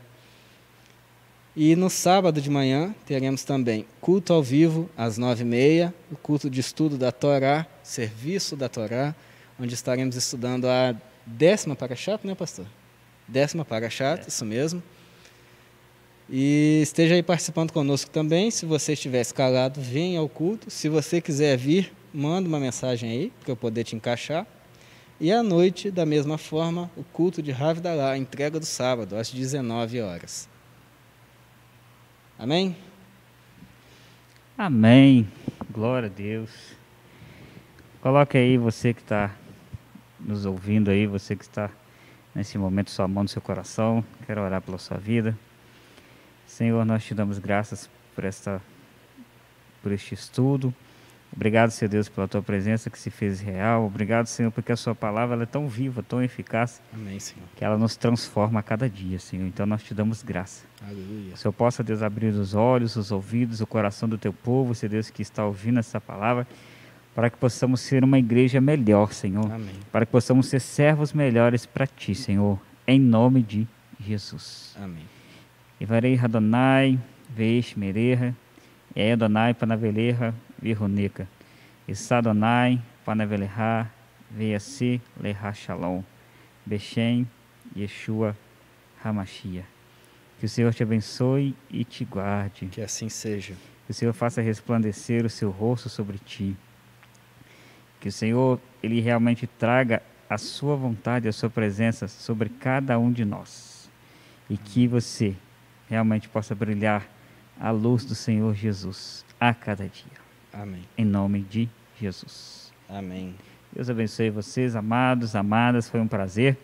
[1.56, 6.16] E no sábado de manhã teremos também culto ao vivo às nove e meia, o
[6.16, 9.14] culto de estudo da Torá, serviço da Torá,
[9.60, 10.96] onde estaremos estudando a
[11.26, 12.66] décima paraxá, né, pastor?
[13.28, 14.28] Décima paraxá, é.
[14.28, 14.82] isso mesmo.
[16.32, 18.52] E esteja aí participando conosco também.
[18.52, 20.70] Se você estiver escalado, venha ao culto.
[20.70, 24.46] Se você quiser vir, manda uma mensagem aí, para eu poder te encaixar.
[25.20, 29.32] E à noite, da mesma forma, o culto de Ravidalá, a entrega do sábado, às
[29.32, 30.48] 19 horas.
[32.38, 32.76] Amém?
[34.58, 35.28] Amém.
[35.72, 36.52] Glória a Deus.
[38.02, 39.36] Coloque aí você que está
[40.20, 41.70] nos ouvindo aí, você que está
[42.34, 44.06] nesse momento sua mão no seu coração.
[44.26, 45.38] Quero orar pela sua vida.
[46.50, 48.60] Senhor, nós te damos graças por esta
[49.84, 50.74] por este estudo.
[51.32, 53.86] Obrigado, Senhor Deus, pela tua presença que se fez real.
[53.86, 57.46] Obrigado, Senhor, porque a sua palavra é tão viva, tão eficaz, Amém, Senhor.
[57.56, 59.46] que ela nos transforma a cada dia, Senhor.
[59.46, 60.66] Então nós te damos graça.
[60.82, 61.38] Aleluia.
[61.38, 65.12] Senhor possa, Deus, abrir os olhos, os ouvidos, o coração do teu povo, Senhor Deus,
[65.12, 66.48] que está ouvindo essa palavra,
[67.14, 69.46] para que possamos ser uma igreja melhor, Senhor.
[69.52, 69.76] Amém.
[69.92, 72.60] Para que possamos ser servos melhores para ti, Senhor.
[72.88, 73.68] Em nome de
[74.00, 74.76] Jesus.
[74.82, 75.19] Amém.
[75.80, 77.00] Ivarei Radonai,
[77.30, 78.36] Veish Mereha,
[78.96, 81.28] E Adonai Panaveleha, Virrunica.
[81.88, 83.90] Isadonai, Panaveleha,
[84.30, 86.04] Veiasi, Leha Shalom.
[86.66, 87.28] Bechem,
[87.76, 88.36] Yeshua,
[89.04, 89.64] Hamashia.
[90.40, 92.68] Que o Senhor te abençoe e te guarde.
[92.68, 93.54] Que assim seja.
[93.86, 96.56] Que o Senhor faça resplandecer o seu rosto sobre ti.
[98.00, 103.12] Que o Senhor, Ele realmente traga a sua vontade, a sua presença sobre cada um
[103.12, 103.90] de nós.
[104.50, 105.36] E que você
[105.90, 107.08] realmente possa brilhar
[107.60, 110.20] a luz do Senhor Jesus a cada dia.
[110.54, 110.84] Amém.
[110.98, 111.68] Em nome de
[112.00, 112.72] Jesus.
[112.88, 113.36] Amém.
[113.72, 115.90] Deus abençoe vocês, amados, amadas.
[115.90, 116.58] Foi um prazer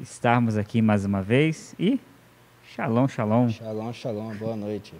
[0.00, 1.74] estarmos aqui mais uma vez.
[1.78, 2.00] E
[2.74, 3.48] shalom, shalom.
[3.50, 4.34] Shalom, shalom.
[4.36, 4.94] Boa noite.